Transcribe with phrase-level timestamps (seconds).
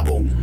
[0.00, 0.39] Werbung.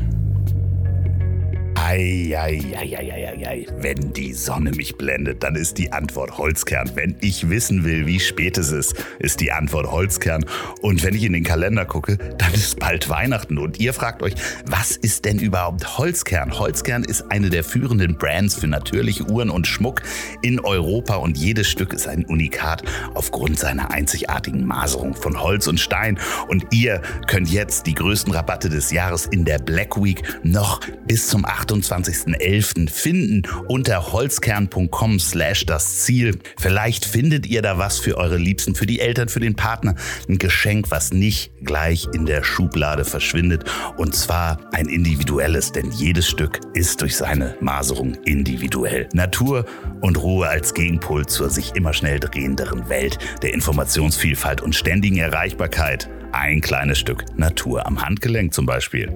[1.97, 6.91] Eieieiei, wenn die Sonne mich blendet, dann ist die Antwort Holzkern.
[6.93, 10.45] Wenn ich wissen will, wie spät es ist, ist die Antwort Holzkern.
[10.81, 13.57] Und wenn ich in den Kalender gucke, dann ist bald Weihnachten.
[13.57, 14.35] Und ihr fragt euch,
[14.67, 16.59] was ist denn überhaupt Holzkern?
[16.59, 20.03] Holzkern ist eine der führenden Brands für natürliche Uhren und Schmuck
[20.43, 22.83] in Europa und jedes Stück ist ein Unikat
[23.15, 26.19] aufgrund seiner einzigartigen Maserung von Holz und Stein.
[26.47, 31.27] Und ihr könnt jetzt die größten Rabatte des Jahres in der Black Week noch bis
[31.27, 31.86] zum 8.
[31.91, 32.89] 28.11.
[32.89, 36.37] finden unter holzkern.com slash das Ziel.
[36.57, 39.95] Vielleicht findet ihr da was für eure Liebsten, für die Eltern, für den Partner.
[40.27, 43.63] Ein Geschenk, was nicht gleich in der Schublade verschwindet.
[43.97, 49.07] Und zwar ein individuelles, denn jedes Stück ist durch seine Maserung individuell.
[49.13, 49.65] Natur
[50.01, 56.09] und Ruhe als Gegenpol zur sich immer schnell drehenderen Welt der Informationsvielfalt und ständigen Erreichbarkeit.
[56.31, 59.13] Ein kleines Stück Natur am Handgelenk zum Beispiel.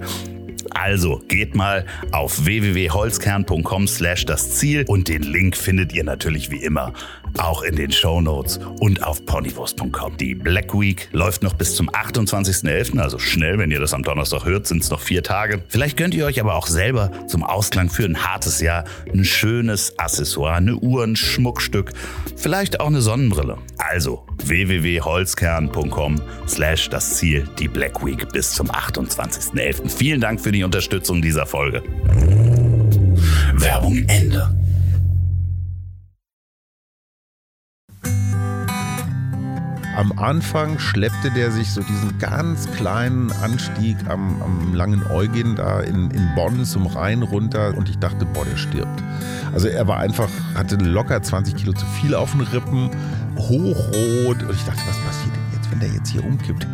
[0.70, 6.62] Also geht mal auf www.holzkern.com slash das Ziel und den Link findet ihr natürlich wie
[6.62, 6.92] immer
[7.38, 10.16] auch in den Show Notes und auf ponywurst.com.
[10.16, 14.44] Die Black Week läuft noch bis zum 28.11., also schnell, wenn ihr das am Donnerstag
[14.44, 15.62] hört, sind es noch vier Tage.
[15.68, 19.98] Vielleicht könnt ihr euch aber auch selber zum Ausklang für ein hartes Jahr ein schönes
[19.98, 21.92] Accessoire, eine Uhr, ein Schmuckstück,
[22.36, 23.58] vielleicht auch eine Sonnenbrille.
[23.78, 29.88] Also www.holzkern.com slash das Ziel, die Black Week bis zum 28.11.
[29.88, 31.82] Vielen Dank für die Unterstützung dieser Folge.
[33.54, 34.71] Werbung Ende.
[39.94, 45.80] Am Anfang schleppte der sich so diesen ganz kleinen Anstieg am, am langen Eugen da
[45.80, 49.02] in, in Bonn zum Rhein runter und ich dachte, boah, der stirbt.
[49.52, 52.88] Also er war einfach, hatte locker 20 Kilo zu viel auf den Rippen,
[53.36, 56.66] hochrot und ich dachte, was passiert denn jetzt, wenn der jetzt hier umkippt?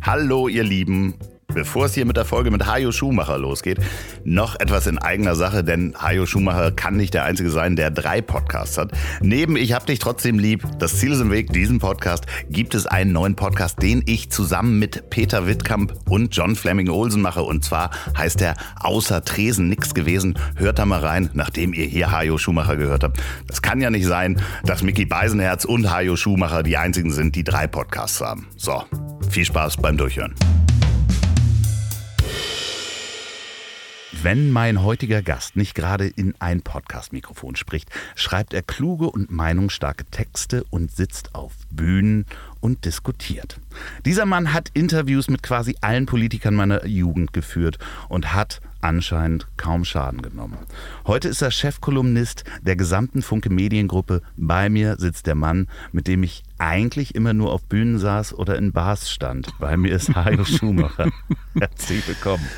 [0.00, 1.12] Hallo ihr Lieben
[1.54, 3.78] Bevor es hier mit der Folge mit Hajo Schumacher losgeht,
[4.22, 8.20] noch etwas in eigener Sache, denn Hajo Schumacher kann nicht der Einzige sein, der drei
[8.20, 8.92] Podcasts hat.
[9.22, 12.86] Neben Ich hab dich trotzdem lieb, das Ziel ist im Weg, diesen Podcast, gibt es
[12.86, 17.42] einen neuen Podcast, den ich zusammen mit Peter Wittkamp und John Fleming Olsen mache.
[17.42, 20.38] Und zwar heißt er Außer Tresen nix gewesen.
[20.54, 23.20] Hört da mal rein, nachdem ihr hier Hajo Schumacher gehört habt.
[23.46, 27.42] Das kann ja nicht sein, dass Mickey Beisenherz und Hajo Schumacher die einzigen sind, die
[27.42, 28.48] drei Podcasts haben.
[28.56, 28.84] So,
[29.30, 30.34] viel Spaß beim Durchhören.
[34.12, 40.06] Wenn mein heutiger Gast nicht gerade in ein Podcast-Mikrofon spricht, schreibt er kluge und meinungsstarke
[40.06, 42.24] Texte und sitzt auf Bühnen
[42.60, 43.60] und diskutiert.
[44.06, 49.84] Dieser Mann hat Interviews mit quasi allen Politikern meiner Jugend geführt und hat anscheinend kaum
[49.84, 50.56] Schaden genommen.
[51.06, 54.22] Heute ist er Chefkolumnist der gesamten Funke Mediengruppe.
[54.38, 58.56] Bei mir sitzt der Mann, mit dem ich eigentlich immer nur auf Bühnen saß oder
[58.56, 59.50] in Bars stand.
[59.58, 61.10] Bei mir ist Hajo Schumacher.
[61.58, 62.48] Herzlich willkommen.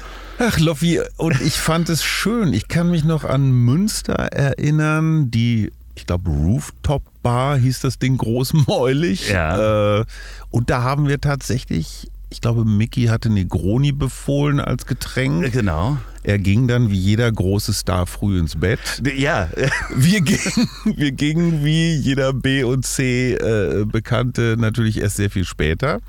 [0.43, 2.55] Ach, Loffi, und ich fand es schön.
[2.55, 8.17] Ich kann mich noch an Münster erinnern, die, ich glaube, Rooftop Bar hieß das Ding
[8.17, 9.29] großmäulig.
[9.29, 9.99] Ja.
[9.99, 10.05] Äh,
[10.49, 15.53] und da haben wir tatsächlich, ich glaube, Mickey hatte Negroni befohlen als Getränk.
[15.53, 15.99] Genau.
[16.23, 18.81] Er ging dann wie jeder große Star früh ins Bett.
[19.15, 19.51] Ja.
[19.95, 25.45] Wir gingen, wir gingen wie jeder B und C äh, Bekannte natürlich erst sehr viel
[25.45, 26.01] später.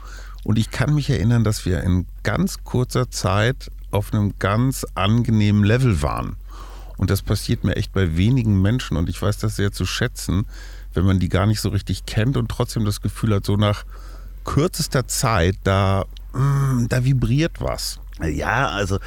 [0.45, 5.63] Und ich kann mich erinnern, dass wir in ganz kurzer Zeit auf einem ganz angenehmen
[5.63, 6.35] Level waren.
[6.97, 10.45] Und das passiert mir echt bei wenigen Menschen und ich weiß das sehr zu schätzen,
[10.93, 13.85] wenn man die gar nicht so richtig kennt und trotzdem das Gefühl hat, so nach
[14.43, 17.99] kürzester Zeit, da, mm, da vibriert was.
[18.21, 18.99] Ja, also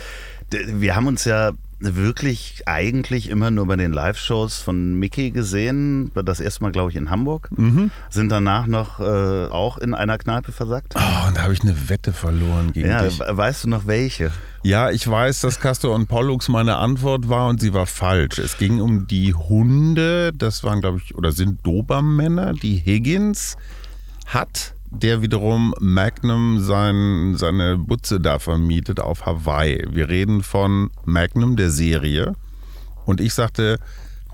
[0.50, 1.52] wir haben uns ja
[1.84, 6.10] wirklich eigentlich immer nur bei den Live-Shows von Mickey gesehen.
[6.14, 7.48] Das erste Mal, glaube ich, in Hamburg.
[7.56, 7.90] Mhm.
[8.10, 10.94] Sind danach noch äh, auch in einer Kneipe versagt.
[10.96, 13.18] Oh, und da habe ich eine Wette verloren gegen ja, dich.
[13.18, 14.30] Weißt du noch welche?
[14.62, 18.38] Ja, ich weiß, dass Castor und Pollux meine Antwort war und sie war falsch.
[18.38, 23.56] Es ging um die Hunde, das waren, glaube ich, oder sind Dobermänner, die Higgins
[24.26, 29.84] hat der wiederum Magnum sein, seine Butze da vermietet auf Hawaii.
[29.90, 32.34] Wir reden von Magnum, der Serie.
[33.04, 33.78] Und ich sagte,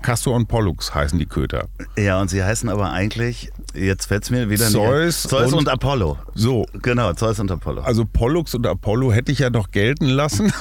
[0.01, 1.67] Castor und Pollux heißen die Köter.
[1.97, 5.59] Ja, und sie heißen aber eigentlich, jetzt fällt es mir wieder Zeus, nicht Zeus und,
[5.59, 6.17] und, Apollo.
[6.35, 6.65] So.
[6.81, 7.81] Genau, Zeus und Apollo.
[7.81, 10.51] Also Pollux und Apollo hätte ich ja noch gelten lassen.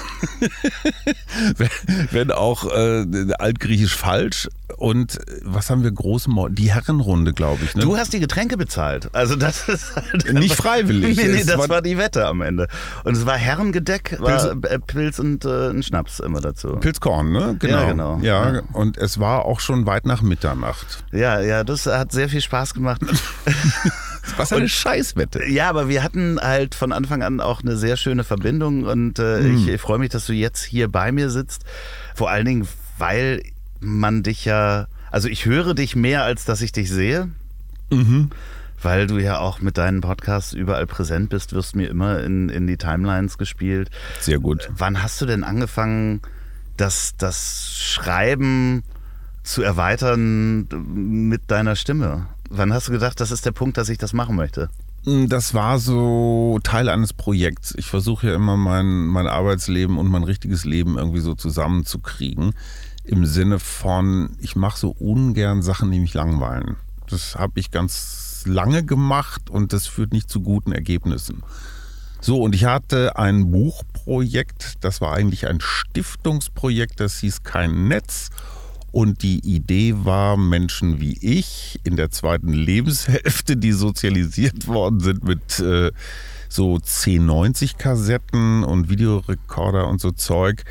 [2.10, 3.06] wenn auch äh,
[3.38, 4.48] altgriechisch falsch.
[4.76, 6.28] Und was haben wir groß?
[6.50, 7.74] Die Herrenrunde, glaube ich.
[7.74, 7.82] Ne?
[7.82, 9.10] Du hast die Getränke bezahlt.
[9.12, 11.16] Also das ist halt nicht freiwillig.
[11.16, 12.68] Nee, nee, das war, war, die Wette am Ende.
[13.04, 16.76] Und es war Herrengedeck, Pilz, äh, Pilz und äh, ein Schnaps immer dazu.
[16.76, 17.56] Pilzkorn, ne?
[17.58, 17.76] Genau.
[17.76, 18.18] Ja, genau.
[18.22, 21.04] Ja, ja, und es war auch schon weit nach Mitternacht.
[21.12, 23.00] Ja, ja, das hat sehr viel Spaß gemacht.
[24.36, 25.46] Was eine und, Scheißwette.
[25.46, 29.40] Ja, aber wir hatten halt von Anfang an auch eine sehr schöne Verbindung und äh,
[29.40, 29.56] mhm.
[29.56, 31.64] ich, ich freue mich, dass du jetzt hier bei mir sitzt.
[32.14, 32.68] Vor allen Dingen,
[32.98, 33.42] weil
[33.80, 37.30] man dich ja, also ich höre dich mehr, als dass ich dich sehe.
[37.90, 38.30] Mhm
[38.82, 42.66] weil du ja auch mit deinen Podcasts überall präsent bist, wirst mir immer in, in
[42.66, 43.90] die Timelines gespielt.
[44.20, 44.70] Sehr gut.
[44.74, 46.22] Wann hast du denn angefangen,
[46.76, 48.82] das, das Schreiben
[49.42, 52.26] zu erweitern mit deiner Stimme?
[52.48, 54.70] Wann hast du gedacht, das ist der Punkt, dass ich das machen möchte?
[55.04, 57.74] Hm, das war so Teil eines Projekts.
[57.76, 62.54] Ich versuche ja immer mein, mein Arbeitsleben und mein richtiges Leben irgendwie so zusammenzukriegen.
[63.04, 66.76] Im Sinne von, ich mache so ungern Sachen, die mich langweilen.
[67.08, 71.42] Das habe ich ganz lange gemacht und das führt nicht zu guten Ergebnissen.
[72.20, 78.28] So, und ich hatte ein Buchprojekt, das war eigentlich ein Stiftungsprojekt, das hieß Kein Netz.
[78.92, 85.24] Und die Idee war, Menschen wie ich in der zweiten Lebenshälfte, die sozialisiert worden sind
[85.24, 85.92] mit äh,
[86.48, 90.64] so 1090-Kassetten und Videorekorder und so Zeug,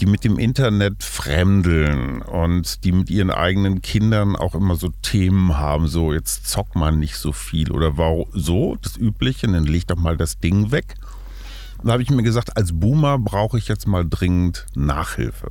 [0.00, 5.56] die mit dem Internet fremdeln und die mit ihren eigenen Kindern auch immer so Themen
[5.56, 9.86] haben, so jetzt zockt man nicht so viel oder war so, das Übliche, dann leg
[9.86, 10.94] doch mal das Ding weg.
[11.82, 15.50] Da habe ich mir gesagt, als Boomer brauche ich jetzt mal dringend Nachhilfe.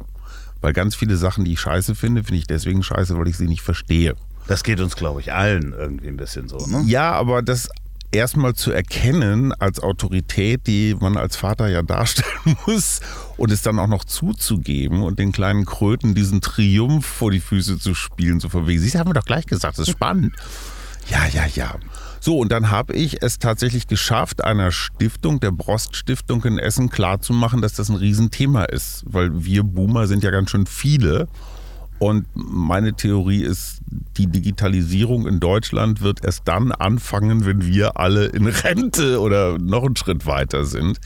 [0.67, 3.47] Weil ganz viele Sachen, die ich scheiße finde, finde ich deswegen scheiße, weil ich sie
[3.47, 4.17] nicht verstehe.
[4.47, 6.83] Das geht uns, glaube ich, allen irgendwie ein bisschen so, ne?
[6.85, 7.69] Ja, aber das
[8.11, 12.99] erstmal zu erkennen als Autorität, die man als Vater ja darstellen muss
[13.37, 17.79] und es dann auch noch zuzugeben und den kleinen Kröten diesen Triumph vor die Füße
[17.79, 20.35] zu spielen, so von wegen, Sie haben mir doch gleich gesagt, das ist spannend.
[21.09, 21.75] Ja, ja, ja.
[22.19, 26.89] So, und dann habe ich es tatsächlich geschafft, einer Stiftung, der Brost Stiftung in Essen,
[26.89, 29.03] klarzumachen, dass das ein Riesenthema ist.
[29.05, 31.27] Weil wir Boomer sind ja ganz schön viele
[31.99, 33.79] und meine Theorie ist,
[34.17, 39.83] die Digitalisierung in Deutschland wird erst dann anfangen, wenn wir alle in Rente oder noch
[39.83, 40.99] einen Schritt weiter sind,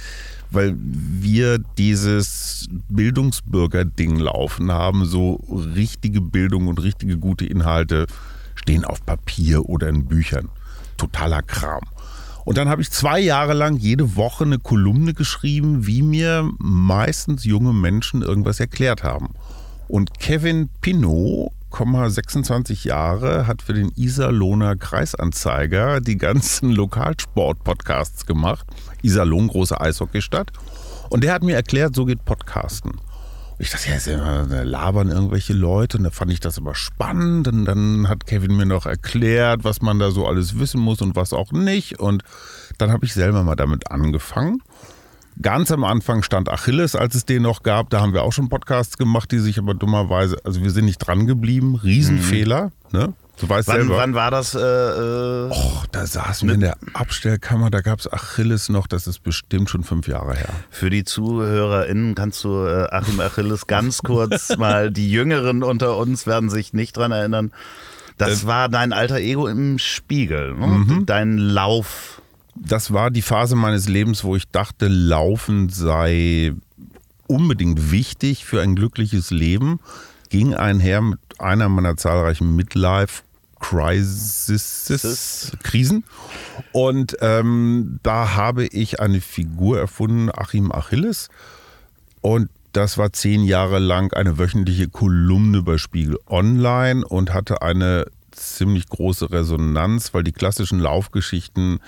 [0.49, 5.35] weil wir dieses Bildungsbürger-Ding laufen haben, so
[5.75, 8.05] richtige Bildung und richtige gute Inhalte
[8.55, 10.49] stehen auf Papier oder in Büchern.
[10.97, 11.83] Totaler Kram.
[12.43, 17.45] Und dann habe ich zwei Jahre lang jede Woche eine Kolumne geschrieben, wie mir meistens
[17.45, 19.29] junge Menschen irgendwas erklärt haben.
[19.87, 28.65] Und Kevin Pinot, 26 Jahre, hat für den Iserlohner Kreisanzeiger die ganzen Lokalsport-Podcasts gemacht.
[29.01, 30.51] Iserlohn, große Eishockeystadt.
[31.09, 32.93] Und der hat mir erklärt, so geht Podcasten.
[33.61, 35.99] Ich dachte, ja, immer, da labern irgendwelche Leute.
[35.99, 37.47] Und da fand ich das aber spannend.
[37.47, 41.15] Und dann hat Kevin mir noch erklärt, was man da so alles wissen muss und
[41.15, 41.99] was auch nicht.
[41.99, 42.23] Und
[42.79, 44.63] dann habe ich selber mal damit angefangen.
[45.39, 47.91] Ganz am Anfang stand Achilles, als es den noch gab.
[47.91, 50.97] Da haben wir auch schon Podcasts gemacht, die sich aber dummerweise, also wir sind nicht
[50.97, 51.75] dran geblieben.
[51.75, 52.71] Riesenfehler.
[52.91, 52.99] Mhm.
[52.99, 53.13] Ne?
[53.39, 53.97] Du weißt wann, selber.
[53.97, 54.53] Wann war das?
[54.53, 59.07] Äh, äh Och, da saßen wir in der Abstellkammer, da gab es Achilles noch, das
[59.07, 60.49] ist bestimmt schon fünf Jahre her.
[60.69, 66.27] Für die ZuhörerInnen kannst du äh, Achim Achilles ganz kurz mal, die Jüngeren unter uns
[66.27, 67.51] werden sich nicht dran erinnern.
[68.17, 70.67] Das äh, war dein alter Ego im Spiegel, ne?
[70.67, 71.05] mhm.
[71.05, 72.21] dein Lauf
[72.55, 76.53] das war die Phase meines Lebens, wo ich dachte, Laufen sei
[77.27, 79.79] unbedingt wichtig für ein glückliches Leben.
[80.31, 83.21] Ging einher mit einer meiner zahlreichen Midlife
[83.59, 86.03] Crisis, Krisen.
[86.71, 91.29] Und ähm, da habe ich eine Figur erfunden, Achim Achilles.
[92.21, 98.05] Und das war zehn Jahre lang eine wöchentliche Kolumne bei Spiegel Online und hatte eine
[98.31, 101.79] ziemlich große Resonanz, weil die klassischen Laufgeschichten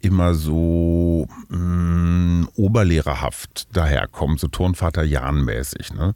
[0.00, 5.94] immer so mh, mm, oberlehrerhaft daherkommen, so Turnvater Jan-mäßig.
[5.94, 6.14] Ne?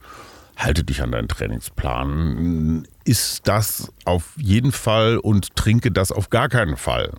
[0.57, 2.89] Halte dich an deinen Trainingsplan.
[3.05, 7.13] Ist das auf jeden Fall und trinke das auf gar keinen Fall.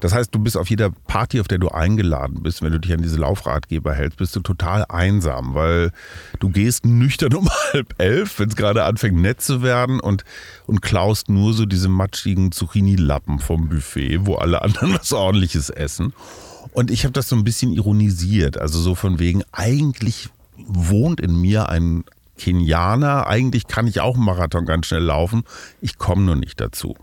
[0.00, 2.92] Das heißt, du bist auf jeder Party, auf der du eingeladen bist, wenn du dich
[2.92, 5.92] an diese Laufratgeber hältst, bist du total einsam, weil
[6.40, 10.24] du gehst nüchtern um halb elf, wenn es gerade anfängt nett zu werden und,
[10.66, 16.12] und klaust nur so diese matschigen Zucchini-Lappen vom Buffet, wo alle anderen was ordentliches essen.
[16.74, 21.40] Und ich habe das so ein bisschen ironisiert, also so von wegen, eigentlich wohnt in
[21.40, 22.04] mir ein
[22.36, 25.44] Kenianer, eigentlich kann ich auch einen Marathon ganz schnell laufen,
[25.80, 26.96] ich komme nur nicht dazu.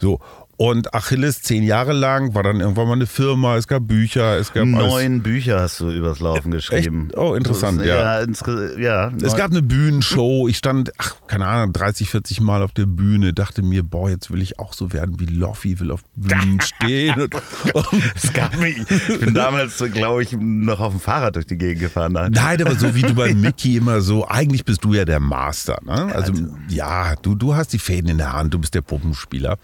[0.00, 0.20] So,
[0.56, 4.52] und Achilles zehn Jahre lang war dann irgendwann mal eine Firma, es gab Bücher, es
[4.52, 7.08] gab neun Bücher hast du übers Laufen geschrieben.
[7.08, 7.18] Echt?
[7.18, 8.20] Oh, interessant, ist, ja.
[8.20, 9.12] Ja, ja.
[9.22, 13.32] Es gab eine Bühnenshow, ich stand, ach, keine Ahnung, 30, 40 Mal auf der Bühne,
[13.32, 17.20] dachte mir, boah, jetzt will ich auch so werden wie Loffi, will auf Bühnen stehen.
[17.20, 17.34] und,
[18.14, 21.80] es gab mich, ich bin damals, glaube ich, noch auf dem Fahrrad durch die Gegend
[21.80, 22.12] gefahren.
[22.12, 25.20] Nein, Nein aber so wie du bei Mickey immer so, eigentlich bist du ja der
[25.20, 25.78] Master.
[25.84, 26.14] Ne?
[26.14, 26.32] Also,
[26.68, 29.58] ja, du, du hast die Fäden in der Hand, du bist der Puppenspieler.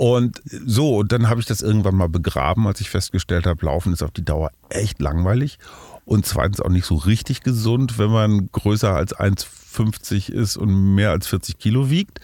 [0.00, 3.92] Und so, und dann habe ich das irgendwann mal begraben, als ich festgestellt habe, Laufen
[3.92, 5.58] ist auf die Dauer echt langweilig
[6.06, 11.10] und zweitens auch nicht so richtig gesund, wenn man größer als 1,50 ist und mehr
[11.10, 12.18] als 40 Kilo wiegt.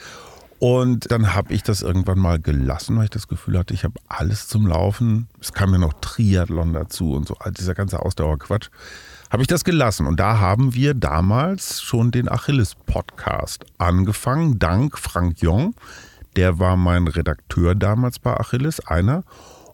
[0.58, 4.00] Und dann habe ich das irgendwann mal gelassen, weil ich das Gefühl hatte, ich habe
[4.08, 5.28] alles zum Laufen.
[5.38, 8.70] Es kam ja noch Triathlon dazu und so, dieser ganze Ausdauerquatsch.
[9.30, 10.06] Habe ich das gelassen.
[10.06, 15.74] Und da haben wir damals schon den Achilles-Podcast angefangen, dank Frank Jong.
[16.36, 19.24] Der war mein Redakteur damals bei Achilles, einer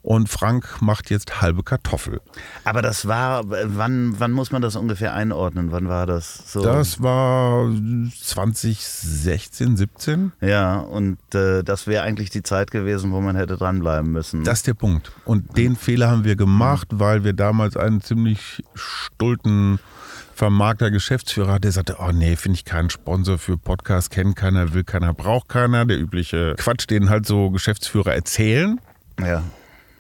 [0.03, 2.21] und Frank macht jetzt halbe Kartoffel.
[2.65, 5.71] Aber das war, wann, wann muss man das ungefähr einordnen?
[5.71, 6.63] Wann war das so?
[6.63, 7.71] Das war
[8.21, 10.33] 2016, 17.
[10.41, 14.43] Ja, und äh, das wäre eigentlich die Zeit gewesen, wo man hätte dranbleiben müssen.
[14.43, 15.13] Das ist der Punkt.
[15.25, 19.79] Und den Fehler haben wir gemacht, weil wir damals einen ziemlich stulten
[20.43, 24.83] Vermarkter Geschäftsführer, der sagte, oh nee, finde ich keinen Sponsor für Podcast, kennt keiner, will
[24.83, 25.85] keiner, braucht keiner.
[25.85, 28.81] Der übliche Quatsch, den halt so Geschäftsführer erzählen.
[29.21, 29.45] Ja.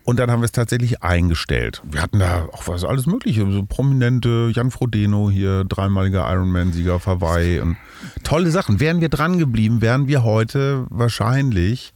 [0.02, 1.80] Und dann haben wir es tatsächlich eingestellt.
[1.84, 3.48] Wir hatten da auch was alles Mögliche.
[3.52, 7.76] So prominente Jan Frodeno hier, dreimaliger Ironman-Sieger auf Hawaii und
[8.24, 8.80] tolle Sachen.
[8.80, 11.94] Wären wir dran geblieben, wären wir heute wahrscheinlich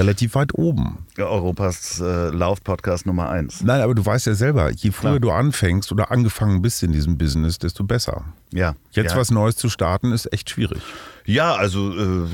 [0.00, 1.06] relativ weit oben.
[1.18, 3.62] Europas äh, Lauf-Podcast Nummer eins.
[3.62, 5.20] Nein, aber du weißt ja selber, je früher Klar.
[5.20, 8.24] du anfängst oder angefangen bist in diesem Business, desto besser.
[8.52, 8.74] Ja.
[8.92, 9.18] Jetzt ja.
[9.18, 10.80] was Neues zu starten, ist echt schwierig.
[11.30, 12.26] Ja, also äh,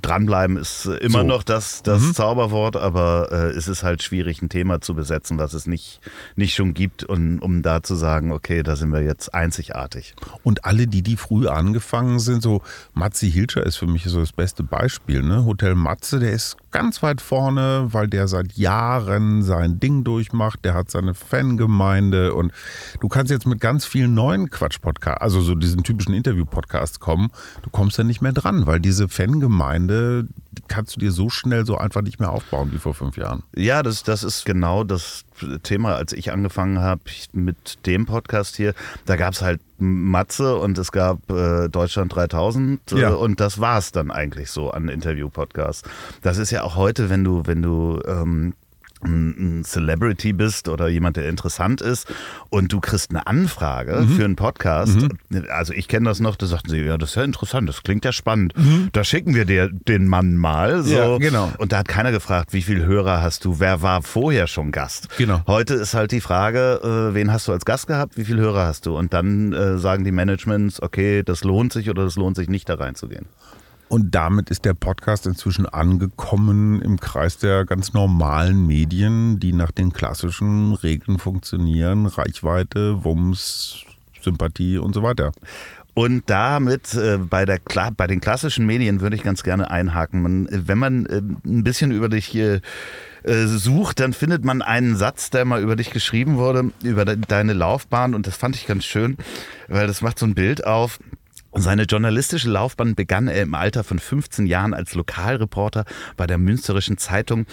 [0.00, 1.26] dranbleiben ist immer so.
[1.26, 2.14] noch das, das mhm.
[2.14, 6.00] Zauberwort, aber äh, es ist halt schwierig, ein Thema zu besetzen, was es nicht,
[6.36, 10.14] nicht schon gibt, und, um da zu sagen, okay, da sind wir jetzt einzigartig.
[10.44, 12.62] Und alle, die, die früh angefangen sind, so
[12.94, 15.22] Matzi Hilscher ist für mich so das beste Beispiel.
[15.22, 15.44] Ne?
[15.44, 20.74] Hotel Matze, der ist ganz weit vorne, weil der seit Jahren sein Ding durchmacht, der
[20.74, 22.52] hat seine Fangemeinde und
[23.00, 27.30] du kannst jetzt mit ganz vielen neuen Quatsch-Podcasts, also so diesen typischen Interview-Podcasts kommen,
[27.62, 30.26] du kommst ja nicht mehr dran, weil diese Fangemeinde
[30.68, 33.42] kannst du dir so schnell so einfach nicht mehr aufbauen wie vor fünf Jahren.
[33.54, 35.24] Ja, das, das ist genau das
[35.62, 35.94] Thema.
[35.94, 37.02] Als ich angefangen habe
[37.32, 38.74] mit dem Podcast hier,
[39.06, 43.10] da gab es halt Matze und es gab äh, Deutschland 3000 äh, ja.
[43.10, 45.88] und das war es dann eigentlich so an Interview-Podcasts.
[46.22, 48.54] Das ist ja auch heute, wenn du, wenn du ähm,
[49.04, 52.12] ein Celebrity bist oder jemand, der interessant ist
[52.50, 54.08] und du kriegst eine Anfrage mhm.
[54.08, 55.00] für einen Podcast.
[55.00, 55.44] Mhm.
[55.50, 58.04] Also ich kenne das noch, da sagten sie, ja, das ist ja interessant, das klingt
[58.04, 58.56] ja spannend.
[58.56, 58.88] Mhm.
[58.92, 60.82] Da schicken wir dir den Mann mal.
[60.82, 60.94] So.
[60.94, 61.52] Ja, genau.
[61.58, 65.08] Und da hat keiner gefragt, wie viele Hörer hast du, wer war vorher schon Gast.
[65.16, 65.42] Genau.
[65.46, 68.66] Heute ist halt die Frage, äh, wen hast du als Gast gehabt, wie viele Hörer
[68.66, 68.96] hast du?
[68.96, 72.68] Und dann äh, sagen die Managements, okay, das lohnt sich oder das lohnt sich nicht,
[72.68, 73.26] da reinzugehen.
[73.88, 79.70] Und damit ist der Podcast inzwischen angekommen im Kreis der ganz normalen Medien, die nach
[79.70, 82.06] den klassischen Regeln funktionieren.
[82.06, 83.84] Reichweite, Wumms,
[84.20, 85.32] Sympathie und so weiter.
[85.94, 87.58] Und damit äh, bei, der,
[87.96, 90.22] bei den klassischen Medien würde ich ganz gerne einhaken.
[90.22, 92.60] Man, wenn man äh, ein bisschen über dich äh,
[93.24, 97.52] sucht, dann findet man einen Satz, der mal über dich geschrieben wurde, über de deine
[97.52, 98.14] Laufbahn.
[98.14, 99.16] Und das fand ich ganz schön,
[99.66, 101.00] weil das macht so ein Bild auf.
[101.54, 105.84] Seine journalistische Laufbahn begann er im Alter von 15 Jahren als Lokalreporter
[106.16, 107.46] bei der Münsterischen Zeitung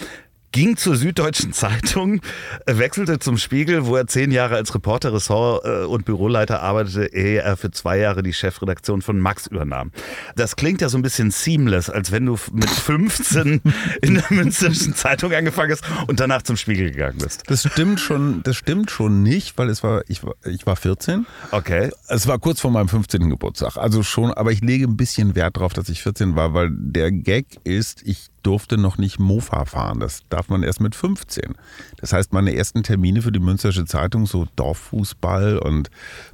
[0.56, 2.22] ging zur Süddeutschen Zeitung,
[2.66, 7.42] wechselte zum Spiegel, wo er zehn Jahre als Reporter, Ressort äh, und Büroleiter arbeitete, ehe
[7.42, 9.92] er für zwei Jahre die Chefredaktion von Max übernahm.
[10.38, 13.62] Das klingt ja so ein bisschen seamless, als wenn du mit 15
[14.02, 17.44] in der Münsterischen Zeitung angefangen hast und danach zum Spiegel gegangen bist.
[17.48, 21.26] Das stimmt schon, das stimmt schon nicht, weil es war, ich war, ich war 14.
[21.52, 21.92] Okay.
[22.08, 23.30] Es war kurz vor meinem 15.
[23.30, 23.76] Geburtstag.
[23.76, 27.12] Also schon, aber ich lege ein bisschen Wert darauf, dass ich 14 war, weil der
[27.12, 30.00] Gag ist, ich durfte noch nicht Mofa fahren.
[30.00, 31.56] Das darf man erst mit 15.
[31.98, 35.90] Das heißt, meine ersten Termine für die Münstersche Zeitung, so Dorffußball und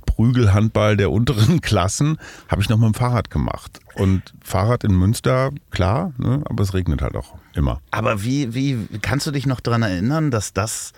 [0.06, 2.18] Prügelhandball der unteren Klassen,
[2.50, 3.80] habe ich noch mit dem Fahrrad gemacht.
[3.96, 7.82] Und Fahrrad in Münster, klar, ne, aber es regnet halt auch immer.
[7.92, 10.94] Aber wie, wie kannst du dich noch daran erinnern, dass das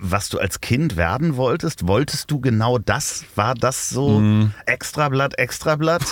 [0.00, 1.86] was du als Kind werden wolltest?
[1.86, 3.24] Wolltest du genau das?
[3.34, 4.52] War das so mm.
[4.66, 6.02] Extrablatt, Extrablatt?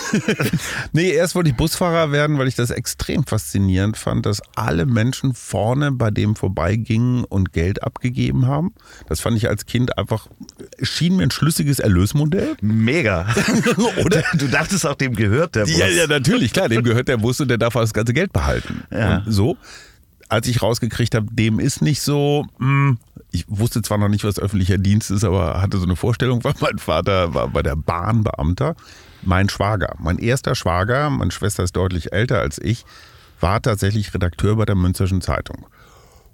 [0.92, 5.34] nee, erst wollte ich Busfahrer werden, weil ich das extrem faszinierend fand, dass alle Menschen
[5.34, 8.74] vorne bei dem vorbeigingen und Geld abgegeben haben.
[9.08, 10.26] Das fand ich als Kind einfach,
[10.82, 12.56] schien mir ein schlüssiges Erlösmodell.
[12.60, 13.26] Mega.
[14.04, 14.22] Oder?
[14.34, 15.78] Du dachtest auch, dem gehört der Bus.
[15.78, 18.32] Ja, ja, natürlich, klar, dem gehört der Bus und der darf auch das ganze Geld
[18.32, 18.84] behalten.
[18.90, 19.22] Ja.
[19.26, 19.56] So
[20.30, 22.98] als ich rausgekriegt habe, dem ist nicht so, mh, hm,
[23.32, 26.54] ich wusste zwar noch nicht, was öffentlicher Dienst ist, aber hatte so eine Vorstellung, weil
[26.60, 28.74] mein Vater war bei der Bahn Beamter.
[29.22, 32.84] Mein Schwager, mein erster Schwager, meine Schwester ist deutlich älter als ich,
[33.38, 35.66] war tatsächlich Redakteur bei der Münsterschen Zeitung.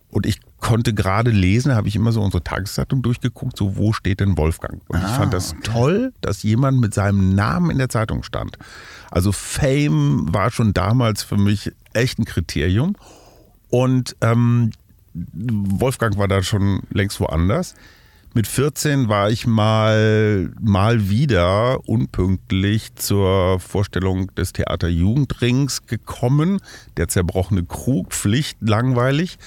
[0.09, 4.21] Und ich konnte gerade lesen, habe ich immer so unsere Tageszeitung durchgeguckt, so wo steht
[4.21, 4.81] denn Wolfgang?
[4.89, 8.57] Und ah, ich fand das toll, dass jemand mit seinem Namen in der Zeitung stand.
[9.11, 12.97] Also Fame war schon damals für mich echt ein Kriterium.
[13.69, 14.71] Und ähm,
[15.33, 17.75] Wolfgang war da schon längst woanders.
[18.35, 26.61] Mit 14 war ich mal, mal wieder unpünktlich zur Vorstellung des Theater Jugendrings gekommen.
[26.99, 29.39] Der zerbrochene Krug, Pflicht, langweilig.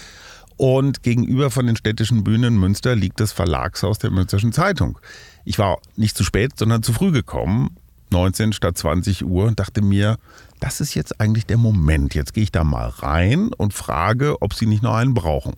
[0.58, 4.98] Und gegenüber von den städtischen Bühnen Münster liegt das Verlagshaus der Münsterschen Zeitung.
[5.46, 7.78] Ich war nicht zu spät, sondern zu früh gekommen,
[8.10, 10.18] 19 statt 20 Uhr, und dachte mir,
[10.60, 12.16] das ist jetzt eigentlich der Moment.
[12.16, 15.56] Jetzt gehe ich da mal rein und frage, ob sie nicht noch einen brauchen.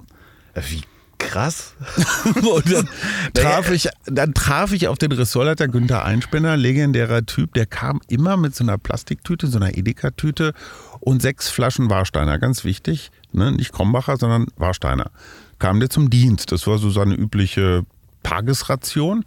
[0.53, 0.83] Wie
[1.17, 1.75] krass.
[2.35, 2.87] und dann
[3.33, 8.37] traf, ich, dann traf ich auf den Ressortleiter Günther Einspinner, legendärer Typ, der kam immer
[8.37, 10.53] mit so einer Plastiktüte, so einer Edeka-Tüte
[10.99, 13.51] und sechs Flaschen Warsteiner, ganz wichtig, ne?
[13.51, 15.11] nicht Krombacher, sondern Warsteiner.
[15.59, 17.85] Kam der zum Dienst, das war so seine übliche
[18.23, 19.23] Tagesration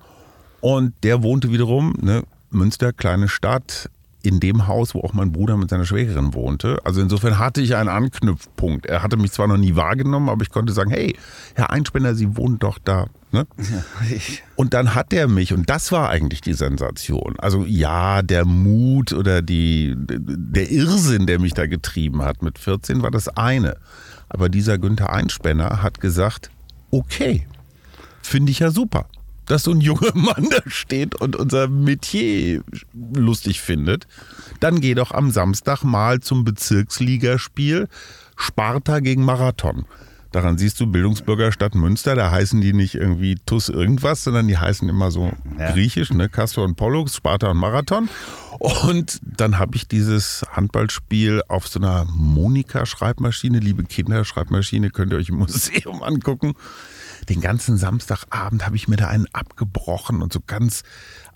[0.60, 2.24] und der wohnte wiederum, ne?
[2.50, 3.90] Münster, kleine Stadt,
[4.24, 6.78] in dem Haus, wo auch mein Bruder mit seiner Schwägerin wohnte.
[6.82, 8.86] Also insofern hatte ich einen Anknüpfpunkt.
[8.86, 11.14] Er hatte mich zwar noch nie wahrgenommen, aber ich konnte sagen, hey,
[11.54, 13.06] Herr Einspänner, Sie wohnen doch da.
[13.32, 13.46] Ne?
[13.58, 13.84] Ja,
[14.56, 17.34] und dann hat er mich, und das war eigentlich die Sensation.
[17.38, 23.02] Also ja, der Mut oder die, der Irrsinn, der mich da getrieben hat mit 14,
[23.02, 23.76] war das eine.
[24.30, 26.50] Aber dieser Günther Einspänner hat gesagt,
[26.90, 27.46] okay,
[28.22, 29.06] finde ich ja super
[29.46, 34.06] dass so ein junger Mann da steht und unser Metier lustig findet,
[34.60, 37.88] dann geh doch am Samstag mal zum Bezirksligaspiel
[38.36, 39.86] Sparta gegen Marathon.
[40.34, 44.58] Daran siehst du Bildungsbürger Stadt Münster, da heißen die nicht irgendwie TUS irgendwas, sondern die
[44.58, 45.70] heißen immer so ja.
[45.70, 46.28] griechisch, ne?
[46.28, 48.08] Castor und Pollux, Sparta und Marathon.
[48.58, 55.18] Und dann habe ich dieses Handballspiel auf so einer Monika-Schreibmaschine, liebe Kinder, Schreibmaschine, könnt ihr
[55.18, 56.54] euch im Museum angucken
[57.28, 60.83] den ganzen Samstagabend habe ich mir da einen abgebrochen und so ganz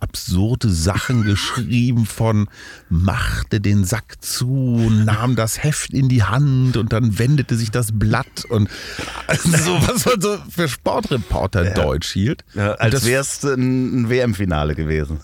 [0.00, 2.48] absurde Sachen geschrieben von
[2.88, 7.90] machte den Sack zu, nahm das Heft in die Hand und dann wendete sich das
[7.92, 8.68] Blatt und
[9.44, 11.74] so, was man so für Sportreporter ja.
[11.74, 12.44] Deutsch hielt.
[12.54, 15.20] Ja, als wäre es ein WM-Finale gewesen.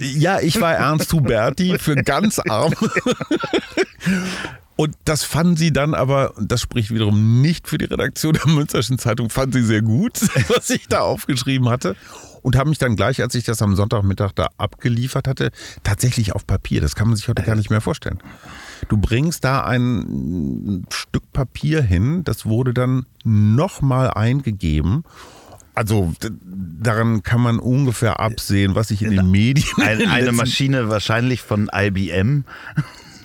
[0.00, 2.74] Ja, ich war Ernst Huberti für ganz arm.
[4.76, 8.98] Und das fanden sie dann aber, das spricht wiederum nicht für die Redaktion der Münsterschen
[8.98, 11.96] Zeitung, fanden sie sehr gut, was ich da aufgeschrieben hatte.
[12.42, 15.50] Und haben mich dann gleich, als ich das am Sonntagmittag da abgeliefert hatte,
[15.82, 16.80] tatsächlich auf Papier.
[16.80, 18.20] Das kann man sich heute gar nicht mehr vorstellen.
[18.88, 25.02] Du bringst da ein Stück Papier hin, das wurde dann nochmal eingegeben.
[25.74, 29.66] Also daran kann man ungefähr absehen, was ich in den Medien.
[29.78, 32.44] Eine, eine Maschine wahrscheinlich von IBM.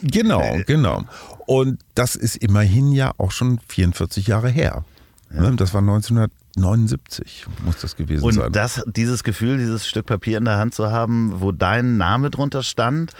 [0.02, 1.06] Genau, genau.
[1.46, 4.86] Und das ist immerhin ja auch schon 44 Jahre her.
[5.34, 5.42] Ja.
[5.42, 8.46] Ne, das war 1979, muss das gewesen und sein.
[8.48, 12.30] Und das, dieses Gefühl, dieses Stück Papier in der Hand zu haben, wo dein Name
[12.30, 13.14] drunter stand,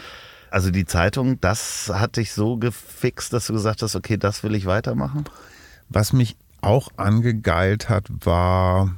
[0.50, 4.54] also die Zeitung, das hat dich so gefixt, dass du gesagt hast, okay, das will
[4.54, 5.24] ich weitermachen?
[5.88, 8.94] Was mich auch angegeilt hat, war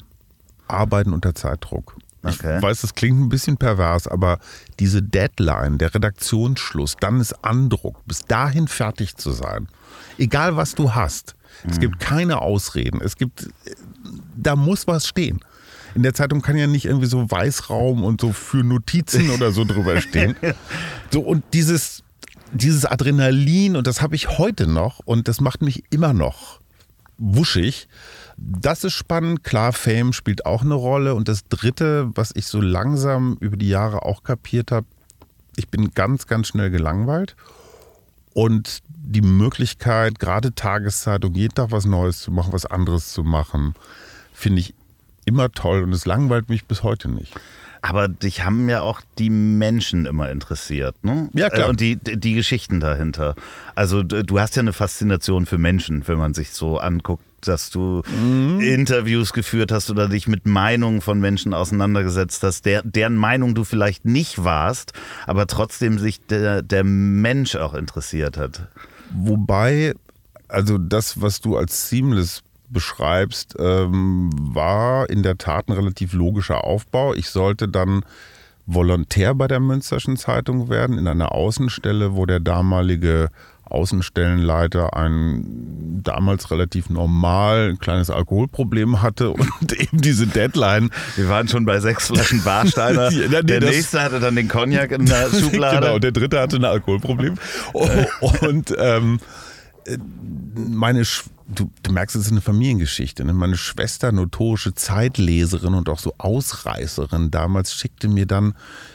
[0.66, 1.96] Arbeiten unter Zeitdruck.
[2.24, 2.56] Okay.
[2.56, 4.38] Ich weiß, das klingt ein bisschen pervers, aber
[4.80, 9.68] diese Deadline, der Redaktionsschluss, dann ist Andruck, bis dahin fertig zu sein.
[10.18, 11.34] Egal was du hast.
[11.64, 11.70] Mhm.
[11.70, 13.00] Es gibt keine Ausreden.
[13.02, 13.48] Es gibt,
[14.37, 15.40] da muss was stehen.
[15.94, 19.64] In der Zeitung kann ja nicht irgendwie so Weißraum und so für Notizen oder so
[19.64, 20.37] drüber stehen.
[21.10, 22.02] So, und dieses,
[22.52, 26.58] dieses Adrenalin, und das habe ich heute noch, und das macht mich immer noch
[27.18, 27.87] wuschig.
[28.37, 29.44] Das ist spannend.
[29.44, 31.14] Klar, Fame spielt auch eine Rolle.
[31.14, 34.87] Und das Dritte, was ich so langsam über die Jahre auch kapiert habe,
[35.57, 37.37] ich bin ganz, ganz schnell gelangweilt.
[38.33, 43.75] Und die Möglichkeit, gerade Tageszeitung, jeden Tag was Neues zu machen, was anderes zu machen,
[44.33, 44.75] finde ich
[45.25, 45.83] immer toll.
[45.83, 47.33] Und es langweilt mich bis heute nicht.
[47.83, 51.29] Aber dich haben ja auch die Menschen immer interessiert, ne?
[51.35, 51.66] Ja, klar.
[51.66, 53.35] Äh, und die, die Geschichten dahinter.
[53.75, 58.02] Also du hast ja eine Faszination für Menschen, wenn man sich so anguckt, dass du
[58.20, 58.61] mhm.
[58.61, 63.64] Interviews geführt hast oder dich mit Meinungen von Menschen auseinandergesetzt hast, der, deren Meinung du
[63.64, 64.92] vielleicht nicht warst,
[65.26, 68.68] aber trotzdem sich der, der Mensch auch interessiert hat.
[69.12, 69.94] Wobei,
[70.48, 76.64] also das, was du als Seamless beschreibst, ähm, war in der Tat ein relativ logischer
[76.64, 77.14] Aufbau.
[77.14, 78.04] Ich sollte dann
[78.66, 83.28] Volontär bei der Münsterschen Zeitung werden, in einer Außenstelle, wo der damalige
[83.74, 90.90] Außenstellenleiter ein damals relativ normal ein kleines Alkoholproblem hatte und eben diese Deadline.
[91.16, 93.10] Wir waren schon bei sechs Flaschen Barsteiner.
[93.12, 95.80] ja, nee, der nächste hatte dann den Cognac in der Schublade.
[95.80, 97.34] genau, der dritte hatte ein Alkoholproblem.
[97.72, 99.18] und ähm,
[100.55, 103.25] meine, Sch du, du merkst, es ist eine Familiengeschichte.
[103.25, 103.33] Ne?
[103.33, 108.55] Meine Schwester, notorische Zeitleserin und auch so Ausreißerin damals, schickte mir dann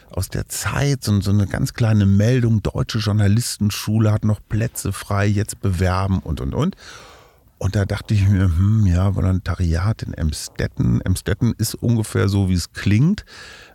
[0.10, 5.28] aus der Zeit so, so eine ganz kleine Meldung, deutsche Journalistenschule hat noch Plätze frei,
[5.28, 6.76] jetzt bewerben und, und, und.
[7.60, 11.02] Und da dachte ich mir, hm, ja, Volontariat in Emstetten.
[11.02, 13.26] Emstetten ist ungefähr so, wie es klingt.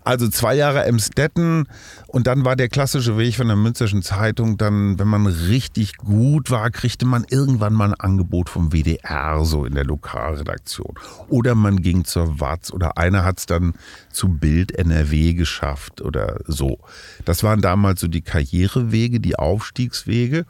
[0.04, 1.66] Also zwei Jahre Emstetten
[2.08, 6.50] und dann war der klassische Weg von der Münsterschen Zeitung, dann, wenn man richtig gut
[6.50, 10.94] war, kriegte man irgendwann mal ein Angebot vom WDR, so in der Lokalredaktion.
[11.28, 13.72] Oder man ging zur Watz oder einer hat es dann
[14.10, 16.78] zu Bild NRW geschafft oder so.
[17.24, 20.44] Das waren damals so die Karrierewege, die Aufstiegswege.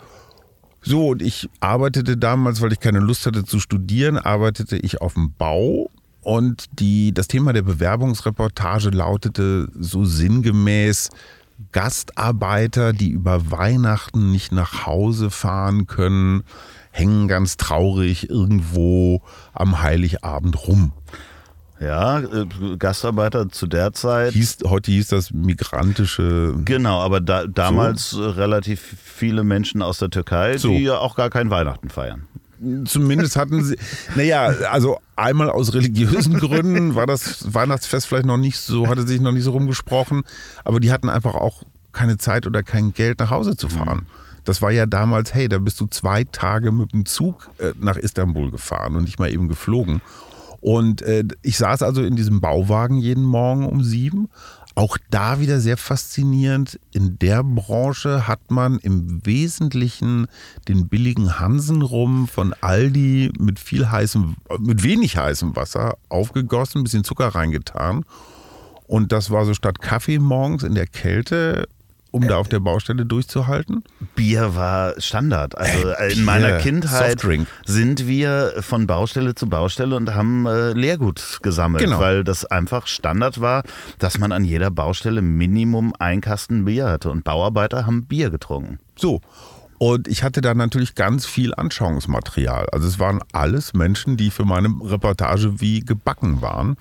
[0.82, 5.14] So, und ich arbeitete damals, weil ich keine Lust hatte zu studieren, arbeitete ich auf
[5.14, 5.90] dem Bau
[6.24, 11.10] und die, das Thema der Bewerbungsreportage lautete so sinngemäß
[11.72, 16.42] Gastarbeiter, die über Weihnachten nicht nach Hause fahren können,
[16.90, 20.92] hängen ganz traurig irgendwo am Heiligabend rum.
[21.78, 22.46] Ja, äh,
[22.78, 24.32] Gastarbeiter zu der Zeit.
[24.32, 26.54] Hieß, heute hieß das migrantische.
[26.64, 28.30] Genau, aber da, damals so.
[28.30, 30.68] relativ viele Menschen aus der Türkei, so.
[30.68, 32.26] die ja auch gar kein Weihnachten feiern
[32.85, 33.77] zumindest hatten sie,
[34.14, 39.20] naja, also einmal aus religiösen Gründen war das Weihnachtsfest vielleicht noch nicht so, hatte sich
[39.20, 40.22] noch nicht so rumgesprochen,
[40.64, 44.07] aber die hatten einfach auch keine Zeit oder kein Geld nach Hause zu fahren.
[44.44, 47.96] Das war ja damals, hey, da bist du zwei Tage mit dem Zug äh, nach
[47.96, 50.03] Istanbul gefahren und nicht mal eben geflogen.
[50.61, 54.29] Und äh, ich saß also in diesem Bauwagen jeden Morgen um sieben
[54.74, 56.80] auch da wieder sehr faszinierend.
[56.92, 60.26] In der Branche hat man im Wesentlichen
[60.68, 66.84] den billigen Hansen rum von Aldi mit viel heißem, mit wenig heißem Wasser aufgegossen, ein
[66.84, 68.04] bisschen Zucker reingetan.
[68.87, 71.68] Und das war so statt Kaffee morgens in der Kälte
[72.14, 73.83] um da auf der Baustelle durchzuhalten?
[74.14, 75.59] Bier war Standard.
[75.59, 77.20] Also äh, in meiner Kindheit
[77.66, 81.98] sind wir von Baustelle zu Baustelle und haben äh, Leergut gesammelt, genau.
[81.98, 83.64] weil das einfach Standard war,
[83.98, 88.79] dass man an jeder Baustelle Minimum ein Kasten Bier hatte und Bauarbeiter haben Bier getrunken.
[88.96, 89.20] So.
[89.79, 92.68] Und ich hatte da natürlich ganz viel Anschauungsmaterial.
[92.70, 96.77] Also es waren alles Menschen, die für meine Reportage wie gebacken waren.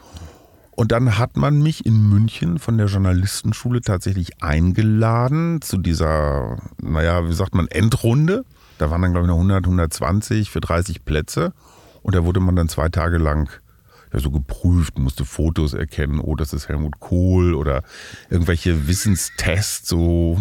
[0.75, 7.27] Und dann hat man mich in München von der Journalistenschule tatsächlich eingeladen zu dieser, naja,
[7.27, 8.43] wie sagt man, Endrunde.
[8.79, 11.53] Da waren dann, glaube ich, noch 100, 120 für 30 Plätze.
[12.01, 13.49] Und da wurde man dann zwei Tage lang
[14.13, 17.83] ja, so geprüft, musste Fotos erkennen, oh, das ist Helmut Kohl oder
[18.29, 20.39] irgendwelche Wissenstests, so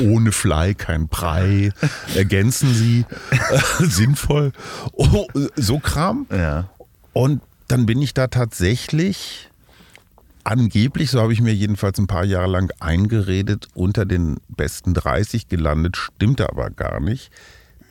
[0.00, 1.72] ohne Fly kein Brei,
[2.14, 3.04] ergänzen Sie,
[3.78, 4.52] sinnvoll,
[4.92, 5.26] oh,
[5.56, 6.26] so Kram.
[6.30, 6.68] Ja.
[7.12, 9.47] Und dann bin ich da tatsächlich
[10.48, 15.48] angeblich, so habe ich mir jedenfalls ein paar Jahre lang eingeredet, unter den besten 30
[15.48, 17.30] gelandet, stimmte aber gar nicht.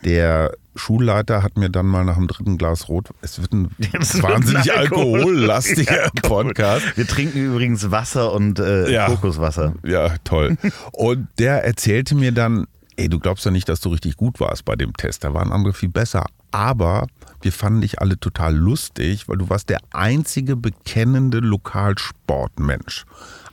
[0.04, 4.22] Der Schulleiter hat mir dann mal nach dem dritten Glas Rot, es wird ein Jetzt
[4.22, 5.20] wahnsinnig Alkohol.
[5.20, 6.98] alkohollastiger ja, Podcast.
[6.98, 9.74] Wir trinken übrigens Wasser und äh, ja, Kokoswasser.
[9.84, 10.58] Ja, toll.
[10.92, 12.66] Und der erzählte mir dann,
[12.96, 15.24] ey, du glaubst ja nicht, dass du richtig gut warst bei dem Test.
[15.24, 16.26] Da waren andere viel besser.
[16.52, 17.08] Aber
[17.42, 23.06] wir fanden dich alle total lustig, weil du warst der einzige bekennende Lokalsportmensch.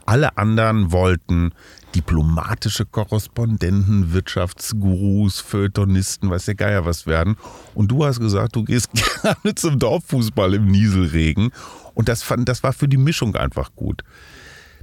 [0.06, 1.52] Alle anderen wollten
[1.94, 7.36] diplomatische Korrespondenten, Wirtschaftsgurus, Feuilletonisten, weiß der Geier was werden.
[7.74, 8.90] Und du hast gesagt, du gehst
[9.22, 11.50] gerne zum Dorffußball im Nieselregen.
[11.94, 14.02] Und das, fand, das war für die Mischung einfach gut.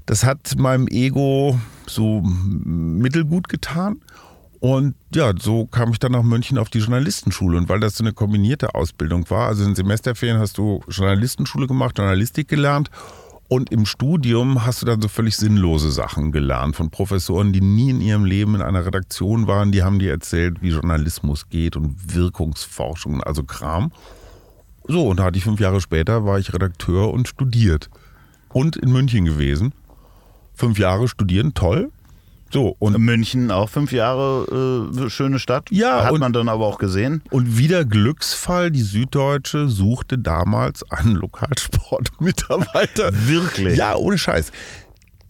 [0.05, 4.01] Das hat meinem Ego so mittelgut getan.
[4.61, 7.57] Und ja, so kam ich dann nach München auf die Journalistenschule.
[7.57, 11.97] Und weil das so eine kombinierte Ausbildung war, also in Semesterferien hast du Journalistenschule gemacht,
[11.97, 12.91] Journalistik gelernt.
[13.47, 17.89] Und im Studium hast du dann so völlig sinnlose Sachen gelernt von Professoren, die nie
[17.89, 19.71] in ihrem Leben in einer Redaktion waren.
[19.71, 23.91] Die haben dir erzählt, wie Journalismus geht und Wirkungsforschung, also Kram.
[24.87, 27.89] So, und da hatte ich fünf Jahre später, war ich Redakteur und studiert.
[28.49, 29.73] Und in München gewesen.
[30.53, 31.89] Fünf Jahre studieren, toll.
[32.51, 35.69] So, und München auch fünf Jahre äh, schöne Stadt.
[35.71, 37.21] Ja, hat und, man dann aber auch gesehen.
[37.31, 43.11] Und wieder Glücksfall, die Süddeutsche suchte damals einen Lokalsportmitarbeiter.
[43.27, 43.77] Wirklich?
[43.77, 44.51] Ja, ohne Scheiß.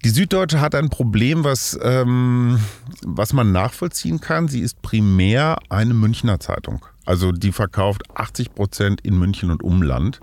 [0.04, 2.60] Die Süddeutsche hat ein Problem, was, ähm,
[3.04, 4.48] was man nachvollziehen kann.
[4.48, 6.84] Sie ist primär eine Münchner Zeitung.
[7.06, 10.20] Also die verkauft 80 Prozent in München und Umland.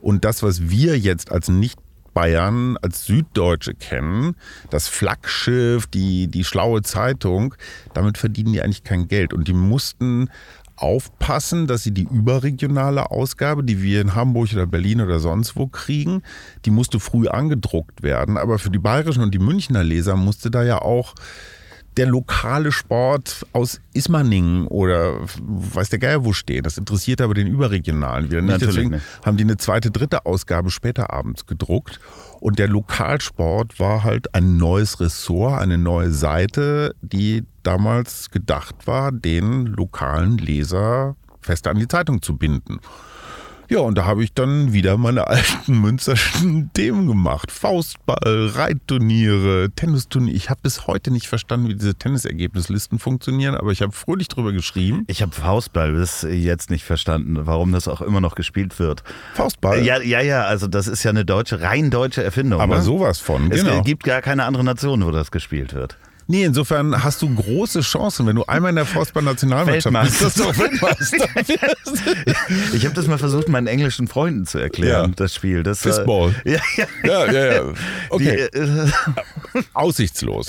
[0.00, 1.78] Und das, was wir jetzt als nicht
[2.18, 4.34] Bayern als Süddeutsche kennen,
[4.70, 7.54] das Flaggschiff, die, die schlaue Zeitung,
[7.94, 9.32] damit verdienen die eigentlich kein Geld.
[9.32, 10.28] Und die mussten
[10.74, 15.68] aufpassen, dass sie die überregionale Ausgabe, die wir in Hamburg oder Berlin oder sonst wo
[15.68, 16.24] kriegen,
[16.64, 18.36] die musste früh angedruckt werden.
[18.36, 21.14] Aber für die bayerischen und die Münchner Leser musste da ja auch
[21.98, 26.62] der lokale Sport aus Ismaningen oder weiß der Geier wo stehen.
[26.62, 28.62] Das interessiert aber den Überregionalen wieder nicht.
[28.62, 29.04] Deswegen nicht.
[29.26, 31.98] haben die eine zweite, dritte Ausgabe später abends gedruckt.
[32.38, 39.10] Und der Lokalsport war halt ein neues Ressort, eine neue Seite, die damals gedacht war,
[39.10, 42.78] den lokalen Leser fester an die Zeitung zu binden.
[43.70, 47.52] Ja, und da habe ich dann wieder meine alten münsterschen Themen gemacht.
[47.52, 50.34] Faustball, Reitturniere, Tennisturniere.
[50.34, 54.52] Ich habe bis heute nicht verstanden, wie diese Tennisergebnislisten funktionieren, aber ich habe fröhlich drüber
[54.52, 55.04] geschrieben.
[55.06, 59.04] Ich habe Faustball bis jetzt nicht verstanden, warum das auch immer noch gespielt wird.
[59.34, 59.84] Faustball?
[59.84, 62.62] Ja, ja, ja, also das ist ja eine deutsche, rein deutsche Erfindung.
[62.62, 62.82] Aber ne?
[62.82, 63.82] sowas von, es genau.
[63.82, 65.98] gibt gar keine andere Nation, wo das gespielt wird.
[66.30, 70.44] Nee, insofern hast du große Chancen, wenn du einmal in der Faustball-Nationalmannschaft bist, dass du
[70.44, 72.02] auch Weltmeister wirst.
[72.74, 75.14] Ich habe das mal versucht, meinen englischen Freunden zu erklären, Ja.
[75.16, 75.62] das Spiel.
[75.62, 76.34] Das, Fistball.
[76.44, 76.86] Ja, ja.
[77.02, 77.72] Ja, ja, ja.
[78.10, 78.90] Okay, Die, äh,
[79.72, 80.48] aussichtslos.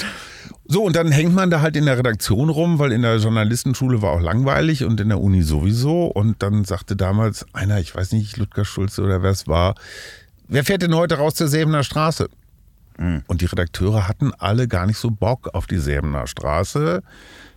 [0.67, 4.01] So, und dann hängt man da halt in der Redaktion rum, weil in der Journalistenschule
[4.01, 6.07] war auch langweilig und in der Uni sowieso.
[6.07, 9.75] Und dann sagte damals einer, ich weiß nicht, Ludger Schulze oder wer es war,
[10.49, 12.29] wer fährt denn heute raus zur Säbener Straße?
[13.27, 17.01] Und die Redakteure hatten alle gar nicht so Bock auf die Säbener Straße.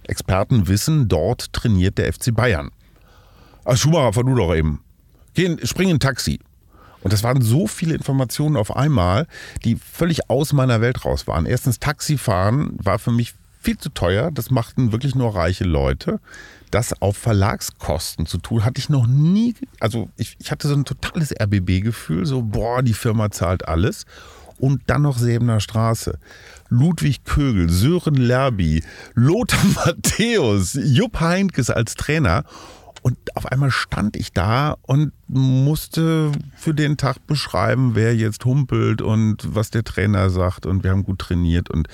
[0.05, 2.71] Experten wissen, dort trainiert der FC Bayern.
[3.65, 4.83] Ah, Schumacher, fahr du doch eben.
[5.35, 6.39] Geh, in- spring in Taxi.
[7.03, 9.27] Und das waren so viele Informationen auf einmal,
[9.65, 11.47] die völlig aus meiner Welt raus waren.
[11.47, 14.31] Erstens, Taxifahren war für mich viel zu teuer.
[14.31, 16.21] Das machten wirklich nur reiche Leute.
[16.71, 19.55] Das auf Verlagskosten zu tun, hatte ich noch nie.
[19.81, 24.07] Also ich, ich hatte so ein totales RBB-Gefühl, so, boah, die Firma zahlt alles.
[24.59, 26.19] Und dann noch Säbener Straße.
[26.69, 28.83] Ludwig Kögel, Sören Lerby,
[29.15, 32.45] Lothar Matthäus, Jupp Heynckes als Trainer.
[33.03, 39.03] Und auf einmal stand ich da und musste für den Tag beschreiben, wer jetzt humpelt
[39.03, 40.67] und was der Trainer sagt.
[40.67, 41.69] Und wir haben gut trainiert.
[41.69, 41.89] Und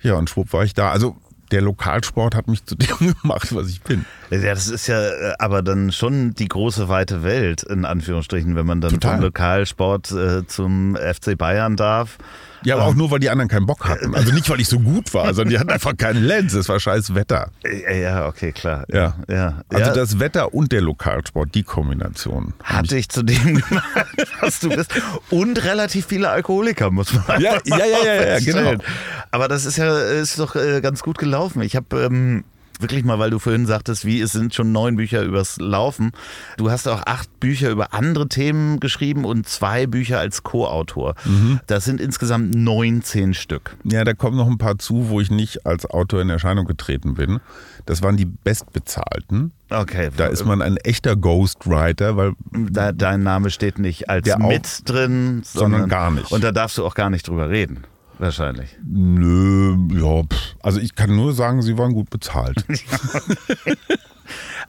[0.00, 0.90] ja, und schwupp war ich da.
[0.90, 1.16] Also
[1.50, 4.04] der Lokalsport hat mich zu dem gemacht, was ich bin.
[4.30, 8.66] Ja, das ist ja äh, aber dann schon die große weite Welt, in Anführungsstrichen, wenn
[8.66, 9.14] man dann Total.
[9.14, 12.18] vom Lokalsport äh, zum FC Bayern darf.
[12.64, 14.14] Ja, aber auch nur, weil die anderen keinen Bock hatten.
[14.14, 16.52] Also nicht, weil ich so gut war, sondern die hatten einfach keinen Lenz.
[16.54, 17.50] Es war scheiß Wetter.
[17.64, 18.84] Äh, Ja, okay, klar.
[18.92, 19.14] Ja.
[19.28, 19.62] ja.
[19.68, 19.94] Also ja.
[19.94, 22.54] das Wetter und der Lokalsport, die Kombination.
[22.62, 24.06] hat dich zu dem gemacht,
[24.40, 24.90] was du bist.
[25.30, 28.82] Und relativ viele Alkoholiker, muss man Ja, ja, ja, ja, ja, genau.
[29.30, 31.62] Aber das ist ja ist doch äh, ganz gut gelaufen.
[31.62, 32.44] Ich habe ähm,
[32.80, 36.12] wirklich mal, weil du vorhin sagtest, wie es sind schon neun Bücher übers Laufen.
[36.56, 41.14] Du hast auch acht Bücher über andere Themen geschrieben und zwei Bücher als Co-Autor.
[41.24, 41.60] Mhm.
[41.66, 43.76] Das sind insgesamt 19 Stück.
[43.84, 47.14] Ja, da kommen noch ein paar zu, wo ich nicht als Autor in Erscheinung getreten
[47.14, 47.40] bin.
[47.86, 49.52] Das waren die bestbezahlten.
[49.70, 50.10] Okay.
[50.16, 55.42] Da ist man ein echter Ghostwriter, weil da, dein Name steht nicht als mit drin,
[55.44, 56.30] sondern gar nicht.
[56.30, 57.84] Und da darfst du auch gar nicht drüber reden.
[58.18, 58.76] Wahrscheinlich.
[58.84, 60.56] nö, ja, pff.
[60.62, 62.64] also ich kann nur sagen, sie waren gut bezahlt.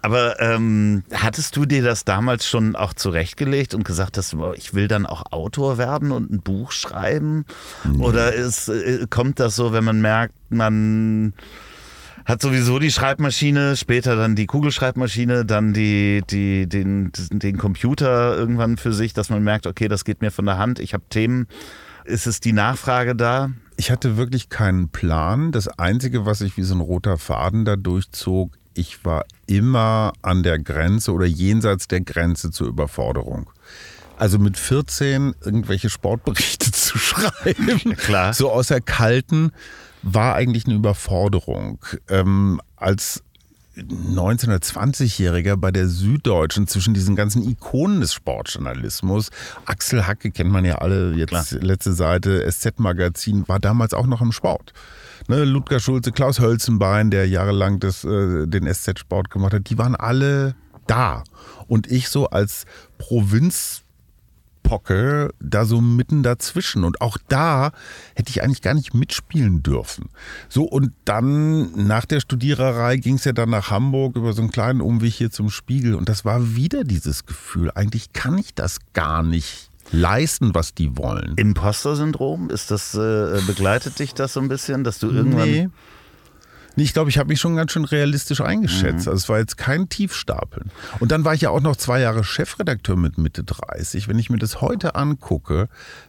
[0.02, 4.74] Aber ähm, hattest du dir das damals schon auch zurechtgelegt und gesagt, dass du, ich
[4.74, 7.46] will dann auch Autor werden und ein Buch schreiben?
[8.00, 11.34] Oder ist, äh, kommt das so, wenn man merkt, man
[12.30, 18.78] hat sowieso die Schreibmaschine, später dann die Kugelschreibmaschine, dann die, die, den, den Computer irgendwann
[18.78, 21.48] für sich, dass man merkt, okay, das geht mir von der Hand, ich habe Themen.
[22.06, 23.52] Ist es die Nachfrage da?
[23.78, 25.52] Ich hatte wirklich keinen Plan.
[25.52, 30.44] Das Einzige, was sich wie so ein roter Faden da durchzog, ich war immer an
[30.44, 33.50] der Grenze oder jenseits der Grenze zur Überforderung.
[34.18, 38.34] Also mit 14 irgendwelche Sportberichte zu schreiben, Klar.
[38.34, 39.52] so aus der kalten,
[40.02, 41.80] war eigentlich eine Überforderung.
[42.10, 43.24] Ähm, als
[43.84, 49.30] 19- oder 20-Jähriger bei der Süddeutschen zwischen diesen ganzen Ikonen des Sportjournalismus.
[49.66, 51.46] Axel Hacke kennt man ja alle, jetzt Klar.
[51.62, 54.74] letzte Seite, SZ-Magazin, war damals auch noch im Sport.
[55.28, 59.96] Ne, Ludger Schulze, Klaus Hölzenbein, der jahrelang das, äh, den SZ-Sport gemacht hat, die waren
[59.96, 60.56] alle
[60.88, 61.24] da.
[61.68, 62.66] Und ich so als
[62.98, 63.84] Provinz
[64.70, 66.84] Pocke da so mitten dazwischen.
[66.84, 67.72] Und auch da
[68.14, 70.10] hätte ich eigentlich gar nicht mitspielen dürfen.
[70.48, 74.52] So, und dann nach der Studiererei ging es ja dann nach Hamburg über so einen
[74.52, 75.96] kleinen Umweg hier zum Spiegel.
[75.96, 80.96] Und das war wieder dieses Gefühl, eigentlich kann ich das gar nicht leisten, was die
[80.98, 81.34] wollen.
[81.36, 82.52] Imposter-Syndrom?
[82.52, 85.50] Ist das, äh, begleitet dich das so ein bisschen, dass du irgendwann.
[85.50, 85.70] Nee.
[86.80, 89.06] Nee, ich glaube, ich habe mich schon ganz schön realistisch eingeschätzt.
[89.10, 90.72] Also es war jetzt kein Tiefstapeln.
[91.02, 94.08] Und dann war ich ja auch noch zwei Jahre Chefredakteur mit Mitte 30.
[94.08, 95.68] Wenn ich mir das heute angucke,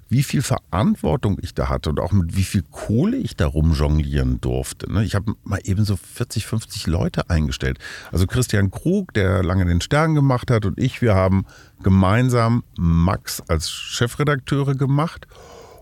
[0.08, 4.40] wie viel Verantwortung ich da hatte und auch mit wie viel Kohle ich da rumjonglieren
[4.40, 4.92] durfte.
[4.92, 5.02] ne?
[5.02, 7.80] Ich habe mal eben so 40, 50 Leute eingestellt.
[8.12, 11.46] Also Christian Krug, der lange den Stern gemacht hat und ich, wir haben
[11.82, 15.26] gemeinsam Max als Chefredakteure gemacht.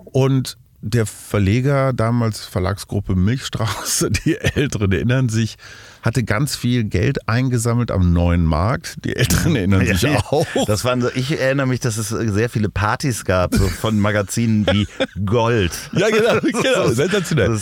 [0.06, 5.56] Und der Verleger, damals Verlagsgruppe Milchstraße, die Älteren erinnern sich,
[6.02, 9.04] hatte ganz viel Geld eingesammelt am neuen Markt.
[9.04, 10.24] Die Älteren erinnern sich Ja, ja.
[10.30, 10.46] auch.
[10.66, 14.66] Das waren so, ich erinnere mich, dass es sehr viele Partys gab, so von Magazinen
[14.66, 14.86] wie
[15.26, 15.72] Gold.
[15.92, 16.88] Ja, genau, genau.
[16.88, 17.58] Sensationell.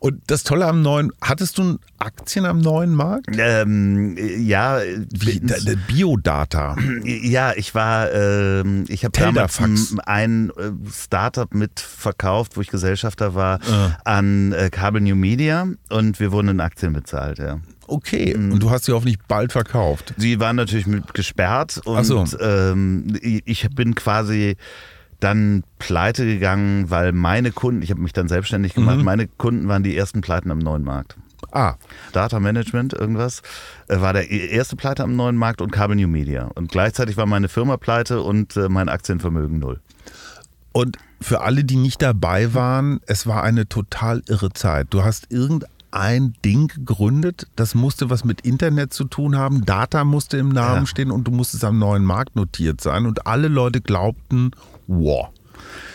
[0.00, 3.26] Und das Tolle am neuen, hattest du Aktien am neuen Markt?
[3.36, 6.76] Ähm, ja, Wie, da- da- Biodata.
[7.04, 9.60] ja, ich war, ähm, ich habe damals
[10.06, 13.96] ein äh, Startup mitverkauft, wo ich Gesellschafter war, Ah.
[14.04, 17.58] an äh, Carbon New Media und wir wurden in Aktien bezahlt, ja.
[17.88, 20.12] Okay, und du hast sie hoffentlich bald verkauft.
[20.18, 22.24] Sie waren natürlich mit gesperrt und so.
[22.40, 24.56] ähm, ich bin quasi
[25.20, 29.82] dann pleite gegangen, weil meine Kunden, ich habe mich dann selbstständig gemacht, meine Kunden waren
[29.82, 31.16] die ersten Pleiten am neuen Markt.
[31.52, 31.74] Ah,
[32.12, 33.42] Data Management, irgendwas,
[33.88, 36.50] äh, war der erste Pleite am neuen Markt und Carbon New Media.
[36.54, 39.80] Und gleichzeitig war meine Firma pleite und äh, mein Aktienvermögen null.
[40.72, 44.88] Und für alle, die nicht dabei waren, es war eine total irre Zeit.
[44.90, 50.36] Du hast irgendein Ding gegründet, das musste was mit Internet zu tun haben, Data musste
[50.36, 50.86] im Namen Ja.
[50.86, 53.06] stehen und du musstest am neuen Markt notiert sein.
[53.06, 54.50] Und alle Leute glaubten,
[54.88, 55.28] wow.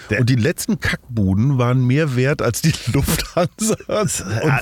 [0.09, 4.09] Der- und die letzten Kackbuden waren mehr wert als die Lufthansa und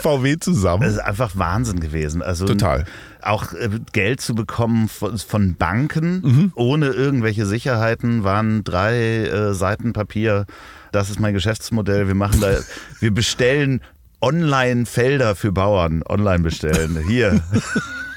[0.01, 0.83] VW Das zusammen.
[0.83, 2.21] ist einfach Wahnsinn gewesen.
[2.21, 2.85] Also Total.
[3.23, 6.51] Auch äh, Geld zu bekommen von, von Banken Mhm.
[6.55, 10.45] ohne irgendwelche Sicherheiten waren drei äh, Seiten Papier.
[10.91, 12.07] Das ist mein Geschäftsmodell.
[12.07, 12.57] Wir machen da,
[12.99, 13.81] wir bestellen
[14.21, 16.03] Online-Felder für Bauern.
[16.07, 17.03] Online bestellen.
[17.07, 17.41] Hier.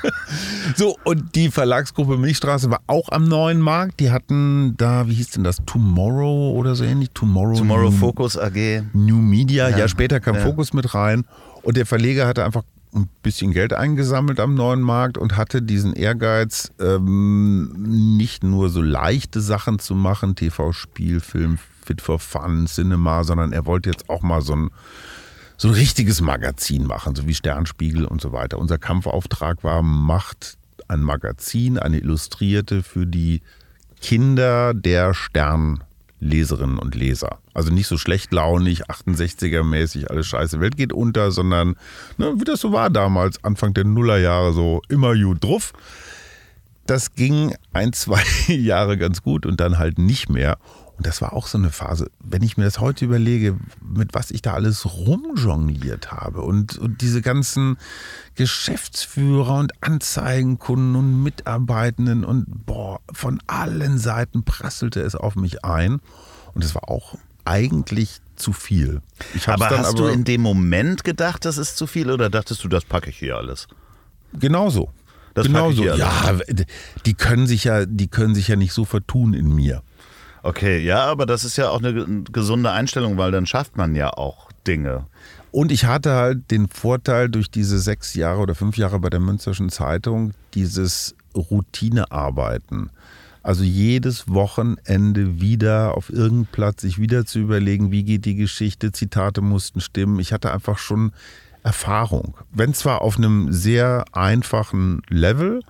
[0.76, 4.00] So, und die Verlagsgruppe Milchstraße war auch am neuen Markt.
[4.00, 7.10] Die hatten da, wie hieß denn das, Tomorrow oder so ähnlich?
[7.14, 8.82] Tomorrow, Tomorrow New, Focus AG.
[8.92, 9.68] New Media.
[9.68, 10.40] Ja, Ja, später kam ja.
[10.40, 11.24] Focus mit rein.
[11.62, 12.62] Und der Verleger hatte einfach
[12.94, 17.72] ein bisschen Geld eingesammelt am neuen Markt und hatte diesen Ehrgeiz, ähm,
[18.16, 23.66] nicht nur so leichte Sachen zu machen, TV, Spielfilm, Fit for Fun, Cinema, sondern er
[23.66, 24.70] wollte jetzt auch mal so ein
[25.56, 28.58] so ein richtiges Magazin machen, so wie Sternspiegel und so weiter.
[28.58, 30.56] Unser Kampfauftrag war, macht
[30.88, 33.40] ein Magazin, eine Illustrierte für die
[34.00, 37.38] Kinder der Sternleserinnen und Leser.
[37.54, 41.76] Also nicht so schlechtlaunig, 68er-mäßig, alles scheiße, Welt geht unter, sondern
[42.18, 45.72] ne, wie das so war damals, Anfang der Nullerjahre, so immer gut drauf.
[46.86, 50.58] Das ging ein, zwei Jahre ganz gut und dann halt nicht mehr.
[50.96, 54.30] Und das war auch so eine Phase, wenn ich mir das heute überlege, mit was
[54.30, 57.78] ich da alles rumjongliert habe und, und diese ganzen
[58.36, 66.00] Geschäftsführer und Anzeigenkunden und Mitarbeitenden und boah, von allen Seiten prasselte es auf mich ein.
[66.54, 69.02] Und es war auch eigentlich zu viel.
[69.46, 72.84] Aber hast du in dem Moment gedacht, das ist zu viel oder dachtest du, das
[72.84, 73.66] packe ich hier alles?
[74.38, 74.90] genauso.
[75.34, 75.82] Das genauso.
[75.82, 76.38] pack ich hier Ja,
[77.06, 79.82] die können sich ja, die können sich ja nicht so vertun in mir.
[80.44, 83.94] Okay, ja, aber das ist ja auch eine ge- gesunde Einstellung, weil dann schafft man
[83.96, 85.06] ja auch Dinge.
[85.52, 89.20] Und ich hatte halt den Vorteil durch diese sechs Jahre oder fünf Jahre bei der
[89.20, 92.90] Münsterschen Zeitung, dieses Routinearbeiten.
[93.42, 98.92] Also jedes Wochenende wieder auf irgendeinem Platz sich wieder zu überlegen, wie geht die Geschichte,
[98.92, 100.18] Zitate mussten stimmen.
[100.20, 101.12] Ich hatte einfach schon
[101.62, 102.36] Erfahrung.
[102.52, 105.62] Wenn zwar auf einem sehr einfachen Level,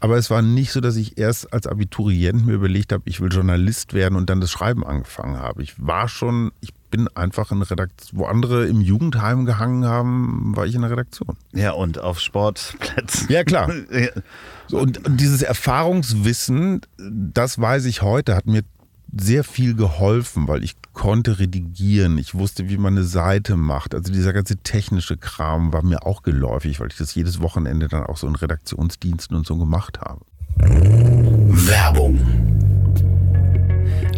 [0.00, 3.30] aber es war nicht so, dass ich erst als Abiturient mir überlegt habe, ich will
[3.30, 5.62] Journalist werden und dann das Schreiben angefangen habe.
[5.62, 10.66] Ich war schon, ich bin einfach in Redaktion, wo andere im Jugendheim gehangen haben, war
[10.66, 11.36] ich in der Redaktion.
[11.52, 13.28] Ja, und auf Sportplätzen.
[13.30, 13.70] Ja, klar.
[14.68, 18.62] So, und, und dieses Erfahrungswissen, das weiß ich heute, hat mir
[19.18, 23.94] sehr viel geholfen, weil ich konnte redigieren, ich wusste, wie man eine Seite macht.
[23.94, 28.04] Also dieser ganze technische Kram war mir auch geläufig, weil ich das jedes Wochenende dann
[28.04, 30.20] auch so in Redaktionsdiensten und so gemacht habe.
[30.58, 32.18] Werbung.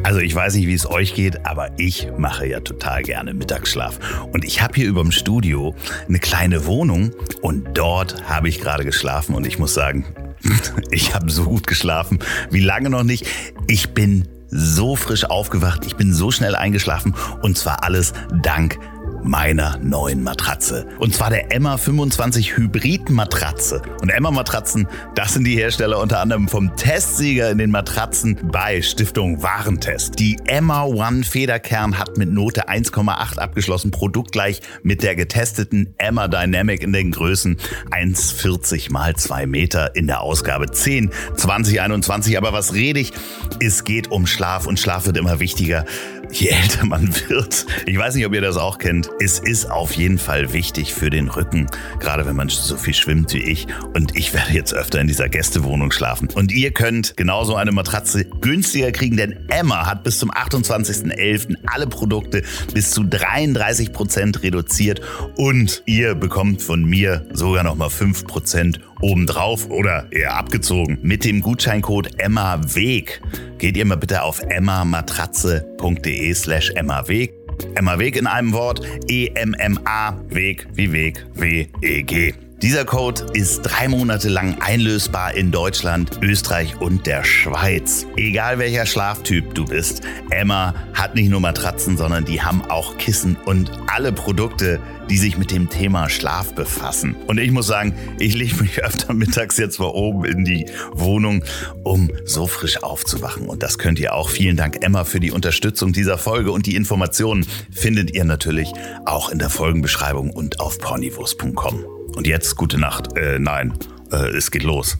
[0.03, 4.01] Also ich weiß nicht, wie es euch geht, aber ich mache ja total gerne Mittagsschlaf.
[4.33, 5.75] Und ich habe hier überm Studio
[6.09, 10.05] eine kleine Wohnung und dort habe ich gerade geschlafen und ich muss sagen,
[10.91, 12.19] ich habe so gut geschlafen
[12.51, 13.27] wie lange noch nicht.
[13.69, 17.15] Ich bin so frisch aufgewacht, ich bin so schnell eingeschlafen.
[17.41, 18.13] Und zwar alles
[18.43, 18.79] dank
[19.23, 20.87] meiner neuen Matratze.
[20.99, 23.83] Und zwar der Emma 25 Hybrid Matratze.
[24.01, 28.83] Und Emma Matratzen, das sind die Hersteller unter anderem vom Testsieger in den Matratzen bei
[28.83, 30.19] Stiftung Warentest.
[30.19, 36.83] Die Emma One Federkern hat mit Note 1,8 abgeschlossen, produktgleich mit der getesteten Emma Dynamic
[36.83, 37.57] in den Größen
[37.91, 42.39] 1,40 mal 2 Meter in der Ausgabe 10 2021.
[42.39, 43.13] Aber was rede ich?
[43.61, 45.85] Es geht um Schlaf und Schlaf wird immer wichtiger
[46.33, 47.67] je älter man wird.
[47.87, 49.11] Ich weiß nicht, ob ihr das auch kennt.
[49.21, 51.67] Es ist auf jeden Fall wichtig für den Rücken,
[52.01, 53.67] gerade wenn man so viel schwimmt wie ich.
[53.95, 56.29] Und ich werde jetzt öfter in dieser Gästewohnung schlafen.
[56.35, 61.57] Und ihr könnt genauso eine Matratze günstiger kriegen, denn Emma hat bis zum 28.11.
[61.67, 65.01] alle Produkte bis zu 33 Prozent reduziert.
[65.37, 70.99] Und ihr bekommt von mir sogar nochmal 5% obendrauf oder eher abgezogen.
[71.03, 73.21] Mit dem Gutscheincode EMMAWEG
[73.59, 77.35] geht ihr mal bitte auf emmamatratze.de slash emmaweg
[77.75, 82.35] Emma Weg in einem Wort, E-M-M-A, Weg wie Weg, W-E-G.
[82.63, 88.07] Dieser Code ist drei Monate lang einlösbar in Deutschland, Österreich und der Schweiz.
[88.17, 93.37] Egal welcher Schlaftyp du bist, Emma hat nicht nur Matratzen, sondern die haben auch Kissen
[93.47, 94.79] und alle Produkte,
[95.11, 97.17] die sich mit dem Thema Schlaf befassen.
[97.27, 101.45] Und ich muss sagen, ich lege mich öfter mittags jetzt mal oben in die Wohnung,
[101.83, 103.49] um so frisch aufzuwachen.
[103.49, 104.31] Und das könnt ihr auch.
[104.31, 106.53] Vielen Dank, Emma, für die Unterstützung dieser Folge.
[106.53, 108.73] Und die Informationen findet ihr natürlich
[109.05, 111.92] auch in der Folgenbeschreibung und auf pornivos.com.
[112.17, 113.17] Und jetzt gute Nacht.
[113.17, 113.73] Äh, nein,
[114.11, 114.99] äh, es geht los.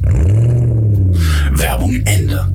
[1.53, 2.53] Werbung Ende.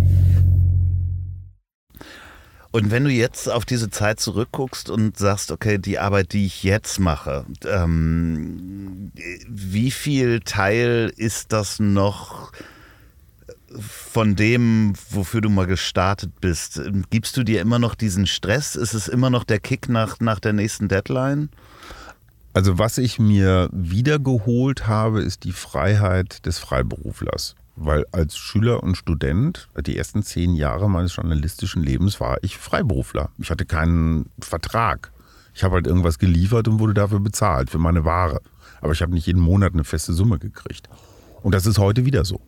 [2.72, 6.64] Und wenn du jetzt auf diese Zeit zurückguckst und sagst, okay, die Arbeit, die ich
[6.64, 9.12] jetzt mache, ähm,
[9.48, 12.52] wie viel Teil ist das noch
[13.80, 16.82] von dem, wofür du mal gestartet bist?
[17.10, 18.76] Gibst du dir immer noch diesen Stress?
[18.76, 21.50] Ist es immer noch der Kick nach, nach der nächsten Deadline?
[22.58, 27.56] Also was ich mir wiedergeholt habe, ist die Freiheit des Freiberuflers.
[27.76, 33.30] Weil als Schüler und Student, die ersten zehn Jahre meines journalistischen Lebens, war ich Freiberufler.
[33.38, 35.12] Ich hatte keinen Vertrag.
[35.54, 38.42] Ich habe halt irgendwas geliefert und wurde dafür bezahlt, für meine Ware.
[38.82, 40.90] Aber ich habe nicht jeden Monat eine feste Summe gekriegt.
[41.44, 42.42] Und das ist heute wieder so.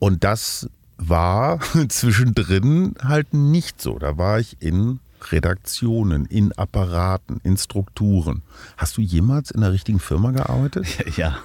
[0.00, 3.96] Und das war zwischendrin halt nicht so.
[4.00, 4.98] Da war ich in
[5.30, 8.42] Redaktionen, in Apparaten, in Strukturen.
[8.76, 10.86] Hast du jemals in der richtigen Firma gearbeitet?
[11.16, 11.38] Ja.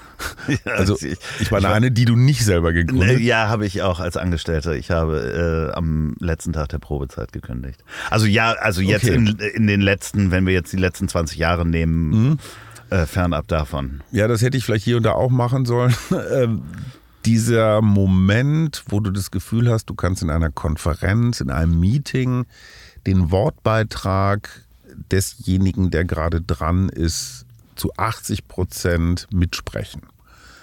[0.64, 3.20] also ich meine eine, die du nicht selber gegründet.
[3.20, 4.74] Ja, habe ich auch als Angestellter.
[4.74, 7.84] Ich habe äh, am letzten Tag der Probezeit gekündigt.
[8.10, 9.16] Also ja, also jetzt okay.
[9.16, 12.38] in, in, den letzten, wenn wir jetzt die letzten 20 Jahre nehmen, mhm.
[12.90, 14.02] äh, fernab davon.
[14.12, 15.94] Ja, das hätte ich vielleicht hier und da auch machen sollen.
[16.32, 16.62] ähm,
[17.26, 22.46] dieser Moment, wo du das Gefühl hast, du kannst in einer Konferenz, in einem Meeting
[23.06, 24.66] den Wortbeitrag
[25.12, 27.46] desjenigen, der gerade dran ist,
[27.76, 30.02] zu 80 Prozent mitsprechen.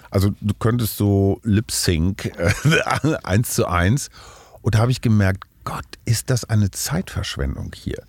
[0.09, 2.53] Also du könntest so Lip Sync äh,
[3.23, 4.09] eins zu eins.
[4.61, 8.03] Und da habe ich gemerkt, Gott, ist das eine Zeitverschwendung hier.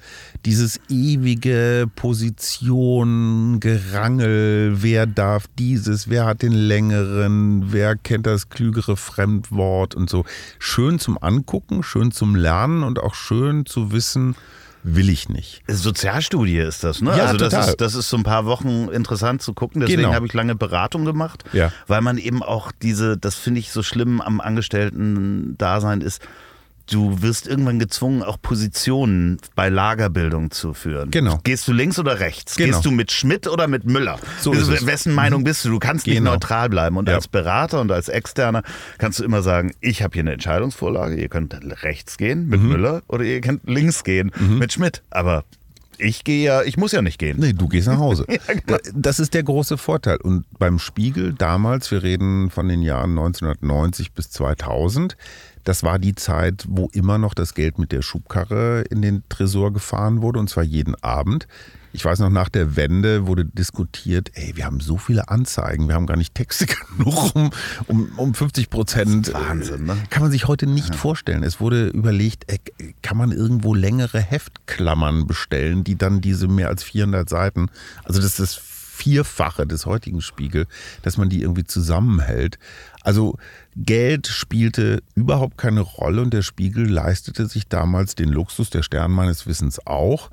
[0.45, 8.97] Dieses ewige Position, Gerangel, wer darf dieses, wer hat den längeren, wer kennt das klügere
[8.97, 10.25] Fremdwort und so.
[10.59, 14.35] Schön zum Angucken, schön zum Lernen und auch schön zu wissen,
[14.83, 15.63] will ich nicht.
[15.67, 17.17] Sozialstudie ist das, ne?
[17.17, 17.69] Ja, also das total.
[17.71, 19.81] ist, das ist so ein paar Wochen interessant zu gucken.
[19.81, 20.13] Deswegen Genau.
[20.15, 21.73] habe ich lange Beratung gemacht, Ja.
[21.87, 26.21] weil man eben auch diese, das finde ich so schlimm am Angestellten-Dasein ist,
[26.91, 31.11] du wirst irgendwann gezwungen, auch Positionen bei Lagerbildung zu führen.
[31.11, 31.39] Genau.
[31.45, 32.57] Gehst du links oder rechts?
[32.57, 32.73] Genau.
[32.73, 34.19] Gehst du mit Schmidt oder mit Müller?
[34.41, 34.87] So Also, ist es.
[34.87, 35.71] Wessen Meinung bist du?
[35.71, 36.33] Du kannst nicht Genau.
[36.33, 36.97] neutral bleiben.
[36.97, 37.15] Und Ja.
[37.15, 38.63] als Berater und als Externer
[38.99, 42.69] kannst du immer sagen, ich habe hier eine Entscheidungsvorlage, ihr könnt rechts gehen mit Mhm.
[42.69, 45.03] Müller oder ihr könnt links gehen mit Schmidt.
[45.11, 45.45] Aber
[45.97, 47.39] ich gehe ja, ich muss ja nicht gehen.
[47.39, 48.25] Nee, du gehst nach Hause.
[48.49, 48.63] genau.
[48.67, 50.17] Da- Das ist der große Vorteil.
[50.17, 55.17] Und beim Spiegel damals, wir reden von den Jahren 1990 bis 2000,
[55.65, 59.73] das war die Zeit, wo immer noch das Geld mit der Schubkarre in den Tresor
[59.73, 61.49] gefahren wurde, und zwar jeden Abend.
[61.93, 65.95] Ich weiß noch, nach der Wende wurde diskutiert, ey, wir haben so viele Anzeigen, wir
[65.95, 67.51] haben gar nicht Texte genug, um,
[67.87, 69.33] um, um 50 Prozent.
[69.33, 69.97] Wahnsinn, ne?
[70.11, 71.45] Kann man sich heute nicht vorstellen.
[71.45, 72.59] Es wurde überlegt, äh,
[73.03, 77.71] kann man irgendwo längere Heftklammern bestellen, die dann diese mehr als 400 Seiten,
[78.03, 78.55] also das ist das
[78.95, 80.67] Vierfache des heutigen Spiegel,
[81.03, 82.59] dass man die irgendwie zusammenhält.
[83.05, 83.37] Also
[83.77, 89.13] Geld spielte überhaupt keine Rolle und der Spiegel leistete sich damals den Luxus, der Stern
[89.13, 90.31] meines Wissens auch,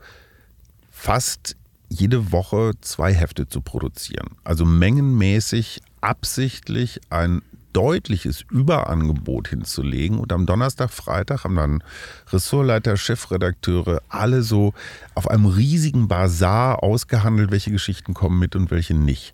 [0.89, 1.55] fast
[1.89, 4.29] jede Woche zwei Hefte zu produzieren.
[4.45, 7.41] Also mengenmäßig absichtlich ein
[7.73, 10.17] deutliches Überangebot hinzulegen.
[10.17, 11.83] Und am Donnerstag, Freitag haben dann
[12.31, 14.73] Ressortleiter, Chefredakteure alle so
[15.15, 19.33] auf einem riesigen Bazar ausgehandelt, welche Geschichten kommen mit und welche nicht.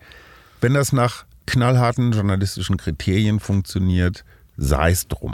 [0.62, 4.24] Wenn das nach knallharten journalistischen Kriterien funktioniert,
[4.58, 5.34] sei es drum.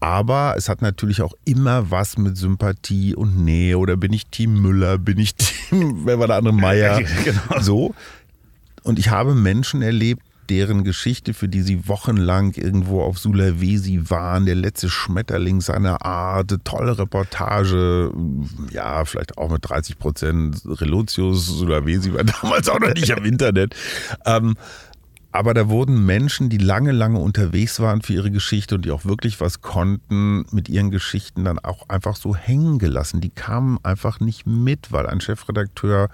[0.00, 3.78] Aber es hat natürlich auch immer was mit Sympathie und Nähe.
[3.78, 7.00] Oder bin ich Team Müller, bin ich Team, wer war der andere Meier?
[7.24, 7.60] Genau.
[7.60, 7.94] So.
[8.82, 14.46] Und ich habe Menschen erlebt, deren Geschichte, für die sie wochenlang irgendwo auf Sulawesi waren,
[14.46, 18.12] der letzte Schmetterling seiner Art, tolle Reportage,
[18.70, 23.74] ja, vielleicht auch mit 30 Prozent Relotius, Sulawesi war damals auch noch nicht am Internet.
[24.26, 24.54] Ähm,
[25.34, 29.04] Aber da wurden Menschen, die lange, lange unterwegs waren für ihre Geschichte und die auch
[29.04, 33.20] wirklich was konnten, mit ihren Geschichten dann auch einfach so hängen gelassen.
[33.20, 36.08] Die kamen einfach nicht mit, weil ein Chefredakteur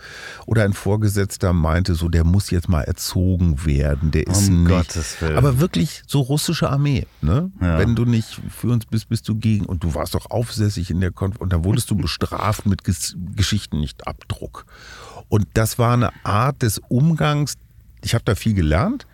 [0.46, 4.10] oder ein Vorgesetzter meinte, so der muss jetzt mal erzogen werden.
[4.10, 4.70] Der ist Um nicht.
[4.70, 5.36] Gottes Willen.
[5.36, 7.06] Aber wirklich so russische Armee.
[7.20, 7.52] Ne?
[7.60, 7.78] Ja.
[7.78, 9.66] Wenn du nicht für uns bist, bist du gegen.
[9.66, 13.16] Und du warst doch aufsässig in der Konf und dann wurdest du bestraft mit Ges
[13.36, 14.64] Geschichten nicht Abdruck.
[15.28, 17.58] Und das war eine Art des Umgangs.
[18.00, 19.06] Ich habe da viel gelernt.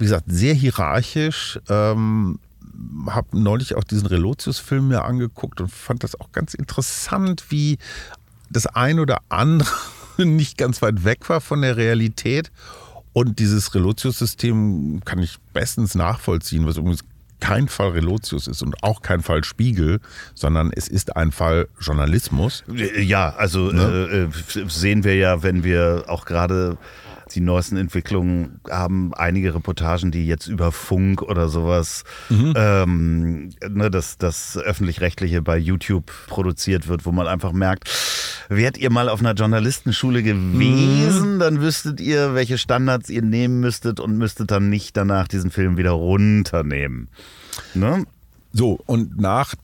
[0.00, 1.60] Wie gesagt, sehr hierarchisch.
[1.68, 2.38] Ähm,
[3.06, 7.76] habe neulich auch diesen Relotius-Film mir angeguckt und fand das auch ganz interessant, wie
[8.48, 9.68] das ein oder andere
[10.16, 12.50] nicht ganz weit weg war von der Realität.
[13.12, 17.04] Und dieses Relotius-System kann ich bestens nachvollziehen, was übrigens
[17.40, 20.00] kein Fall Relotius ist und auch kein Fall Spiegel,
[20.34, 22.64] sondern es ist ein Fall Journalismus.
[22.68, 24.28] Ja, also äh, äh,
[24.68, 26.78] sehen wir ja, wenn wir auch gerade
[27.34, 34.18] die neuesten Entwicklungen haben, einige Reportagen, die jetzt über Funk oder sowas, ähm, ne, das,
[34.18, 37.88] das öffentlich-rechtliche bei YouTube produziert wird, wo man einfach merkt,
[38.48, 44.00] wärt ihr mal auf einer Journalistenschule gewesen, dann wüsstet ihr, welche Standards ihr nehmen müsstet
[44.00, 47.08] und müsstet dann nicht danach diesen Film wieder runternehmen.
[47.74, 48.04] Ne?
[48.52, 49.54] So, und nach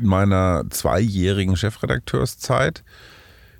[0.00, 2.82] meiner zweijährigen Chefredakteurszeit,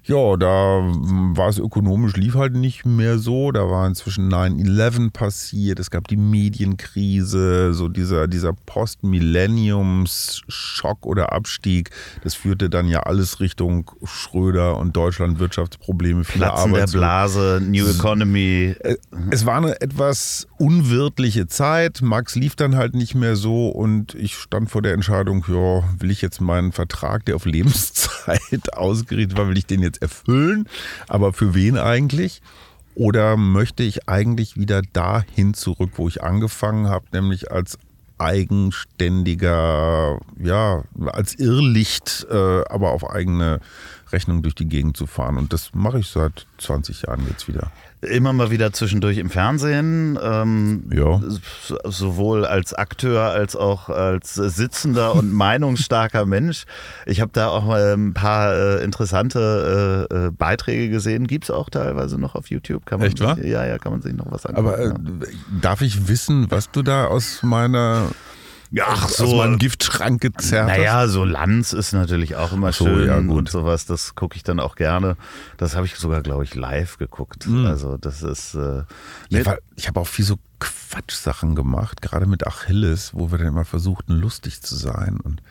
[0.07, 3.51] ja, da war es ökonomisch, lief halt nicht mehr so.
[3.51, 11.91] Da war inzwischen 9-11 passiert, es gab die Medienkrise, so dieser, dieser Post-Millenniums-Schock oder Abstieg.
[12.23, 17.61] Das führte dann ja alles Richtung Schröder und Deutschland Wirtschaftsprobleme, viele Platzen der Arbeits Blase,
[17.65, 18.77] New Economy.
[18.79, 18.99] Äh,
[19.33, 22.01] es war eine etwas unwirtliche Zeit.
[22.03, 26.11] Max lief dann halt nicht mehr so und ich stand vor der Entscheidung, ja, will
[26.11, 30.69] ich jetzt meinen Vertrag, der auf Lebenszeit ausgerichtet war, will ich den jetzt erfüllen?
[31.09, 32.43] Aber für wen eigentlich?
[32.95, 37.79] Oder möchte ich eigentlich wieder dahin zurück, wo ich angefangen habe, nämlich als
[38.19, 43.61] eigenständiger, ja, als Irrlicht, äh, aber auf eigene
[44.17, 45.37] Rechnung durch die Gegend zu fahren.
[45.37, 47.71] Und das mache ich seit 20 Jahren jetzt wieder.
[48.01, 51.21] Immer mal wieder zwischendurch im Fernsehen, ähm, Ja.
[51.85, 56.65] sowohl als Akteur als auch als sitzender und meinungsstarker Mensch.
[57.05, 61.27] Ich habe da auch mal ein paar äh, interessante äh, äh, Beiträge gesehen.
[61.27, 62.87] Gibt es auch teilweise noch auf YouTube.
[62.87, 63.39] Kann man Echt, wahr?
[63.45, 64.69] Ja, ja, kann man sich noch was angucken.
[64.69, 64.95] Aber äh, ja.
[65.61, 68.09] darf ich wissen, was du da aus meiner
[68.81, 69.37] Ach aus so.
[69.37, 70.69] meinem Giftschrank gezerrt?
[70.69, 73.39] Naja, so Lanz ist natürlich auch immer so, schön ja, gut.
[73.39, 73.87] und sowas.
[73.87, 75.17] Das gucke ich dann auch gerne.
[75.57, 77.47] Das habe ich sogar, glaube ich, live geguckt.
[77.67, 78.83] Also das ist äh,
[79.29, 83.49] Ja, weil ich habe auch viel so Quatschsachen gemacht, gerade mit Achilles, wo wir dann
[83.49, 85.19] immer versuchten, lustig zu sein.
[85.23, 85.43] Und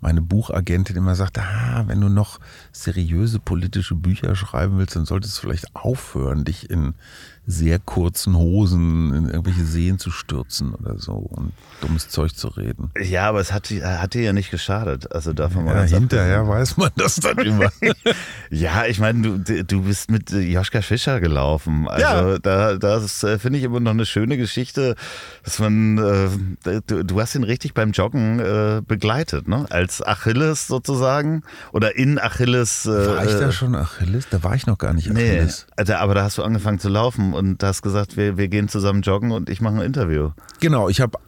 [0.00, 2.40] meine Buchagentin immer sagt, ah, wenn du noch
[2.72, 6.94] seriöse politische Bücher schreiben willst, dann solltest du vielleicht aufhören, dich in
[7.46, 12.90] sehr kurzen Hosen in irgendwelche Seen zu stürzen oder so und dummes Zeug zu reden.
[13.00, 15.12] ja, aber es hat, hat dir ja nicht geschadet.
[15.12, 17.70] Also davon mal Ja, ganz hinterher weiß man das dann immer.
[18.50, 21.88] Ja, ich meine, du, du bist mit äh, Joschka Fischer gelaufen.
[21.88, 22.38] Also Ja.
[22.38, 24.94] da, das äh, finde ich immer noch eine schöne Geschichte,
[25.42, 29.66] dass man, äh, du, du hast ihn richtig beim Joggen äh, begleitet, ne?
[29.70, 32.84] Als Achilles sozusagen oder in Achilles.
[32.86, 34.28] Äh, War ich da äh, schon Achilles?
[34.30, 35.66] Da war ich noch gar nicht Nee, Achilles.
[35.76, 39.02] also, aber da hast du angefangen zu laufen und hast gesagt, wir, wir gehen zusammen
[39.02, 40.30] joggen und ich mache ein Interview.
[40.60, 41.18] Genau, ich habe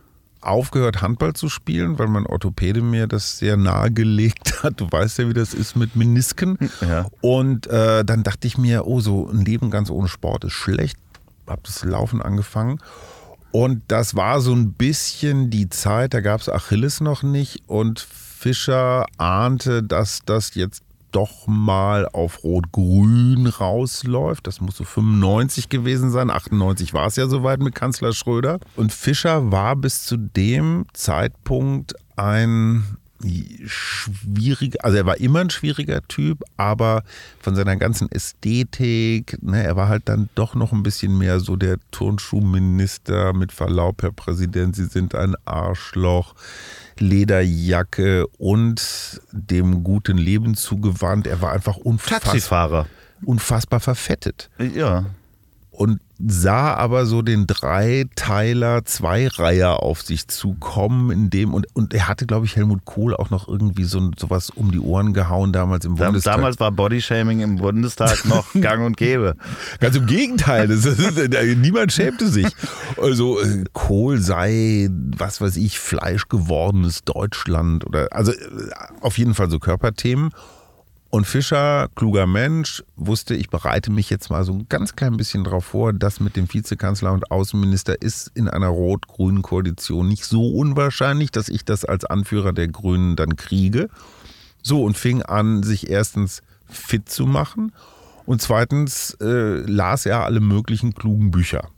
[0.45, 4.81] aufgehört, Handball zu spielen, weil mein Orthopäde mir das sehr nahegelegt hat.
[4.81, 6.59] Du weißt ja, wie das ist mit Menisken.
[6.81, 7.07] Ja.
[7.21, 10.99] Und äh, dann dachte ich mir, oh, so ein Leben ganz ohne Sport ist schlecht.
[11.47, 12.79] Hab das Laufen angefangen.
[13.51, 17.63] Und das war so ein bisschen die Zeit, da gab es Achilles noch nicht.
[17.67, 20.83] Und Fischer ahnte, dass das jetzt
[21.15, 24.47] doch mal auf Rot-Grün rausläuft.
[24.47, 26.31] Das muss so 95 gewesen sein.
[26.31, 28.59] 98 war es ja soweit mit Kanzler Schröder.
[28.77, 32.99] Und Fischer war bis zu dem Zeitpunkt ein
[33.67, 37.05] schwieriger, also er war immer ein schwieriger Typ, aber
[37.41, 41.57] von seiner ganzen Ästhetik, ne, er war halt dann doch noch ein bisschen mehr so
[41.57, 46.35] der Turnschuhminister mit Verlaub, Herr Präsident, Sie sind ein Arschloch.
[47.01, 51.27] Lederjacke und dem guten Leben zugewandt.
[51.27, 52.87] Er war einfach unfassbar, Taxifahrer.
[53.25, 55.07] unfassbar verfettet Ja.
[55.71, 62.09] und sah aber so den Dreiteiler Zweireiher auf sich zukommen, in dem und, und er
[62.09, 65.85] hatte, glaube ich, Helmut Kohl auch noch irgendwie so sowas um die Ohren gehauen damals
[65.85, 66.37] im Bundestag.
[66.37, 69.37] Damals war Bodyshaming im Bundestag noch gang und gäbe.
[69.81, 71.01] Ganz im Gegenteil, das ist,
[71.57, 72.47] niemand schämte sich.
[73.01, 78.37] Also äh, Kohl sei, was weiß ich, Fleisch gewordenes Deutschland oder also äh,
[79.01, 80.31] auf jeden Fall so Körperthemen.
[81.15, 85.45] Und Fischer, kluger Mensch, wusste, ich bereite mich jetzt mal so ein ganz klein bisschen
[85.45, 90.49] darauf vor, dass mit dem Vizekanzler und Außenminister ist in einer rot-grünen Koalition nicht so
[90.49, 93.91] unwahrscheinlich, dass ich das als Anführer der Grünen dann kriege.
[94.61, 97.71] So, und fing an, sich erstens fit zu machen
[98.27, 101.69] und zweitens äh, las er alle möglichen klugen Bücher.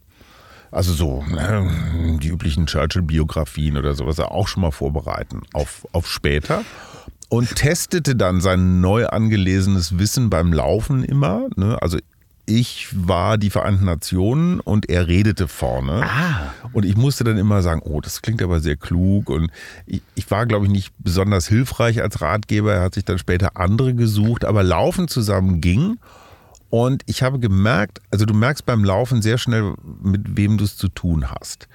[0.71, 6.65] Also so ne, die üblichen Churchill-Biografien oder sowas auch schon mal vorbereiten auf, auf später
[7.29, 11.49] und testete dann sein neu angelesenes Wissen beim Laufen immer.
[11.57, 11.81] Ne?
[11.81, 11.99] Also
[12.47, 16.05] ich war die Vereinten Nationen und er redete vorne.
[16.05, 16.55] Ah.
[16.73, 19.31] Und ich musste dann immer sagen, oh, das klingt aber sehr klug.
[19.31, 19.51] Und
[19.87, 22.75] ich, ich war, glaube ich, nicht besonders hilfreich als Ratgeber.
[22.75, 25.99] Er hat sich dann später andere gesucht, aber Laufen zusammen ging.
[26.71, 30.77] Und ich habe gemerkt, also du merkst beim Laufen sehr schnell, mit wem du es
[30.77, 31.69] zu tun hast.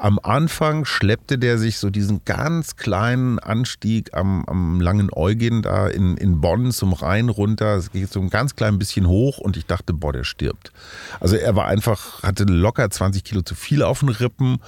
[0.00, 5.88] Am Anfang schleppte der sich so diesen ganz kleinen Anstieg am, am langen Eugen da
[5.88, 7.76] in, in Bonn zum Rhein runter.
[7.76, 10.72] Es geht so ein ganz klein bisschen hoch und ich dachte, boah, der stirbt.
[11.18, 14.58] Also er war einfach, hatte locker 20 Kilo zu viel auf den Rippen,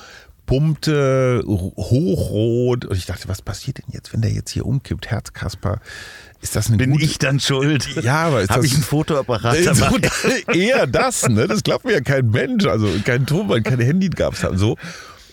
[0.47, 5.07] pumpte hochrot und ich dachte, was passiert denn jetzt, wenn der jetzt hier umkippt?
[5.07, 5.81] Herzkasper,
[6.41, 7.05] ist das eine Bin gute...
[7.05, 7.87] ich dann schuld?
[8.03, 10.01] Ja, aber ist Habe ich ein Fotoapparat dabei?
[10.53, 11.47] Eher das, ne?
[11.47, 12.67] Das glaubt mir ja kein Mensch.
[12.67, 14.77] Also kein Tonband, kein Handy gab es so.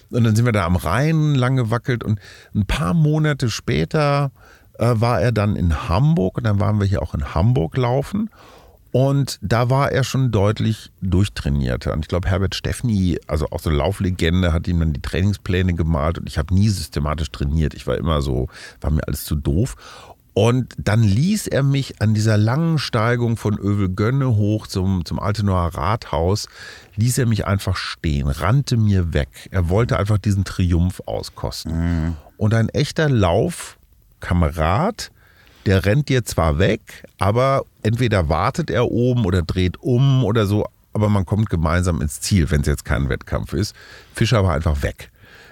[0.10, 2.20] Und dann sind wir da am Rhein lang gewackelt und
[2.56, 4.32] ein paar Monate später
[4.80, 8.30] äh, war er dann in Hamburg und dann waren wir hier auch in Hamburg laufen.
[8.92, 11.94] Und da war er schon deutlich durchtrainierter.
[11.94, 16.18] Und ich glaube, Herbert Steffni, also auch so Lauflegende, hat ihm dann die Trainingspläne gemalt
[16.18, 17.74] und ich habe nie systematisch trainiert.
[17.74, 18.48] Ich war immer so,
[18.82, 19.76] war mir alles zu doof.
[20.38, 25.74] Und dann ließ er mich an dieser langen Steigung von Övelgönne hoch zum, zum Altenaer
[25.74, 26.48] Rathaus,
[26.96, 29.30] ließ er mich einfach stehen, rannte mir weg.
[29.50, 31.72] Er wollte einfach diesen Triumph auskosten.
[31.72, 32.16] Mhm.
[32.38, 35.10] Und ein echter Laufkamerad,
[35.66, 36.82] der rennt dir zwar weg,
[37.18, 42.22] aber entweder wartet er oben oder dreht um oder so, aber man kommt gemeinsam ins
[42.22, 43.76] Ziel, wenn es jetzt kein Wettkampf ist.
[44.14, 45.10] Fischer war einfach weg.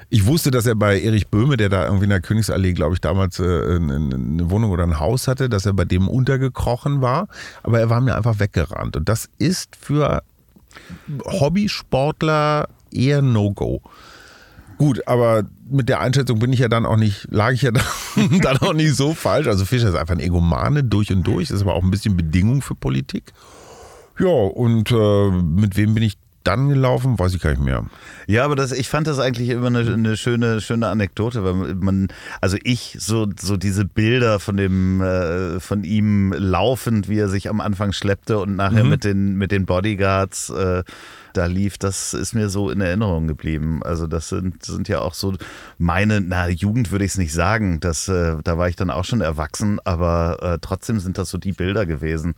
[0.09, 3.01] Ich wusste, dass er bei Erich Böhme, der da irgendwie in der Königsallee, glaube ich,
[3.01, 7.27] damals äh, eine Wohnung oder ein Haus hatte, dass er bei dem untergekrochen war.
[7.63, 8.95] Aber er war mir einfach weggerannt.
[8.95, 10.23] Und das ist für
[11.25, 13.81] Hobbysportler eher No-Go.
[14.77, 18.39] Gut, aber mit der Einschätzung bin ich ja dann auch nicht, lag ich ja dann,
[18.41, 19.47] dann auch nicht so falsch.
[19.47, 22.61] Also Fischer ist einfach ein Egomane durch und durch, ist aber auch ein bisschen Bedingung
[22.61, 23.33] für Politik.
[24.19, 27.19] Ja, und äh, mit wem bin ich dann gelaufen?
[27.19, 27.85] Weiß ich gar nicht mehr.
[28.27, 32.07] Ja, aber das, ich fand das eigentlich immer eine, eine schöne, schöne Anekdote, weil man,
[32.41, 37.49] also ich, so, so diese Bilder von dem, äh, von ihm laufend, wie er sich
[37.49, 38.89] am Anfang schleppte und nachher Mhm.
[38.89, 40.83] mit den, mit den Bodyguards äh,
[41.33, 43.81] da lief, das ist mir so in Erinnerung geblieben.
[43.83, 45.33] Also das sind, sind ja auch so
[45.77, 49.03] meine, na, Jugend würde ich es nicht sagen, das, äh, da war ich dann auch
[49.03, 52.35] schon erwachsen, aber äh, trotzdem sind das so die Bilder gewesen,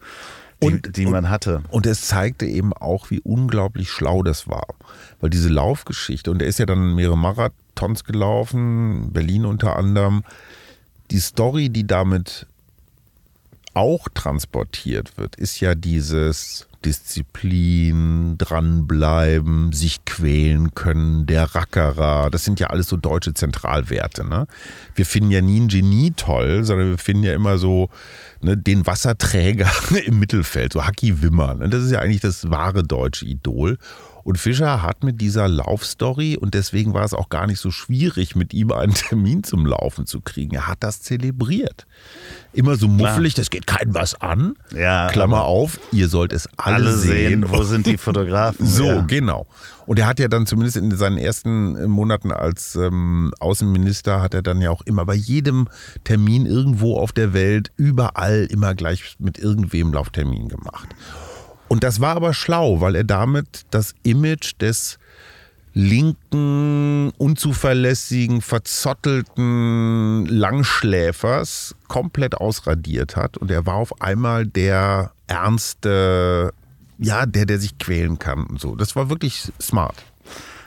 [0.62, 1.64] die, Und- die man hatte.
[1.70, 4.68] Und es zeigte eben auch, wie unglaublich schlau das war.
[5.20, 10.24] Weil diese Laufgeschichte, und er ist ja dann mehrere Marathons gelaufen, Berlin unter anderem,
[11.12, 12.48] die Story, die damit
[13.74, 22.30] auch transportiert wird, ist ja dieses Disziplin, dranbleiben, sich quälen können, der Rackerer.
[22.30, 24.26] Das sind ja alles so deutsche Zentralwerte.
[24.26, 24.48] Ne?
[24.96, 27.90] Wir finden ja nie ein Genie toll, sondern wir finden ja immer so
[28.42, 29.70] ne, den Wasserträger
[30.06, 31.56] im Mittelfeld, so Haki Wimmer.
[31.56, 31.70] Ne?
[31.70, 33.78] Das ist ja eigentlich das wahre deutsche Idol.
[34.28, 38.36] Und Fischer hat mit dieser Laufstory, und deswegen war es auch gar nicht so schwierig,
[38.36, 40.54] mit ihm einen Termin zum Laufen zu kriegen.
[40.54, 41.86] Er hat das zelebriert.
[42.52, 44.56] Immer so muffelig, das geht keinem was an.
[44.76, 47.44] Ja, Klammer auf, ihr sollt es alle, Alle sehen.
[47.44, 48.66] sehen, wo sind die Fotografen?
[48.66, 49.02] So, Ja.
[49.08, 49.48] genau.
[49.86, 54.42] Und er hat ja dann zumindest in seinen ersten Monaten als ähm, Außenminister hat er
[54.42, 55.70] dann ja auch immer bei jedem
[56.04, 60.90] Termin irgendwo auf der Welt, überall immer gleich mit irgendwem Lauftermin gemacht.
[61.68, 65.00] Und das war aber schlau, weil er damit das Image des
[65.74, 73.38] linken, unzuverlässigen, verzottelten Langschläfers komplett ausradiert hat.
[73.38, 76.52] Und er war auf einmal der ernste,
[76.98, 78.76] ja, der, der sich quälen kann und so.
[78.76, 79.98] Das war wirklich smart.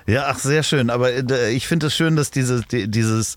[0.07, 0.91] Ja, ach, sehr schön.
[0.91, 3.37] Aber äh, ich finde es schön, dass diese, die, dieses,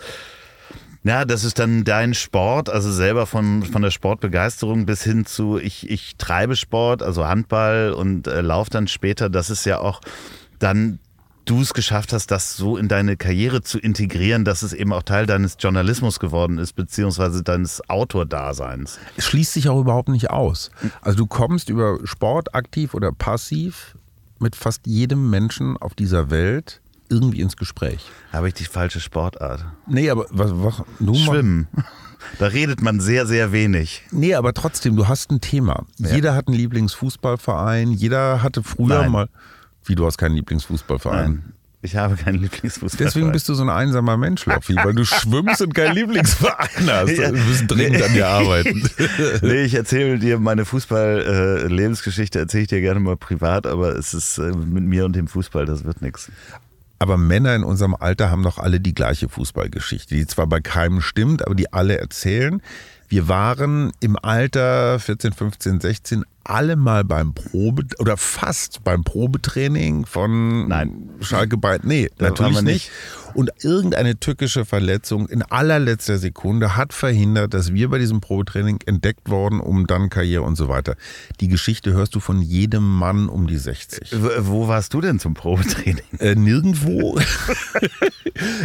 [1.04, 5.58] ja, das ist dann dein Sport, also selber von, von der Sportbegeisterung bis hin zu,
[5.58, 9.30] ich, ich treibe Sport, also Handball und äh, lauf dann später.
[9.30, 10.02] Das ist ja auch
[10.60, 11.00] dann
[11.46, 15.04] du es geschafft hast, das so in deine Karriere zu integrieren, dass es eben auch
[15.04, 19.00] Teil deines Journalismus geworden ist, beziehungsweise deines Autordaseins.
[19.18, 20.72] Es schließt sich auch überhaupt nicht aus.
[21.02, 23.98] Also du kommst über Sport aktiv oder passiv
[24.40, 28.06] mit fast jedem Menschen auf dieser Welt irgendwie ins Gespräch.
[28.32, 29.66] Habe ich die falsche Sportart?
[29.88, 31.68] Nee, aber was, was du Schwimmen.
[32.40, 34.04] Da redet man sehr, sehr wenig.
[34.12, 35.86] Nee, aber trotzdem, du hast ein Thema.
[35.98, 36.16] Ja.
[36.16, 39.12] Jeder hat einen Lieblingsfußballverein, jeder hatte früher Nein.
[39.12, 39.30] mal.
[39.86, 41.32] Wie, du hast keinen Lieblingsfußballverein?
[41.32, 43.06] Nein, ich habe keinen Lieblingsfußball.
[43.06, 47.18] Deswegen bist du so ein einsamer Mensch, Loffi, weil du schwimmst und keinen Lieblingsverein hast.
[47.18, 48.90] Du musst dringend an dir arbeiten.
[49.42, 54.38] Nee, ich erzähle dir meine Fußball-Lebensgeschichte, erzähle ich dir gerne mal privat, aber es ist
[54.38, 56.32] äh, mit mir und dem Fußball, das wird nichts.
[57.04, 61.02] Aber Männer in unserem Alter haben doch alle die gleiche Fußballgeschichte, die zwar bei keinem
[61.02, 62.62] stimmt, aber die alle erzählen.
[63.10, 70.06] Wir waren im Alter 14, 15, 16 alle mal beim Probe oder fast beim Probetraining
[70.06, 71.10] von Nein.
[71.20, 71.78] Schalke bei.
[71.84, 72.90] Nee, Da natürlich wir nicht.
[73.34, 79.30] Und irgendeine tückische Verletzung in allerletzter Sekunde hat verhindert, dass wir bei diesem Probetraining entdeckt
[79.30, 80.96] worden, um dann Karriere und so weiter.
[81.40, 84.12] Die Geschichte hörst du von jedem Mann um die 60.
[84.12, 86.04] W wo warst du denn zum Probetraining?
[86.20, 87.20] Äh, nirgendwo.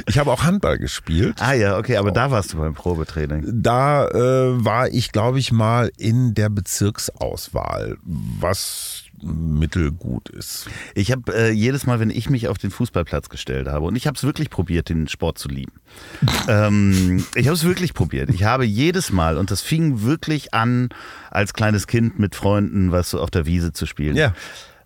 [0.07, 1.37] ich habe auch Handball gespielt.
[1.41, 3.45] Ah ja, okay, aber da warst du beim Probetraining.
[3.63, 10.69] Da äh, war ich, glaube ich, mal in der Bezirksauswahl, was mittelgut ist.
[10.95, 14.07] Ich habe äh, jedes Mal, wenn ich mich auf den Fußballplatz gestellt habe, und ich
[14.07, 15.73] habe es wirklich probiert, den Sport zu lieben.
[16.49, 18.31] ähm, ich habe es wirklich probiert.
[18.31, 20.89] Ich habe jedes Mal, und das fing wirklich an,
[21.31, 24.17] als kleines Kind mit Freunden, was so auf der Wiese zu spielen.
[24.17, 24.35] Ja.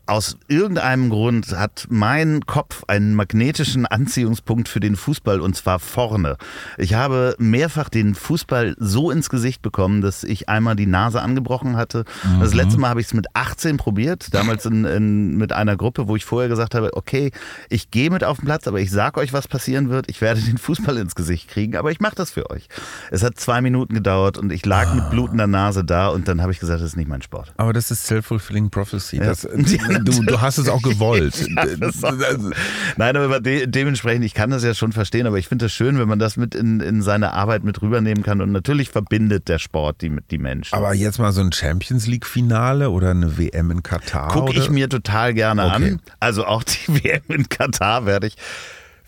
[0.06, 6.36] Aus irgendeinem Grund hat mein Kopf einen magnetischen Anziehungspunkt für den Fußball und zwar vorne.
[6.76, 11.76] Ich habe mehrfach den Fußball so ins Gesicht bekommen, dass ich einmal die Nase angebrochen
[11.76, 12.04] hatte.
[12.40, 16.08] Das letzte Mal habe ich es mit 18 probiert, damals in, in, mit einer Gruppe,
[16.08, 17.30] wo ich vorher gesagt habe, okay,
[17.68, 20.10] ich gehe mit auf den Platz, aber ich sage euch, was passieren wird.
[20.10, 22.66] Ich werde den Fußball ins Gesicht kriegen, aber ich mache das für euch.
[23.12, 26.50] Es hat zwei Minuten gedauert und ich lag mit blutender Nase da und dann habe
[26.50, 27.52] ich gesagt, das ist nicht mein Sport.
[27.56, 29.18] Aber das ist Self-Fulfilling Prophecy.
[29.18, 29.26] Ja.
[29.26, 29.46] Das,
[30.00, 31.34] du, du hast es auch gewollt.
[32.02, 32.12] auch.
[32.96, 35.98] Nein, aber de dementsprechend, ich kann das ja schon verstehen, aber ich finde es schön,
[35.98, 38.40] wenn man das mit in, in seine Arbeit mit rübernehmen kann.
[38.40, 40.74] Und natürlich verbindet der Sport die, die Menschen.
[40.74, 44.28] Aber jetzt mal so ein Champions League-Finale oder eine WM in Katar?
[44.28, 45.74] Gucke ich mir total gerne Okay.
[45.74, 46.00] an.
[46.20, 48.36] Also auch die WM in Katar werde ich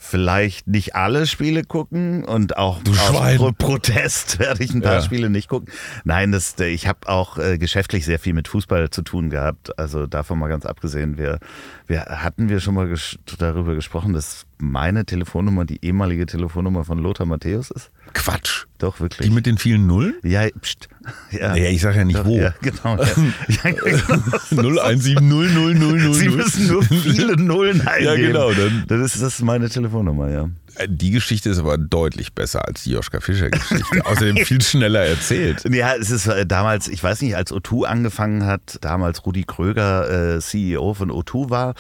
[0.05, 3.37] vielleicht nicht alle Spiele gucken und auch Du aus.
[3.37, 5.03] Pro Protest werde ich ein paar Ja.
[5.03, 5.73] Spiele nicht gucken.
[6.05, 9.79] Nein, das, ich habe auch äh, geschäftlich sehr viel mit Fußball zu tun gehabt.
[9.79, 11.17] Also davon mal ganz abgesehen.
[11.17, 11.39] Wir,
[11.87, 16.99] wir hatten wir schon mal ges darüber gesprochen, dass meine Telefonnummer die ehemalige Telefonnummer von
[16.99, 17.91] Lothar Matthäus ist.
[18.13, 18.65] Quatsch.
[18.79, 19.29] Doch wirklich.
[19.29, 20.15] Die mit den vielen Nullen?
[20.23, 20.89] ja, pst.
[21.31, 22.37] Ja, Naja, ich sage ja nicht Doch, wo.
[22.39, 22.97] Ja, genau.
[23.03, 23.07] Ja.
[23.65, 24.81] Ja, genau.
[24.81, 26.15] 0170000.
[26.15, 28.05] Sie müssen nur viele Nullen eingeben.
[28.05, 30.49] Ja, genau, dann- Das ist, das ist meine Telefonnummer, ja.
[30.89, 34.05] Die Geschichte ist aber deutlich besser als die Joschka Fischer-Geschichte.
[34.05, 35.63] Außerdem viel schneller erzählt.
[35.71, 40.37] Ja, es ist äh, damals, ich weiß nicht, als O2 angefangen hat, damals Rudi Kröger
[40.37, 41.75] äh, CEO von O2 war,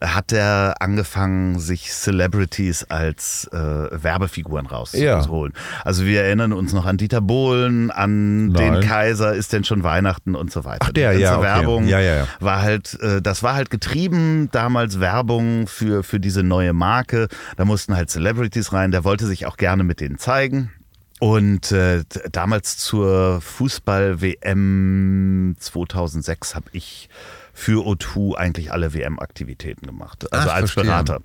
[0.00, 5.52] hat er angefangen, sich Celebrities als äh, Werbefiguren rauszuholen.
[5.84, 8.74] Also wir erinnern uns noch an Dieter Bohlen, an Nein.
[8.74, 10.86] den Kaiser, ist denn schon Weihnachten und so weiter.
[10.88, 11.46] Ach, der, Die ganze ja, okay.
[11.46, 12.26] Werbung Ja, ja, ja.
[12.40, 17.28] war halt, äh, das war halt getrieben, damals Werbung für, für diese neue Marke.
[17.56, 18.39] Da mussten halt Celebrities
[18.72, 20.72] rein, der wollte sich auch gerne mit denen zeigen.
[21.20, 27.10] Und äh, damals zur Fußball-WM 2006 habe ich
[27.52, 30.84] für O2 eigentlich alle WM-Aktivitäten gemacht, also Ach, als verstehe.
[30.84, 31.20] Berater.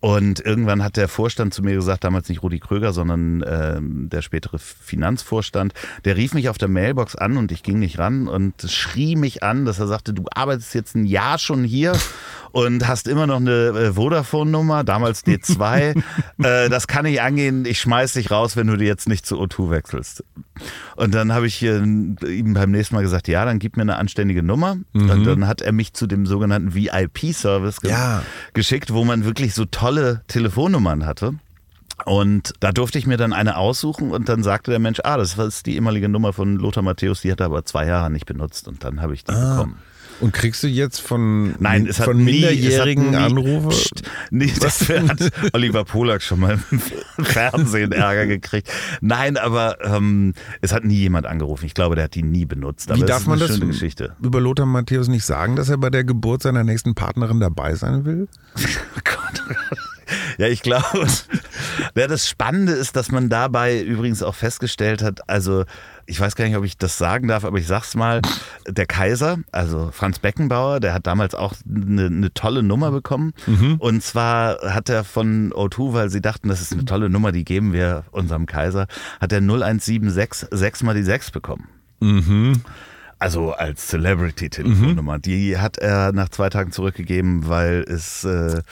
[0.00, 4.22] Und irgendwann hat der Vorstand zu mir gesagt, damals nicht Rudi Kröger, sondern ähm, der
[4.22, 5.74] spätere Finanzvorstand,
[6.04, 9.42] der rief mich auf der Mailbox an und ich ging nicht ran und schrie mich
[9.42, 11.92] an, dass er sagte, du arbeitest jetzt ein Jahr schon hier
[12.52, 15.94] und hast immer noch eine äh, Vodafone-Nummer, damals D2.
[16.42, 19.40] äh, das kann nicht angehen, ich schmeiß dich raus, wenn du dir jetzt nicht zu
[19.40, 20.24] O2 wechselst.
[20.96, 23.96] Und dann habe ich äh, ihm beim nächsten Mal gesagt, ja, dann gib mir eine
[23.96, 24.76] anständige Nummer.
[24.92, 28.22] Und dann hat er mich zu dem sogenannten VIP-Service ge Ja.
[28.52, 31.34] geschickt, wo man wirklich so tolle Telefonnummern hatte.
[32.06, 35.36] Und da durfte ich mir dann eine aussuchen und dann sagte der Mensch, ah, das
[35.36, 38.68] ist die ehemalige Nummer von Lothar Matthäus, die hat er aber zwei Jahre nicht benutzt
[38.68, 39.76] und dann habe ich die bekommen.
[40.20, 43.68] Und kriegst du jetzt von, Nein, es hat von nie, minderjährigen es hat nie, Anrufe?
[43.68, 46.80] Psst, nee, das hat Oliver Polak schon mal im
[47.24, 48.70] Fernsehen Ärger gekriegt.
[49.00, 51.64] Nein, aber ähm, es hat nie jemand angerufen.
[51.66, 52.90] Ich glaube, der hat die nie benutzt.
[52.90, 53.58] Aber Wie darf man das
[54.22, 58.04] über Lothar Matthäus nicht sagen, dass er bei der Geburt seiner nächsten Partnerin dabei sein
[58.04, 58.28] will?
[58.96, 59.99] Oh Gott, oh Gott.
[60.38, 61.06] Ja, ich glaube,
[61.96, 65.64] ja, das Spannende ist, dass man dabei übrigens auch festgestellt hat, also
[66.06, 68.20] ich weiß gar nicht, ob ich das sagen darf, aber ich sag's mal,
[68.66, 73.32] der Kaiser, also Franz Beckenbauer, der hat damals auch eine, eine tolle Nummer bekommen.
[73.78, 77.44] Und zwar hat er von O2, weil sie dachten, das ist eine tolle Nummer, die
[77.44, 78.88] geben wir unserem Kaiser,
[79.20, 81.68] hat er 0176 6 mal die 6 bekommen.
[83.20, 85.18] Also als Celebrity-Telefonnummer.
[85.18, 85.22] Mhm.
[85.22, 88.62] Die hat er nach zwei Tagen zurückgegeben, weil es äh,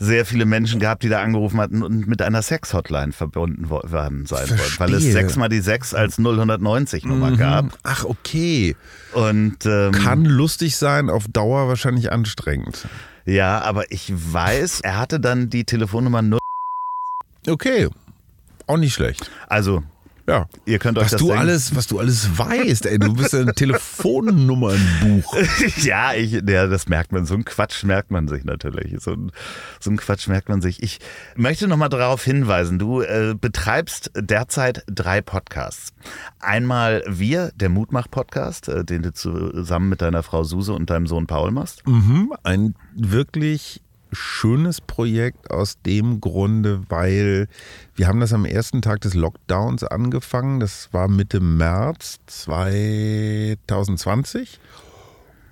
[0.00, 4.50] sehr viele Menschen gab, die da angerufen hatten und mit einer Sex-Hotline verbunden worden sein
[4.50, 4.78] wollten.
[4.78, 7.36] Weil es sechsmal die sechs als 090-Nummer mhm.
[7.36, 7.78] gab.
[7.84, 8.74] Ach, okay.
[9.12, 12.88] Und ähm, kann lustig sein, auf Dauer wahrscheinlich anstrengend.
[13.24, 16.40] Ja, aber ich weiß, er hatte dann die Telefonnummer 0.
[17.48, 17.88] Okay,
[18.66, 19.30] auch nicht schlecht.
[19.46, 19.84] Also
[20.28, 20.46] ja.
[20.64, 21.40] Ihr könnt euch was das du denken.
[21.40, 22.98] alles, Was du alles weißt, ey.
[22.98, 25.36] Du bist ein Telefonnummernbuch.
[25.82, 27.26] ja, ich, ja, das merkt man.
[27.26, 29.00] So ein Quatsch merkt man sich natürlich.
[29.00, 29.32] So ein,
[29.80, 30.82] so ein Quatsch merkt man sich.
[30.82, 30.98] Ich
[31.36, 35.92] möchte nochmal darauf hinweisen, du äh, betreibst derzeit drei Podcasts.
[36.40, 41.26] Einmal wir, der Mutmach-Podcast, äh, den du zusammen mit deiner Frau Suse und deinem Sohn
[41.26, 41.86] Paul machst.
[41.86, 43.82] Mhm, ein wirklich
[44.16, 47.48] schönes Projekt aus dem Grunde, weil
[47.94, 50.58] wir haben das am ersten Tag des Lockdowns angefangen.
[50.60, 54.60] Das war Mitte März 2020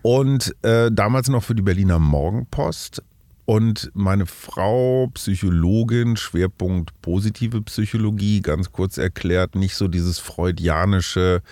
[0.02, 3.02] und äh, damals noch für die Berliner Morgenpost.
[3.46, 11.42] Und meine Frau, Psychologin, Schwerpunkt positive Psychologie, ganz kurz erklärt, nicht so dieses freudianische,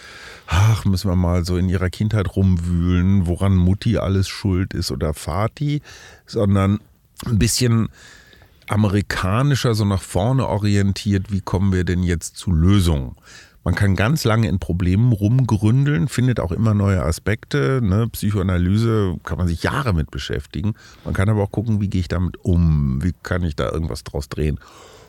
[0.46, 5.12] ach, müssen wir mal so in ihrer Kindheit rumwühlen, woran Mutti alles schuld ist oder
[5.12, 5.82] Vati,
[6.26, 6.80] sondern
[7.26, 7.88] ein bisschen
[8.68, 13.16] amerikanischer, so nach vorne orientiert, wie kommen wir denn jetzt zu Lösungen?
[13.64, 17.80] Man kann ganz lange in Problemen rumgründeln, findet auch immer neue Aspekte.
[17.80, 18.08] Ne?
[18.08, 20.74] Psychoanalyse kann man sich Jahre mit beschäftigen.
[21.04, 23.02] Man kann aber auch gucken, wie gehe ich damit um?
[23.04, 24.58] Wie kann ich da irgendwas draus drehen?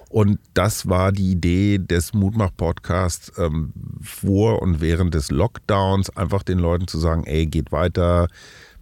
[0.09, 6.59] Und das war die Idee des Mutmach-Podcasts ähm, vor und während des Lockdowns, einfach den
[6.59, 8.28] Leuten zu sagen, ey, geht weiter,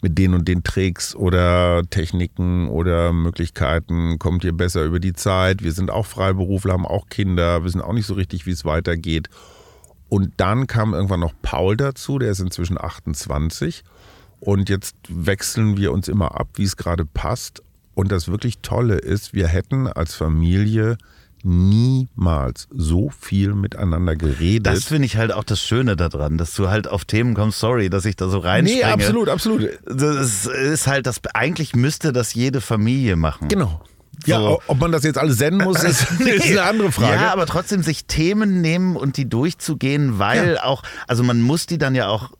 [0.01, 5.63] mit den und den Tricks oder Techniken oder Möglichkeiten kommt ihr besser über die Zeit.
[5.63, 9.29] Wir sind auch Freiberufler, haben auch Kinder, wissen auch nicht so richtig, wie es weitergeht.
[10.09, 13.83] Und dann kam irgendwann noch Paul dazu, der ist inzwischen 28.
[14.39, 17.61] Und jetzt wechseln wir uns immer ab, wie es gerade passt.
[17.93, 20.97] Und das wirklich Tolle ist, wir hätten als Familie
[21.43, 24.67] niemals so viel miteinander geredet.
[24.67, 27.89] Das finde ich halt auch das Schöne daran, dass du halt auf Themen kommst, sorry,
[27.89, 28.85] dass ich da so reinspringe.
[28.85, 29.69] Nee, absolut, absolut.
[29.85, 33.47] Das ist halt das, eigentlich müsste das jede Familie machen.
[33.47, 33.81] Genau.
[34.25, 34.61] Ja, so.
[34.67, 36.31] ob man das jetzt alles senden muss, ist, nee.
[36.31, 37.15] ist, eine andere Frage.
[37.15, 40.63] Ja, aber trotzdem sich Themen nehmen und die durchzugehen, weil ja.
[40.63, 42.31] auch, also man muss die dann ja auch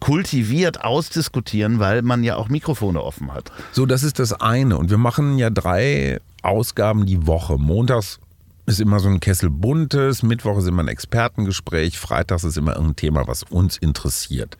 [0.00, 3.50] kultiviert ausdiskutieren, weil man ja auch Mikrofone offen hat.
[3.72, 4.76] So, das ist das eine.
[4.76, 7.58] Und wir machen ja drei Ausgaben die Woche.
[7.58, 8.20] Montags
[8.66, 12.96] ist immer so ein Kessel buntes, Mittwoch ist immer ein Expertengespräch, Freitags ist immer irgendein
[12.96, 14.58] Thema, was uns interessiert.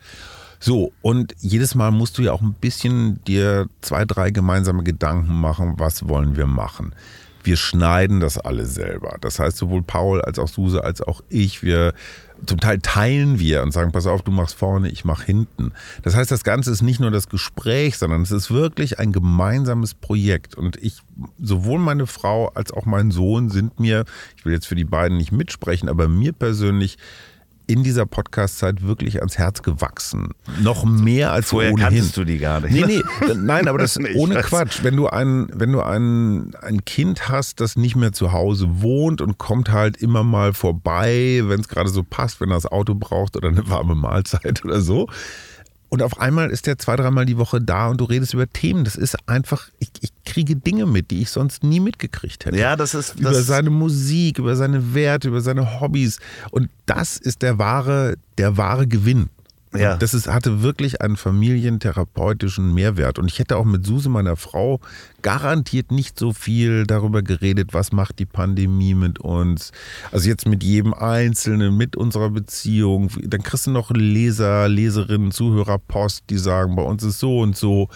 [0.59, 5.39] So, und jedes Mal musst du ja auch ein bisschen dir zwei, drei gemeinsame Gedanken
[5.39, 6.93] machen, was wollen wir machen.
[7.43, 9.17] Wir schneiden das alle selber.
[9.21, 11.93] Das heißt, sowohl Paul als auch Suse als auch ich, wir
[12.45, 15.71] zum Teil teilen wir und sagen, pass auf, du machst vorne, ich mach hinten.
[16.03, 19.93] Das heißt, das Ganze ist nicht nur das Gespräch, sondern es ist wirklich ein gemeinsames
[19.93, 20.55] Projekt.
[20.55, 20.99] Und ich,
[21.39, 24.05] sowohl meine Frau als auch mein Sohn sind mir,
[24.37, 26.97] ich will jetzt für die beiden nicht mitsprechen, aber mir persönlich
[27.69, 30.31] in dieser Podcast-Zeit wirklich ans Herz gewachsen.
[30.59, 31.89] Noch mehr als Vorher ohnehin.
[31.89, 32.73] kanntest du die gar nicht.
[32.73, 34.45] Nee, nee, nein, aber das ohne weiß.
[34.47, 34.79] Quatsch.
[34.81, 39.21] Wenn du, ein, wenn du ein, ein Kind hast, das nicht mehr zu Hause wohnt
[39.21, 42.95] und kommt halt immer mal vorbei, wenn es gerade so passt, wenn er das Auto
[42.95, 45.07] braucht oder eine warme Mahlzeit oder so,
[45.89, 48.83] und auf einmal ist der zwei, dreimal die Woche da und du redest über Themen.
[48.83, 52.57] Das ist einfach, ich, ich kriege Dinge mit, die ich sonst nie mitgekriegt hätte.
[52.57, 53.13] Ja, das ist.
[53.13, 56.19] Das über seine Musik, über seine Werte, über seine Hobbys.
[56.51, 59.29] Und das ist der wahre, der wahre Gewinn.
[59.75, 59.97] Ja.
[59.97, 63.19] Das ist, hatte wirklich einen familientherapeutischen Mehrwert.
[63.19, 64.79] Und ich hätte auch mit Suse, meiner Frau,
[65.21, 69.71] garantiert nicht so viel darüber geredet, was macht die Pandemie mit uns.
[70.11, 73.09] Also jetzt mit jedem Einzelnen, mit unserer Beziehung.
[73.23, 77.57] Dann kriegst du noch Leser, Leserinnen, Zuhörer, Post, die sagen, bei uns ist so und
[77.57, 77.89] so.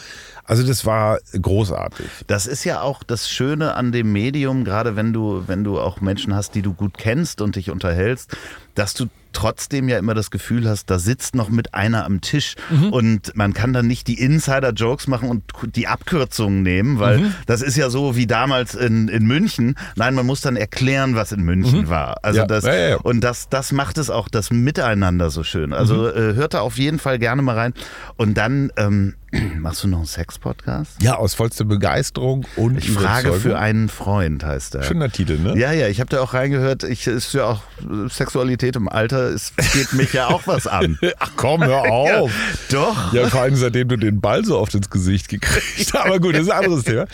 [0.45, 2.05] Also das war großartig.
[2.27, 6.01] Das ist ja auch das Schöne an dem Medium, gerade wenn du, wenn du auch
[6.01, 8.35] Menschen hast, die du gut kennst und dich unterhältst,
[8.75, 12.55] dass du trotzdem ja immer das Gefühl hast, da sitzt noch mit einer am Tisch
[12.69, 12.93] mhm.
[12.93, 15.43] und man kann dann nicht die Insider-Jokes machen und
[15.75, 17.33] die Abkürzungen nehmen, weil mhm.
[17.45, 19.75] das ist ja so wie damals in, in München.
[19.95, 21.89] Nein, man muss dann erklären, was in München mhm.
[21.89, 22.17] war.
[22.23, 22.47] Also ja.
[22.47, 25.73] das, ja, ja, Und das, das macht es auch das Miteinander so schön.
[25.73, 26.07] Also mhm.
[26.09, 27.73] äh, hört da auf jeden Fall gerne mal rein.
[28.15, 29.15] Und dann ähm,
[29.59, 31.01] Machst du noch einen Sex-Podcast?
[31.01, 34.83] Ja, aus vollster Begeisterung und Ich frage für einen Freund, heißt der.
[34.83, 35.57] Schöner Titel, ne?
[35.57, 36.83] Ja, ja, ich habe da auch reingehört.
[36.83, 37.61] Ich ist ja auch
[38.09, 40.99] Sexualität im Alter, es geht mich ja auch was an.
[41.19, 42.31] Ach komm, hör auf.
[42.69, 43.13] ja, doch.
[43.13, 45.95] Ja, vor allem seitdem du den Ball so oft ins Gesicht gekriegt hast.
[46.05, 47.05] Aber gut, das ist ein anderes Thema.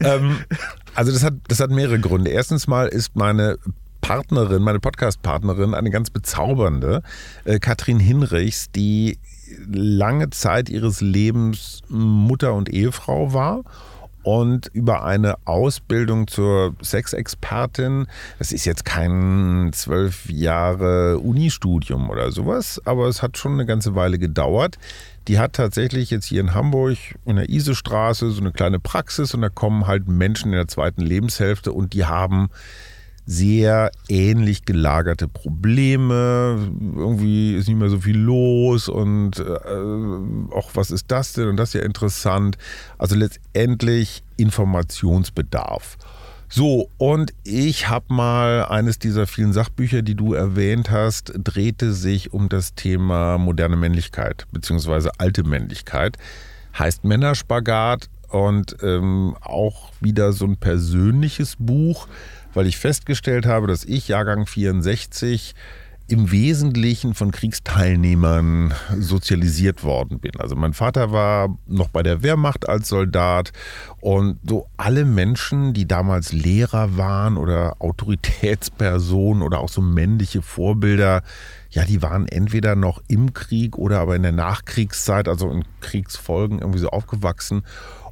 [0.00, 0.38] Ähm,
[0.94, 2.30] also das hat, das hat mehrere Gründe.
[2.30, 3.56] Erstens mal ist meine
[4.00, 7.02] Partnerin, meine Podcast-Partnerin, eine ganz bezaubernde,
[7.44, 9.18] äh, Katrin Hinrichs, die
[9.66, 13.64] lange Zeit ihres Lebens Mutter und Ehefrau war
[14.22, 18.06] und über eine Ausbildung zur Sexexpertin,
[18.38, 23.94] das ist jetzt kein zwölf Jahre Unistudium oder sowas, aber es hat schon eine ganze
[23.94, 24.78] Weile gedauert.
[25.28, 29.40] Die hat tatsächlich jetzt hier in Hamburg in der Isestraße so eine kleine Praxis und
[29.42, 32.48] da kommen halt Menschen in der zweiten Lebenshälfte und die haben
[33.30, 36.70] sehr ähnlich gelagerte Probleme.
[36.96, 41.48] Irgendwie ist nicht mehr so viel los und äh, auch was ist das denn?
[41.48, 42.56] Und das ist ja interessant.
[42.96, 45.98] Also letztendlich Informationsbedarf.
[46.48, 52.32] So, und ich habe mal eines dieser vielen Sachbücher, die du erwähnt hast, drehte sich
[52.32, 56.16] um das Thema moderne Männlichkeit, beziehungsweise alte Männlichkeit.
[56.78, 62.08] Heißt Männerspagat und ähm, auch wieder so ein persönliches Buch
[62.54, 65.54] weil ich festgestellt habe, dass ich, Jahrgang 64,
[66.10, 70.32] im Wesentlichen von Kriegsteilnehmern sozialisiert worden bin.
[70.38, 73.52] Also mein Vater war noch bei der Wehrmacht als Soldat
[74.00, 81.22] und so alle Menschen, die damals Lehrer waren oder Autoritätspersonen oder auch so männliche Vorbilder,
[81.70, 86.60] ja, die waren entweder noch im Krieg oder aber in der Nachkriegszeit, also in Kriegsfolgen
[86.60, 87.64] irgendwie so aufgewachsen.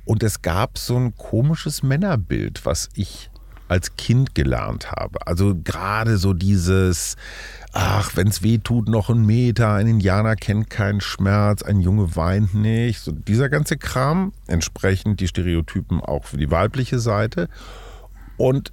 [0.05, 3.30] Und es gab so ein komisches Männerbild, was ich
[3.68, 5.26] als Kind gelernt habe.
[5.26, 7.16] Also gerade so dieses,
[7.72, 12.16] ach, wenn es weh tut, noch ein Meter, ein Indianer kennt keinen Schmerz, ein Junge
[12.16, 13.00] weint nicht.
[13.00, 17.48] So dieser ganze Kram, entsprechend die Stereotypen auch für die weibliche Seite.
[18.36, 18.72] Und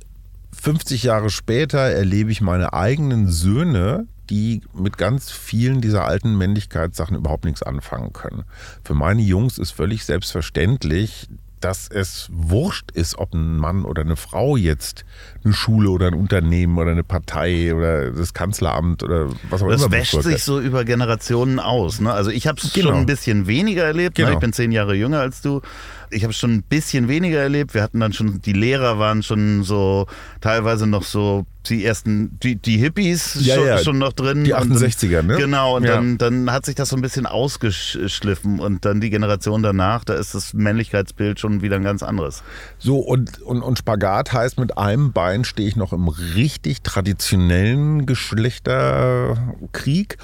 [0.53, 7.17] 50 Jahre später erlebe ich meine eigenen Söhne, die mit ganz vielen dieser alten Männlichkeitssachen
[7.17, 8.43] überhaupt nichts anfangen können.
[8.83, 11.27] Für meine Jungs ist völlig selbstverständlich,
[11.64, 15.05] dass es wurscht ist, ob ein Mann oder eine Frau jetzt
[15.43, 19.82] eine Schule oder ein Unternehmen oder eine Partei oder das Kanzleramt oder was auch das
[19.82, 19.89] immer.
[19.89, 22.01] Das wäscht sich so über Generationen aus.
[22.01, 22.11] Ne?
[22.11, 22.89] Also ich habe es genau.
[22.89, 24.18] schon ein bisschen weniger erlebt.
[24.18, 24.26] Ne?
[24.26, 24.30] Genau.
[24.30, 24.34] Ne?
[24.36, 25.61] Ich bin zehn Jahre jünger als du
[26.10, 27.74] ich habe schon ein bisschen weniger erlebt.
[27.74, 30.08] Wir hatten dann schon, die Lehrer waren schon so
[30.41, 33.78] teilweise noch so die ersten, die, die Hippies ja, schon, ja.
[33.78, 34.43] schon, noch drin.
[34.43, 35.38] Die 68er, dann, ne?
[35.38, 35.95] Genau, und ja.
[35.95, 40.14] dann, dann hat sich das so ein bisschen ausgeschliffen und dann die Generation danach, da
[40.16, 42.43] ist das Männlichkeitsbild schon wieder ein ganz anderes.
[42.80, 48.06] So, und, und, und Spagat heißt, mit einem Bein stehe ich noch im richtig traditionellen
[48.06, 50.18] Geschlechterkrieg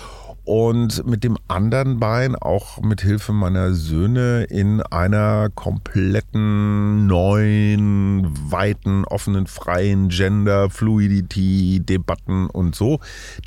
[0.50, 9.06] und mit dem anderen Bein auch mit Hilfe meiner Söhne in einer kompletten neuen, weiten,
[9.06, 13.00] offenen, freien Gender Fluidity Debatten und so,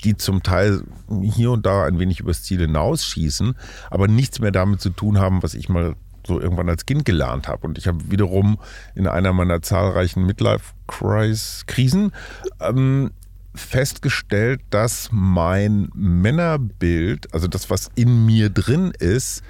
[0.04, 0.84] die zum Teil
[1.22, 3.56] hier und da ein wenig übers Ziel hinausschießen,
[3.90, 7.48] aber nichts mehr damit zu tun haben, was ich mal so irgendwann als Kind gelernt
[7.48, 7.66] habe.
[7.66, 8.60] Und ich habe wiederum
[8.94, 12.12] in einer meiner zahlreichen Midlife-Krisen
[12.60, 13.10] ähm,
[13.54, 19.42] festgestellt, dass mein Männerbild, also das, was in mir drin ist,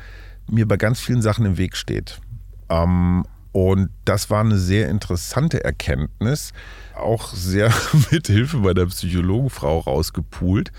[0.48, 2.20] mir bei ganz vielen Sachen im Weg steht.
[2.68, 6.53] Ähm, und das war eine sehr interessante Erkenntnis,
[6.96, 7.72] auch sehr
[8.11, 10.72] mit Hilfe bei der Psychologenfrau rausgepult.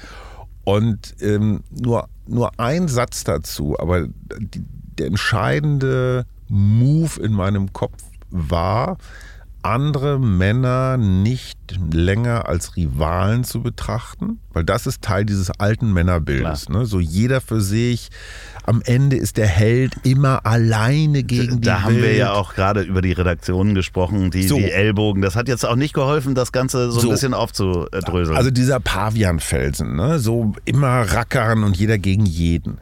[0.65, 4.07] Und ähm, nur, nur ein Satz dazu, aber
[4.39, 4.63] die,
[4.97, 8.97] der entscheidende Move in meinem Kopf war,
[9.63, 11.57] andere Männer nicht
[11.93, 16.69] länger als Rivalen zu betrachten, weil das ist Teil dieses alten Männerbildes.
[16.69, 16.85] Ne?
[16.85, 18.09] So jeder für sich.
[18.65, 22.03] Am Ende ist der Held immer alleine gegen die Da haben Welt.
[22.03, 24.55] wir ja auch gerade über die Redaktionen gesprochen, die, So.
[24.55, 25.21] die Ellbogen.
[25.21, 27.07] Das hat jetzt auch nicht geholfen, das Ganze so, So.
[27.09, 28.37] ein bisschen aufzudröseln.
[28.37, 30.19] Also dieser Pavianfelsen, ne?
[30.19, 32.77] so immer rackern und jeder gegen jeden.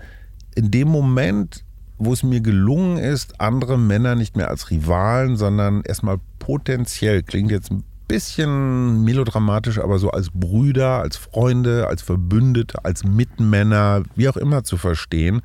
[0.56, 1.64] In dem Moment,
[2.04, 7.52] wo es mir gelungen ist, andere Männer nicht mehr als Rivalen, sondern erstmal potenziell, klingt
[7.52, 14.28] jetzt ein bisschen melodramatisch, aber so als Brüder, als Freunde, als Verbündete, als Mitmänner, wie
[14.28, 15.42] auch immer zu verstehen,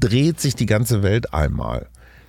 [0.00, 1.86] dreht sich die ganze Welt einmal.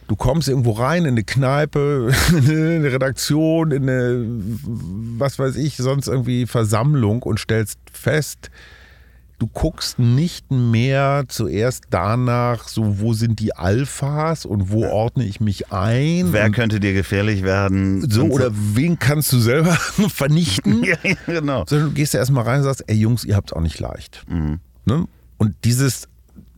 [0.08, 4.26] Du kommst irgendwo rein in eine Kneipe, in eine Redaktion, in eine,
[5.18, 8.52] was weiß ich, sonst irgendwie Versammlung und stellst fest,
[9.42, 15.42] du guckst nicht mehr zuerst danach, so wo sind die Alphas und wo ordne ich
[15.42, 16.32] mich ein.
[16.32, 18.08] Wer könnte dir gefährlich werden?
[18.08, 19.72] so oder wen kannst du selber
[20.10, 20.84] vernichten?
[20.84, 21.66] ja, ja, genau.
[21.68, 23.80] Sondern du gehst ja erstmal rein und sagst, ey Jungs, ihr habt es auch nicht
[23.80, 24.24] leicht.
[24.30, 24.60] Mhm.
[24.86, 25.08] Ne?
[25.40, 26.08] Und dieses,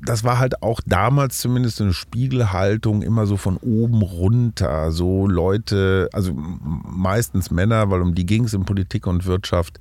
[0.01, 4.91] das war halt auch damals zumindest eine Spiegelhaltung immer so von oben runter.
[4.91, 9.79] So Leute, also meistens Männer, weil um die ging es in Politik und Wirtschaft,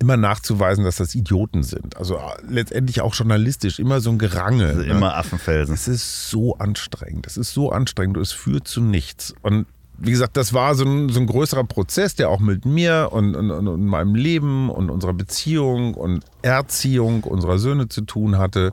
[0.00, 1.96] immer nachzuweisen, dass das Idioten sind.
[1.96, 4.68] Also äh, letztendlich auch journalistisch, immer so ein Gerangel.
[4.68, 4.86] Also ne?
[4.86, 5.74] immer Affenfelsen.
[5.74, 7.26] Es ist so anstrengend.
[7.26, 8.16] Es ist so anstrengend.
[8.16, 9.34] und Es führt zu nichts.
[9.42, 9.66] Und
[9.98, 13.36] wie gesagt, das war so ein, so ein größerer Prozess, der auch mit mir und,
[13.36, 18.72] und, und meinem Leben und unserer Beziehung und Erziehung unserer Söhne zu tun hatte.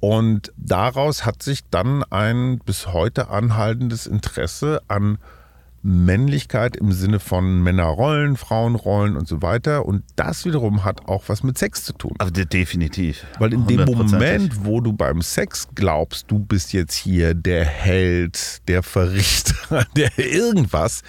[0.00, 5.16] Und daraus hat sich dann ein bis heute anhaltendes Interesse an
[5.82, 9.84] Männlichkeit im Sinne von Männerrollen, Frauenrollen und so weiter.
[9.84, 12.14] Und das wiederum hat auch was mit Sex zu tun.
[12.18, 13.26] Aber de- definitiv.
[13.38, 14.12] Weil in dem 100%ig.
[14.12, 20.16] Moment, wo du beim Sex glaubst, du bist jetzt hier der Held, der Verrichter, der
[20.18, 21.02] irgendwas,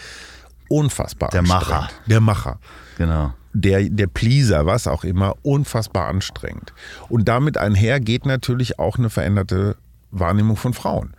[0.69, 1.43] unfassbar Der.
[1.43, 1.89] Macher.
[2.07, 2.59] Der Macher.
[2.97, 3.33] Genau.
[3.55, 6.73] Der, der Pleaser, was auch immer, unfassbar anstrengend.
[7.09, 9.75] Und damit einher geht natürlich auch eine veränderte
[10.09, 11.13] Wahrnehmung von Frauen.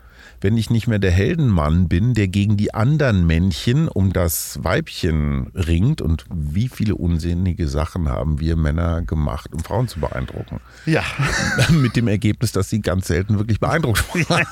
[0.44, 5.46] Wenn ich nicht mehr der Heldenmann bin, der gegen die anderen Männchen um das Weibchen
[5.54, 10.60] ringt und wie viele unsinnige Sachen haben wir Männer gemacht, um Frauen zu beeindrucken.
[10.84, 11.02] Ja,
[11.70, 14.44] Mit dem Ergebnis, dass sie ganz selten wirklich beeindruckt waren.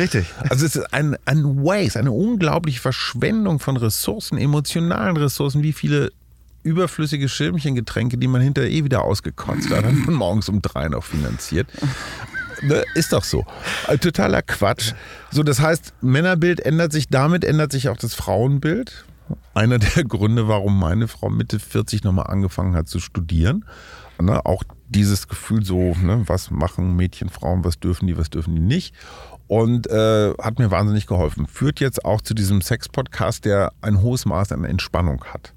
[0.00, 0.26] richtig.
[0.50, 6.10] Also es ist ein, ein Waste, eine unglaubliche Verschwendung von Ressourcen, emotionalen Ressourcen, wie viele
[6.64, 11.68] überflüssige Schirmchengetränke, die man hinterher eh wieder ausgekotzt hat und morgens um drei noch finanziert.
[12.62, 13.44] Ne, ist doch so.
[13.88, 14.92] Äh, Totaler Quatsch.
[15.30, 19.04] So, das heißt, Männerbild ändert sich, damit ändert sich auch das Frauenbild.
[19.54, 23.64] Einer der Gründe, warum meine Frau Mitte 40 nochmal angefangen hat zu studieren.
[24.18, 28.54] Ne, auch dieses Gefühl so, ne, was machen Mädchen, Frauen, was dürfen die, was dürfen
[28.54, 28.94] die nicht.
[29.48, 31.46] Und äh, hat mir wahnsinnig geholfen.
[31.46, 35.52] Führt jetzt auch zu diesem Sex-Podcast, der ein hohes Maß an Entspannung hat.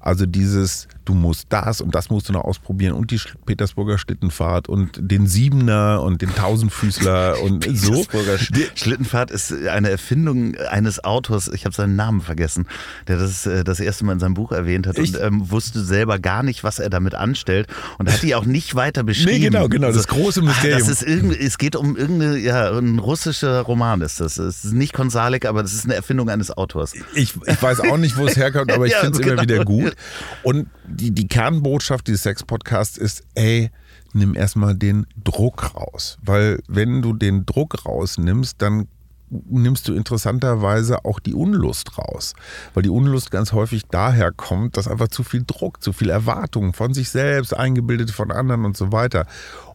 [0.00, 4.68] Also dieses, du musst das und das musst du noch ausprobieren und die Petersburger Schlittenfahrt
[4.68, 7.92] und den Siebener und den Tausendfüßler und so.
[7.92, 12.66] Petersburger Sch- Schlittenfahrt ist eine Erfindung eines Autors, ich habe seinen Namen vergessen,
[13.06, 15.82] der das äh, das erste Mal in seinem Buch erwähnt hat Ich- und ähm, wusste
[15.82, 19.30] selber gar nicht, was er damit anstellt und hat die auch nicht weiter beschrieben.
[19.32, 20.76] Nee, genau, genau, das große Mysterium.
[20.82, 24.38] Ah, das ist es geht um irgendeine, ja, ein russischer Roman ist das.
[24.38, 26.92] Es ist nicht Konsalik, aber das ist eine Erfindung eines Autors.
[27.14, 29.42] Ich, ich weiß auch nicht, wo es herkommt, aber ich Ja, finde es immer genau.
[29.42, 29.94] wieder gut.
[30.42, 30.68] Und
[30.98, 33.70] die, die Kernbotschaft dieses Sex-Podcasts ist, ey,
[34.12, 36.18] nimm erstmal den Druck raus.
[36.22, 38.88] Weil wenn du den Druck rausnimmst, dann
[39.30, 42.34] nimmst du interessanterweise auch die Unlust raus.
[42.74, 46.72] Weil die Unlust ganz häufig daher kommt, dass einfach zu viel Druck, zu viel Erwartung
[46.72, 49.26] von sich selbst, eingebildet von anderen und so weiter.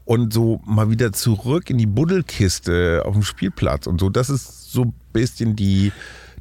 [0.05, 4.71] Und so mal wieder zurück in die Buddelkiste auf dem Spielplatz und so, das ist
[4.71, 5.93] so ein bisschen die,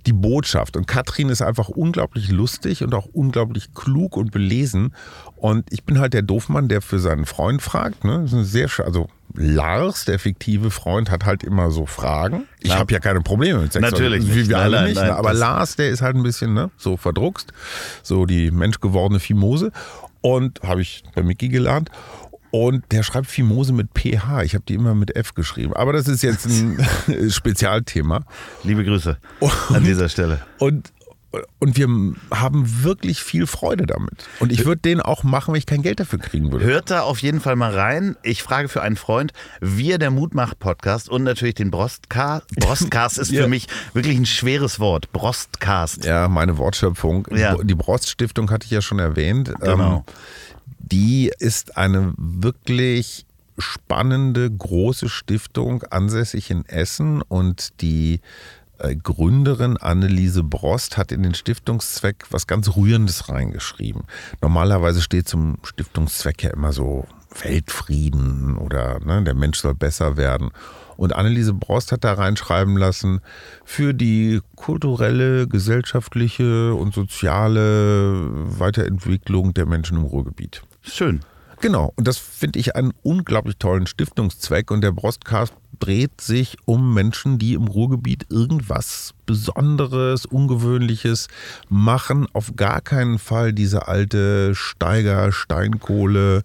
[0.07, 0.76] die Botschaft.
[0.76, 4.94] Und Katrin ist einfach unglaublich lustig und auch unglaublich klug und belesen.
[5.36, 8.05] Und ich bin halt der Doofmann, der für seinen Freund fragt.
[8.05, 8.18] Ne?
[8.22, 12.44] Das ist eine sehr, also Lars, der fiktive Freund, hat halt immer so Fragen.
[12.61, 13.82] Ich habe ja keine Probleme mit Sex.
[13.82, 14.96] Natürlich wie wir Nein, alle nein, nicht.
[14.96, 15.16] nein, ne?
[15.16, 17.53] aber das- Lars, der ist halt ein bisschen ne, so verdruckst,
[18.03, 19.72] so die menschgewordene Fimose.
[20.20, 21.90] Und habe ich bei Mickey gelernt.
[22.55, 24.42] Und der schreibt Fimose mit PH.
[24.42, 25.72] Ich habe die immer mit F geschrieben.
[25.74, 26.78] Aber das ist jetzt ein
[27.30, 28.24] Spezialthema.
[28.62, 29.16] Liebe Grüße
[29.70, 30.42] an dieser Stelle.
[30.59, 30.92] Und,
[31.61, 31.88] und wir
[32.30, 34.26] haben wirklich viel Freude damit.
[34.38, 36.66] Und ich würde den auch machen, wenn ich kein Geld dafür kriegen würde.
[36.66, 38.16] Hört da auf jeden Fall mal rein.
[38.22, 39.32] Ich frage für einen Freund.
[39.62, 42.46] Wir, der Mutmach-Podcast und natürlich den Brostcast.
[42.57, 43.44] Brostcast ist Ja.
[43.44, 45.11] für mich wirklich ein schweres Wort.
[45.12, 46.05] Brostcast.
[46.05, 47.26] Ja, meine Wortschöpfung.
[47.34, 47.57] Ja.
[47.62, 49.55] Die Broststiftung hatte ich ja schon erwähnt.
[49.61, 50.05] Genau.
[50.07, 50.14] Ähm,
[50.93, 53.26] die ist eine wirklich
[53.59, 57.22] spannende, große Stiftung, ansässig in Essen.
[57.22, 58.20] Und die
[58.78, 64.03] äh, Gründerin Anneliese Brost hat in den Stiftungszweck was ganz Rührendes reingeschrieben.
[64.43, 67.07] Normalerweise steht zum Stiftungszweck ja immer so
[67.43, 70.51] Weltfrieden oder ne, der Mensch soll besser werden.
[70.99, 73.20] Und Anneliese Brost hat da reinschreiben lassen,
[73.64, 78.28] für die kulturelle, gesellschaftliche und soziale
[78.59, 80.62] Weiterentwicklung der Menschen im Ruhrgebiet.
[80.83, 81.20] Schön.
[81.61, 84.72] Genau, und das finde ich einen unglaublich tollen Stiftungszweck.
[84.72, 91.28] Und der Brostcast dreht sich um Menschen, die im Ruhrgebiet irgendwas Besonderes, Ungewöhnliches
[91.68, 92.26] machen.
[92.33, 96.43] Auf gar keinen Fall diese alte Steiger, Steinkohle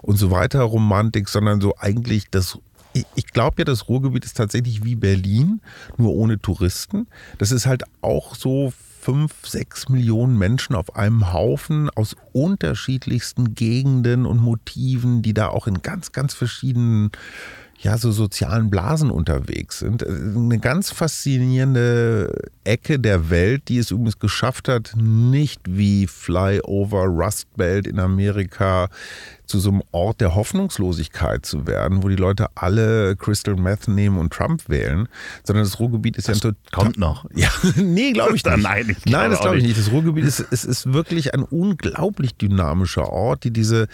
[0.00, 2.56] und so weiter Romantik, sondern so eigentlich das.
[2.92, 5.60] Ich- Ich glaube ja, das Ruhrgebiet ist tatsächlich wie Berlin,
[5.96, 7.08] nur ohne Touristen.
[7.38, 8.72] Das ist halt auch so
[9.02, 15.66] fünf, sechs Millionen Menschen auf einem Haufen aus unterschiedlichsten Gegenden und Motiven, die da auch
[15.66, 17.10] in ganz, ganz verschiedenen,
[17.82, 20.06] ja, so sozialen Blasen unterwegs sind.
[20.06, 22.32] Eine ganz faszinierende
[22.62, 28.88] Ecke der Welt, die es übrigens geschafft hat, nicht wie Flyover Rust Belt in Amerika
[29.46, 34.16] zu so einem Ort der Hoffnungslosigkeit zu werden, wo die Leute alle Crystal Meth nehmen
[34.16, 35.08] und Trump wählen,
[35.42, 37.26] sondern das Ruhrgebiet ist ja ein total Kommt noch.
[37.34, 38.62] ja, nee, glaube ich nicht.
[38.62, 39.78] Nein, ich Nein, das glaube ich nicht.
[39.78, 43.88] Das Ruhrgebiet ist, es ist wirklich ein unglaublich dynamischer Ort, die diese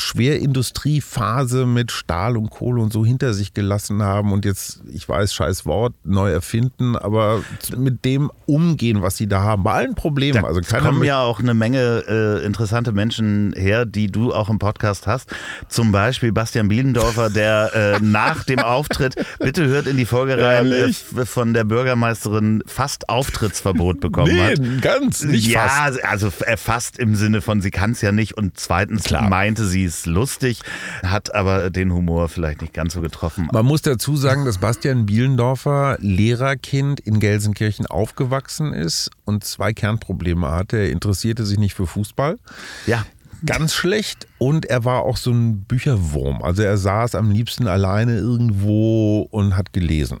[0.00, 5.32] Schwerindustriephase mit Stahl und Kohle und so hinter sich gelassen haben und jetzt, ich weiß,
[5.34, 7.42] scheiß Wort, neu erfinden, aber
[7.76, 10.42] mit dem umgehen, was sie da haben, bei allen Problemen.
[10.42, 14.58] Da also kommen ja auch eine Menge äh, interessante Menschen her, die du auch im
[14.58, 15.30] Podcast hast.
[15.68, 20.72] Zum Beispiel Bastian Bielendorfer, der äh, nach dem Auftritt, bitte hört in die Folge rein,
[20.72, 24.82] äh, von der Bürgermeisterin fast Auftrittsverbot bekommen nee, hat.
[24.82, 26.04] ganz, nicht ja, fast.
[26.04, 29.28] also äh, fast im Sinne von, sie kann es ja nicht und zweitens Klar.
[29.28, 30.60] meinte sie es lustig,
[31.02, 33.48] hat aber den Humor vielleicht nicht ganz so getroffen.
[33.52, 40.50] Man muss dazu sagen, dass Bastian Bielendorfer Lehrerkind in Gelsenkirchen aufgewachsen ist und zwei Kernprobleme
[40.50, 40.78] hatte.
[40.78, 42.38] Er interessierte sich nicht für Fußball.
[42.86, 43.04] Ja,
[43.46, 46.42] Ganz schlecht und er war auch so ein Bücherwurm.
[46.42, 50.18] Also er saß am liebsten alleine irgendwo und hat gelesen.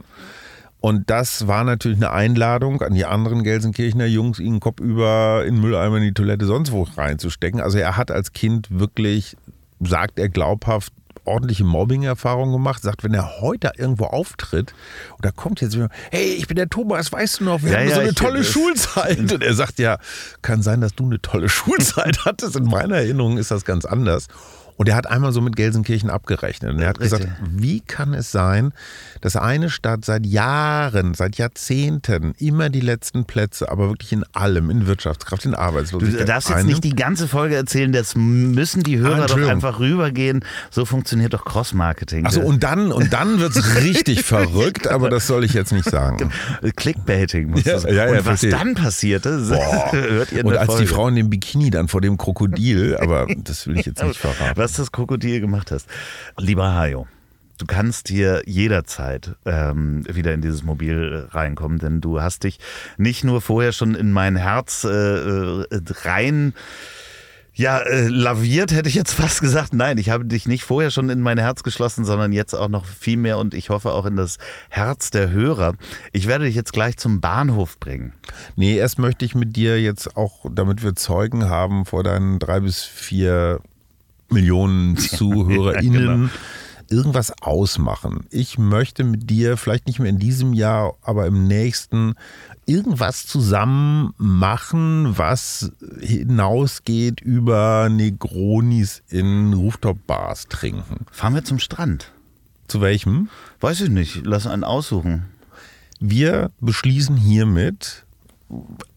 [0.80, 5.98] Und das war natürlich eine Einladung an die anderen Gelsenkirchener Jungs, ihn kopfüber in Mülleimer
[5.98, 7.60] in die Toilette sonst wo reinzustecken.
[7.60, 9.36] Also er hat als Kind wirklich,
[9.80, 10.92] sagt er glaubhaft,
[11.24, 12.82] ordentliche Mobbing-Erfahrungen gemacht.
[12.82, 14.74] Sagt, wenn er heute irgendwo auftritt
[15.16, 17.78] und da kommt jetzt jemand, hey, ich bin der Thomas, weißt du noch, wir Ja,
[17.78, 19.18] hatten ja, so eine tolle Schulzeit.
[19.32, 19.98] Und er sagt, ja,
[20.42, 22.56] kann sein, dass du eine tolle Schulzeit hattest.
[22.56, 24.26] In meiner Erinnerung ist das ganz anders.
[24.80, 26.72] Und er hat einmal so mit Gelsenkirchen abgerechnet.
[26.72, 27.18] Und er hat Richtig.
[27.20, 28.72] gesagt, wie kann es sein,
[29.20, 34.70] dass eine Stadt seit Jahren, seit Jahrzehnten immer die letzten Plätze, aber wirklich in allem,
[34.70, 36.26] in Wirtschaftskraft, in Du Arbeitslosigkeit.
[36.26, 39.52] darfst jetzt nicht die ganze Folge erzählen, das müssen die Ah, Hörer doch Entschuldigung.
[39.52, 40.44] einfach rübergehen.
[40.70, 42.24] So funktioniert doch Cross-Marketing.
[42.24, 45.90] Achso, und dann, und dann wird es richtig verrückt, aber das soll ich jetzt nicht
[45.90, 46.32] sagen.
[46.62, 47.84] Äh, Clickbaiting muss Ja, das.
[47.84, 48.50] ja, ja, und was verstehe.
[48.50, 49.30] dann passierte,
[49.92, 50.82] hört ihr in Und als Folge.
[50.84, 54.16] die Frau in dem Bikini dann vor dem Krokodil, aber das will ich jetzt nicht
[54.18, 54.52] verraten.
[54.56, 55.88] was das Krokodil gemacht hast.
[56.38, 57.06] Lieber Hajo,
[57.58, 62.58] du kannst hier jederzeit ähm, wieder in dieses Mobil reinkommen, denn du hast dich
[62.96, 65.66] nicht nur vorher schon in mein Herz äh, äh,
[66.02, 66.54] rein
[67.60, 69.74] ja, äh, laviert hätte ich jetzt fast gesagt.
[69.74, 72.86] Nein, ich habe dich nicht vorher schon in mein Herz geschlossen, sondern jetzt auch noch
[72.86, 74.38] viel mehr und ich hoffe auch in das
[74.70, 75.74] Herz der Hörer.
[76.12, 78.14] Ich werde dich jetzt gleich zum Bahnhof bringen.
[78.56, 82.60] Nee, erst möchte ich mit dir jetzt auch, damit wir Zeugen haben vor deinen drei
[82.60, 83.60] bis vier
[84.32, 86.30] Millionen ZuhörerInnen, genau.
[86.88, 88.26] irgendwas ausmachen.
[88.30, 92.14] Ich möchte mit dir, vielleicht nicht mehr in diesem Jahr, aber im nächsten,
[92.66, 101.06] irgendwas zusammen machen, was hinausgeht über Negronis in Rooftop-Bars trinken.
[101.10, 102.12] Fahren wir zum Strand.
[102.68, 103.28] Zu welchem?
[103.60, 104.24] Weiß ich nicht.
[104.24, 105.24] Lass einen aussuchen.
[105.98, 108.04] Wir beschließen hiermit,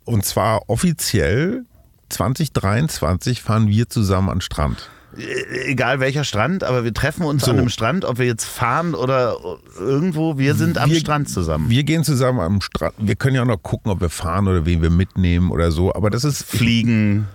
[0.05, 1.65] und zwar offiziell,
[2.09, 4.89] 2023 fahren wir zusammen an den Strand.
[5.17, 7.51] Äh, Egal welcher Strand, aber wir treffen uns So.
[7.51, 9.35] an einem Strand, ob wir jetzt fahren oder
[9.79, 10.37] irgendwo.
[10.37, 11.69] Wir sind am Wir- Strand zusammen.
[11.69, 12.93] Wir gehen zusammen am Strand.
[12.97, 15.93] Wir können ja auch noch gucken, ob wir fahren oder wen wir mitnehmen oder so.
[15.93, 17.27] Aber das ist, Fliegen.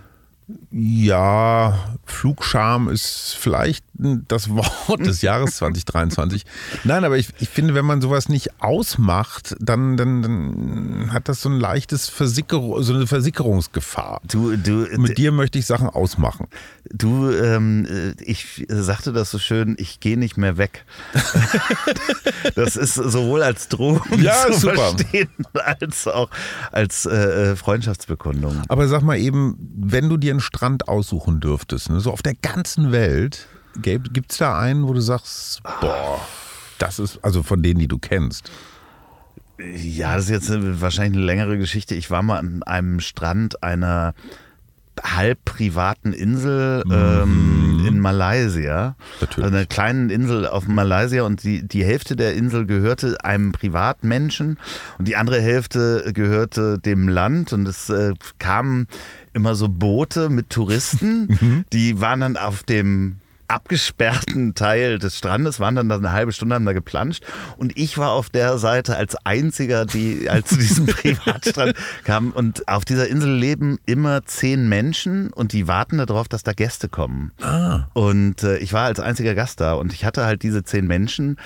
[0.70, 6.44] ja, Flugscham ist vielleicht das Wort des Jahres 2023.
[6.84, 11.42] Nein, aber ich, ich finde, wenn man sowas nicht ausmacht, dann, dann, dann hat das
[11.42, 14.20] so ein leichtes Versickerung, so eine Versickerungsgefahr.
[14.30, 16.46] Du, du, Mit dir möchte ich Sachen ausmachen.
[16.90, 20.84] du ähm, äh, ich sagte das so schön, ich gehe nicht mehr weg.
[22.54, 24.92] das ist sowohl als Drohung Ja, zu super.
[24.94, 26.30] verstehen, als auch
[26.72, 28.62] als äh, äh, Freundschaftsbekundung.
[28.68, 32.34] Aber sag mal eben, wenn du dir einen Strand aussuchen dürftest, ne, so auf der
[32.34, 33.46] ganzen Welt,
[33.82, 36.20] gibt es da einen, wo du sagst, boah,
[36.78, 38.50] das ist, also von denen, die du kennst.
[39.59, 41.94] Ja, das ist jetzt wahrscheinlich eine längere Geschichte.
[41.96, 44.14] Ich war mal an einem Strand einer
[45.02, 48.96] halb privaten Insel ähm, in Malaysia.
[49.20, 49.44] Natürlich.
[49.44, 54.59] Also einer kleinen Insel auf Malaysia und die, die Hälfte der Insel gehörte einem Privatmenschen
[54.98, 58.86] und die andere Hälfte gehörte dem Land und es äh, kamen
[59.32, 63.16] immer so Boote mit Touristen, die waren dann auf dem
[63.48, 67.24] abgesperrten Teil des Strandes, waren dann da eine halbe Stunde, haben da geplanscht.
[67.56, 72.30] Und ich war auf der Seite als einziger, die als zu diesem Privatstrand kam.
[72.32, 76.88] Und auf dieser Insel leben immer zehn Menschen und die warten darauf, dass da Gäste
[76.88, 77.32] kommen.
[77.94, 81.36] Und äh, ich war als einziger Gast da und ich hatte halt diese zehn Menschen,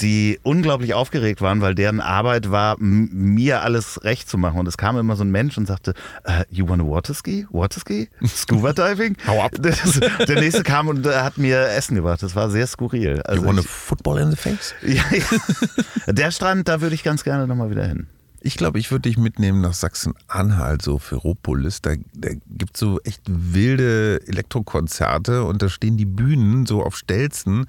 [0.00, 4.58] die unglaublich aufgeregt waren, weil deren Arbeit war, mir alles recht zu machen.
[4.58, 5.94] Und es kam immer so ein Mensch und sagte,
[6.24, 7.46] äh, you want a waterski?
[7.50, 8.08] Waterski?
[8.26, 9.16] Scuba diving?
[9.26, 9.52] Hau ab.
[9.62, 12.22] Das, der nächste kam und äh, hat mir Essen gebracht.
[12.22, 13.22] Das war sehr skurril.
[13.22, 14.74] Also you want a ich, football in the face?
[14.82, 16.12] ja, ja.
[16.12, 18.08] Der Strand, da würde ich ganz gerne nochmal wieder hin.
[18.44, 21.80] Ich glaube, ich würde dich mitnehmen nach Sachsen-Anhalt, so Ferropolis.
[21.80, 26.96] Da, da gibt es so echt wilde Elektrokonzerte und da stehen die Bühnen so auf
[26.96, 27.66] Stelzen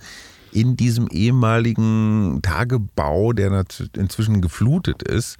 [0.54, 3.66] in diesem ehemaligen Tagebau, der
[3.98, 5.38] inzwischen geflutet ist.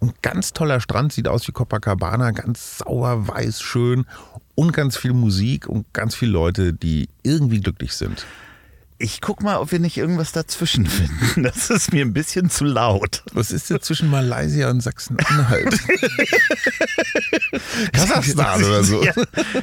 [0.00, 4.04] Und ganz toller Strand, sieht aus wie Copacabana, ganz sauber, weiß, schön.
[4.56, 8.26] und ganz viel Musik und ganz viele Leute, die irgendwie glücklich sind.
[8.98, 11.42] Ich guck mal, ob wir nicht irgendwas dazwischen finden.
[11.42, 13.22] Das ist mir ein bisschen zu laut.
[13.32, 15.78] Was ist denn zwischen Malaysia und Sachsen-Anhalt?
[17.92, 19.04] Kasachstan oder so.
[19.04, 19.12] Ja,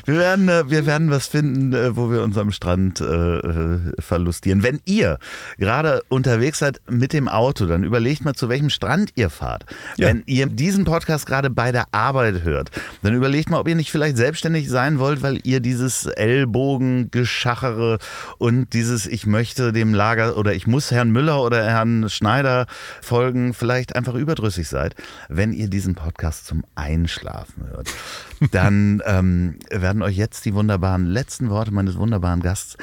[0.06, 3.80] wir, werden, äh, wir werden was finden, äh, wo wir uns am Strand äh, äh,
[4.00, 4.62] verlustieren.
[4.62, 5.18] Wenn ihr
[5.58, 9.66] gerade unterwegs seid mit dem Auto, dann überlegt mal, zu welchem Strand ihr fahrt.
[9.98, 10.10] Ja.
[10.10, 12.70] Wenn ihr diesen Podcast gerade bei der Arbeit hört,
[13.02, 17.98] dann überlegt mal, ob ihr nicht vielleicht selbstständig sein wollt, weil ihr dieses Ellbogengeschachere
[18.38, 22.68] und dieses Ich möchte dem Lager oder ich muss Herrn Müller oder Herrn Schneider
[23.02, 24.96] folgen, vielleicht einfach überdrüssig seid.
[25.30, 27.90] Wenn ihr diesen Podcast zum Einschlafen hört,
[28.52, 32.78] dann ähm, werden euch jetzt die wunderbaren letzten Worte meines wunderbaren Gasts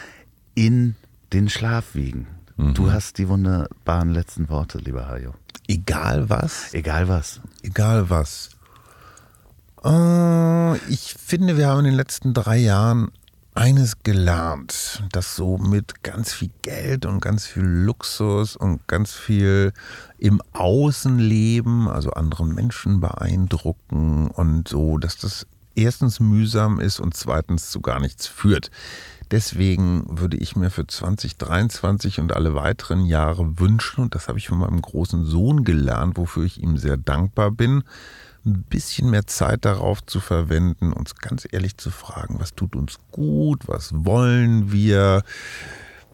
[0.54, 0.96] in
[1.32, 2.26] den Schlaf wiegen.
[2.74, 5.32] Du hast die wunderbaren letzten Worte, lieber Hajo.
[5.66, 7.40] Egal was, Egal was.
[7.62, 8.50] egal was.
[9.82, 13.12] Äh, ich finde, wir haben in den letzten drei Jahren
[13.54, 19.72] eines gelernt, dass so mit ganz viel Geld und ganz viel Luxus und ganz viel
[20.18, 27.70] im Außenleben, also andere Menschen beeindrucken und so, dass das erstens mühsam ist und zweitens
[27.70, 28.70] zu gar nichts führt.
[29.30, 34.48] Deswegen würde ich mir für 2023 und alle weiteren Jahre wünschen, und das habe ich
[34.48, 37.84] von meinem großen Sohn gelernt, wofür ich ihm sehr dankbar bin,
[38.44, 42.98] ein bisschen mehr Zeit darauf zu verwenden, uns ganz ehrlich zu fragen, was tut uns
[43.10, 45.22] gut, was wollen wir,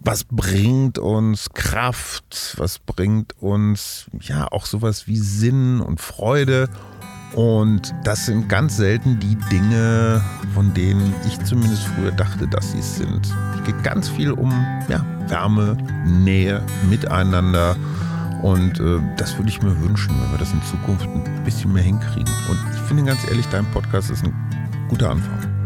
[0.00, 6.68] was bringt uns Kraft, was bringt uns ja auch sowas wie Sinn und Freude.
[7.34, 10.22] Und das sind ganz selten die Dinge,
[10.54, 13.26] von denen ich zumindest früher dachte, dass sie es sind.
[13.56, 14.50] Es geht ganz viel um
[14.88, 15.76] ja, Wärme,
[16.06, 17.76] Nähe, Miteinander.
[18.42, 21.82] Und äh, das würde ich mir wünschen, wenn wir das in Zukunft ein bisschen mehr
[21.82, 22.32] hinkriegen.
[22.48, 24.34] Und ich finde ganz ehrlich, dein Podcast ist ein
[24.88, 25.56] guter Anfang.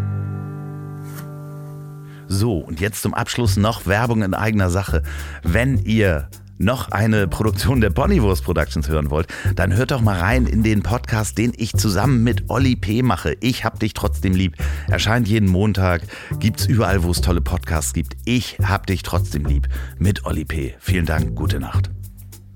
[2.28, 5.02] So, und jetzt zum Abschluss noch Werbung in eigener Sache.
[5.42, 6.28] Wenn ihr
[6.60, 9.26] noch eine Produktion der Ponywurst Productions hören wollt,
[9.56, 13.02] dann hört doch mal rein in den Podcast, den ich zusammen mit Olli P.
[13.02, 13.36] mache.
[13.40, 14.56] Ich hab dich trotzdem lieb.
[14.88, 16.02] Erscheint jeden Montag,
[16.38, 18.16] gibt's überall, wo es tolle Podcasts gibt.
[18.26, 19.68] Ich hab dich trotzdem lieb
[19.98, 20.74] mit Olli P.
[20.78, 21.90] Vielen Dank, gute Nacht.